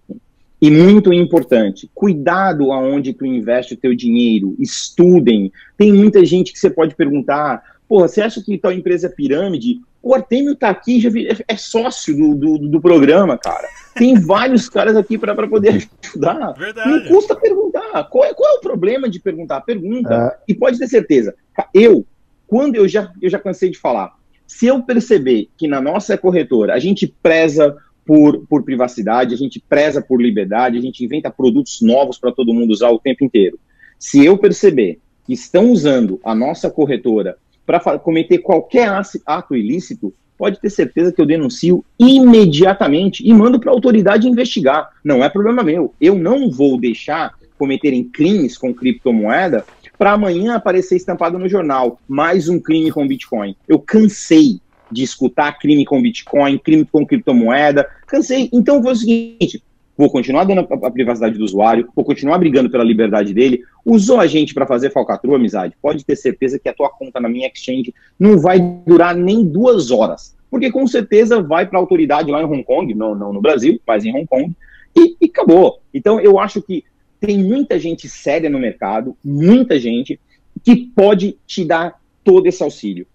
E 0.60 0.70
muito 0.70 1.12
importante, 1.12 1.88
cuidado 1.94 2.72
aonde 2.72 3.12
tu 3.12 3.24
investe 3.24 3.74
o 3.74 3.76
teu 3.76 3.94
dinheiro, 3.94 4.56
estudem. 4.58 5.52
Tem 5.76 5.92
muita 5.92 6.24
gente 6.24 6.52
que 6.52 6.58
você 6.58 6.68
pode 6.68 6.96
perguntar, 6.96 7.62
porra, 7.88 8.08
você 8.08 8.20
acha 8.20 8.42
que 8.42 8.58
tal 8.58 8.72
empresa 8.72 9.06
é 9.06 9.10
pirâmide? 9.10 9.80
O 10.02 10.14
Artemio 10.14 10.56
tá 10.56 10.68
aqui, 10.68 11.00
já 11.00 11.10
vi, 11.10 11.28
é 11.46 11.56
sócio 11.56 12.16
do, 12.16 12.34
do, 12.34 12.68
do, 12.68 12.80
programa, 12.80 13.38
cara. 13.38 13.68
Tem 13.94 14.14
vários 14.18 14.68
caras 14.68 14.96
aqui 14.96 15.16
para 15.16 15.34
poder 15.46 15.88
ajudar. 16.02 16.52
Verdade. 16.52 16.90
Não 16.90 17.04
custa 17.06 17.36
perguntar. 17.36 18.04
Qual 18.04 18.24
é, 18.24 18.34
qual 18.34 18.54
é 18.54 18.58
o 18.58 18.60
problema 18.60 19.08
de 19.08 19.20
perguntar? 19.20 19.60
Pergunta. 19.60 20.14
É. 20.14 20.52
E 20.52 20.54
pode 20.54 20.78
ter 20.78 20.88
certeza. 20.88 21.34
Eu, 21.72 22.04
quando 22.46 22.76
eu 22.76 22.88
já, 22.88 23.12
eu 23.20 23.30
já 23.30 23.38
cansei 23.38 23.70
de 23.70 23.78
falar, 23.78 24.16
se 24.46 24.66
eu 24.66 24.82
perceber 24.82 25.50
que 25.56 25.68
na 25.68 25.80
nossa 25.80 26.16
corretora 26.16 26.74
a 26.74 26.78
gente 26.78 27.06
preza 27.22 27.76
por, 28.08 28.46
por 28.46 28.62
privacidade, 28.62 29.34
a 29.34 29.36
gente 29.36 29.60
preza 29.60 30.00
por 30.00 30.18
liberdade, 30.18 30.78
a 30.78 30.80
gente 30.80 31.04
inventa 31.04 31.30
produtos 31.30 31.82
novos 31.82 32.16
para 32.16 32.32
todo 32.32 32.54
mundo 32.54 32.70
usar 32.70 32.88
o 32.88 32.98
tempo 32.98 33.22
inteiro. 33.22 33.60
Se 33.98 34.24
eu 34.24 34.38
perceber 34.38 34.98
que 35.26 35.34
estão 35.34 35.70
usando 35.70 36.18
a 36.24 36.34
nossa 36.34 36.70
corretora 36.70 37.36
para 37.66 37.98
cometer 37.98 38.38
qualquer 38.38 38.88
ato 39.26 39.54
ilícito, 39.54 40.14
pode 40.38 40.58
ter 40.58 40.70
certeza 40.70 41.12
que 41.12 41.20
eu 41.20 41.26
denuncio 41.26 41.84
imediatamente 41.98 43.28
e 43.28 43.34
mando 43.34 43.60
para 43.60 43.70
a 43.70 43.74
autoridade 43.74 44.26
investigar. 44.26 44.88
Não 45.04 45.22
é 45.22 45.28
problema 45.28 45.62
meu. 45.62 45.92
Eu 46.00 46.14
não 46.14 46.50
vou 46.50 46.80
deixar 46.80 47.34
cometerem 47.58 48.04
crimes 48.04 48.56
com 48.56 48.72
criptomoeda 48.72 49.66
para 49.98 50.12
amanhã 50.12 50.54
aparecer 50.54 50.96
estampado 50.96 51.38
no 51.38 51.46
jornal 51.46 52.00
mais 52.08 52.48
um 52.48 52.58
crime 52.58 52.90
com 52.90 53.06
Bitcoin. 53.06 53.54
Eu 53.68 53.78
cansei 53.78 54.60
de 54.90 55.02
escutar 55.02 55.58
crime 55.58 55.84
com 55.84 56.00
Bitcoin, 56.00 56.58
crime 56.58 56.84
com 56.84 57.06
criptomoeda. 57.06 57.88
Cansei. 58.06 58.48
Então 58.52 58.82
foi 58.82 58.92
o 58.92 58.96
seguinte: 58.96 59.62
vou 59.96 60.10
continuar 60.10 60.44
dando 60.44 60.60
a, 60.60 60.90
privacidade 60.90 61.36
do 61.36 61.44
usuário, 61.44 61.88
vou 61.94 62.04
continuar 62.04 62.38
brigando 62.38 62.70
pela 62.70 62.84
liberdade 62.84 63.34
dele. 63.34 63.62
Usou 63.84 64.20
a 64.20 64.26
gente 64.26 64.54
para 64.54 64.66
fazer 64.66 64.90
falcatrua, 64.90 65.36
amizade? 65.36 65.74
Pode 65.82 66.04
ter 66.04 66.16
certeza 66.16 66.58
que 66.58 66.68
a 66.68 66.74
tua 66.74 66.88
conta 66.88 67.20
na 67.20 67.28
minha 67.28 67.48
exchange 67.48 67.92
não 68.18 68.38
vai 68.38 68.60
durar 68.86 69.16
nem 69.16 69.44
duas 69.44 69.90
horas. 69.90 70.36
Porque 70.50 70.70
com 70.70 70.86
certeza 70.86 71.42
vai 71.42 71.66
para 71.66 71.78
a 71.78 71.82
autoridade 71.82 72.30
lá 72.30 72.40
em 72.40 72.46
Hong 72.46 72.64
Kong, 72.64 72.94
não, 72.94 73.14
não 73.14 73.32
no 73.32 73.40
Brasil, 73.40 73.80
mas 73.86 74.04
em 74.04 74.14
Hong 74.14 74.26
Kong, 74.26 74.52
e, 74.96 75.16
e 75.20 75.26
acabou. 75.26 75.80
Então 75.92 76.18
eu 76.20 76.38
acho 76.38 76.62
que 76.62 76.84
tem 77.20 77.36
muita 77.38 77.78
gente 77.78 78.08
séria 78.08 78.48
no 78.48 78.58
mercado, 78.58 79.16
muita 79.22 79.78
gente, 79.78 80.18
que 80.64 80.76
pode 80.76 81.36
te 81.46 81.64
dar 81.64 82.00
todo 82.24 82.46
esse 82.46 82.62
auxílio 82.62 83.06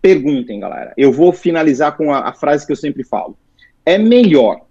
perguntem, 0.00 0.60
galera. 0.60 0.92
Eu 0.96 1.12
vou 1.12 1.32
finalizar 1.32 1.96
com 1.96 2.12
a, 2.12 2.28
a 2.28 2.32
frase 2.32 2.66
que 2.66 2.72
eu 2.72 2.76
sempre 2.76 3.04
falo. 3.04 3.36
É 3.84 3.98
melhor 3.98 4.62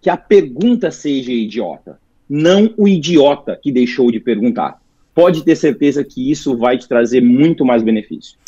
que 0.00 0.08
a 0.08 0.16
pergunta 0.16 0.90
seja 0.90 1.32
idiota, 1.32 2.00
não 2.28 2.72
o 2.76 2.88
idiota 2.88 3.58
que 3.60 3.70
deixou 3.70 4.10
de 4.10 4.20
perguntar. 4.20 4.80
Pode 5.14 5.44
ter 5.44 5.56
certeza 5.56 6.04
que 6.04 6.30
isso 6.30 6.56
vai 6.56 6.78
te 6.78 6.88
trazer 6.88 7.20
muito 7.20 7.64
mais 7.64 7.82
benefício. 7.82 8.38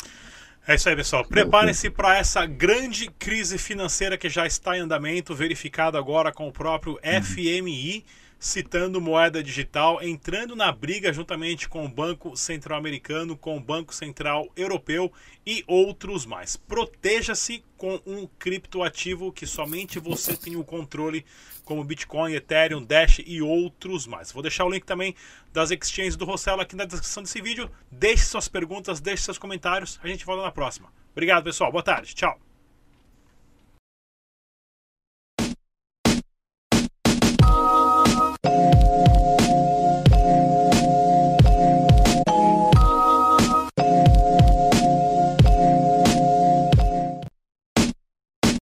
É 0.65 0.75
isso 0.75 0.87
aí, 0.87 0.95
pessoal. 0.95 1.25
Preparem-se 1.25 1.89
para 1.89 2.17
essa 2.17 2.45
grande 2.45 3.09
crise 3.19 3.57
financeira 3.57 4.17
que 4.17 4.29
já 4.29 4.47
está 4.47 4.77
em 4.77 4.81
andamento, 4.81 5.35
verificado 5.35 5.97
agora 5.97 6.31
com 6.31 6.47
o 6.47 6.53
próprio 6.53 6.97
FMI 7.03 8.05
citando 8.43 8.99
moeda 8.99 9.41
digital, 9.41 10.03
entrando 10.03 10.53
na 10.53 10.69
briga 10.69 11.13
juntamente 11.13 11.69
com 11.69 11.85
o 11.85 11.87
Banco 11.87 12.35
Central 12.35 12.77
Americano, 12.77 13.37
com 13.37 13.55
o 13.55 13.59
Banco 13.59 13.95
Central 13.95 14.51
Europeu 14.53 15.09
e 15.45 15.63
outros 15.65 16.25
mais. 16.25 16.57
Proteja-se 16.57 17.63
com 17.77 18.01
um 18.05 18.27
criptoativo 18.37 19.31
que 19.31 19.47
somente 19.47 19.97
você 19.97 20.35
tem 20.35 20.57
o 20.57 20.63
controle, 20.65 21.25
como 21.63 21.85
Bitcoin, 21.85 22.33
Ethereum, 22.33 22.83
Dash 22.83 23.21
e 23.25 23.41
outros 23.41 24.05
mais. 24.05 24.33
Vou 24.33 24.41
deixar 24.41 24.65
o 24.65 24.69
link 24.69 24.83
também 24.83 25.15
das 25.53 25.71
exchanges 25.71 26.17
do 26.17 26.25
Rossello 26.25 26.59
aqui 26.59 26.75
na 26.75 26.83
descrição 26.83 27.23
desse 27.23 27.41
vídeo. 27.41 27.71
Deixe 27.89 28.25
suas 28.25 28.49
perguntas, 28.49 28.99
deixe 28.99 29.23
seus 29.23 29.37
comentários. 29.37 29.97
A 30.03 30.07
gente 30.09 30.25
volta 30.25 30.43
na 30.43 30.51
próxima. 30.51 30.91
Obrigado, 31.13 31.45
pessoal. 31.45 31.71
Boa 31.71 31.81
tarde. 31.83 32.13
Tchau. 32.13 32.52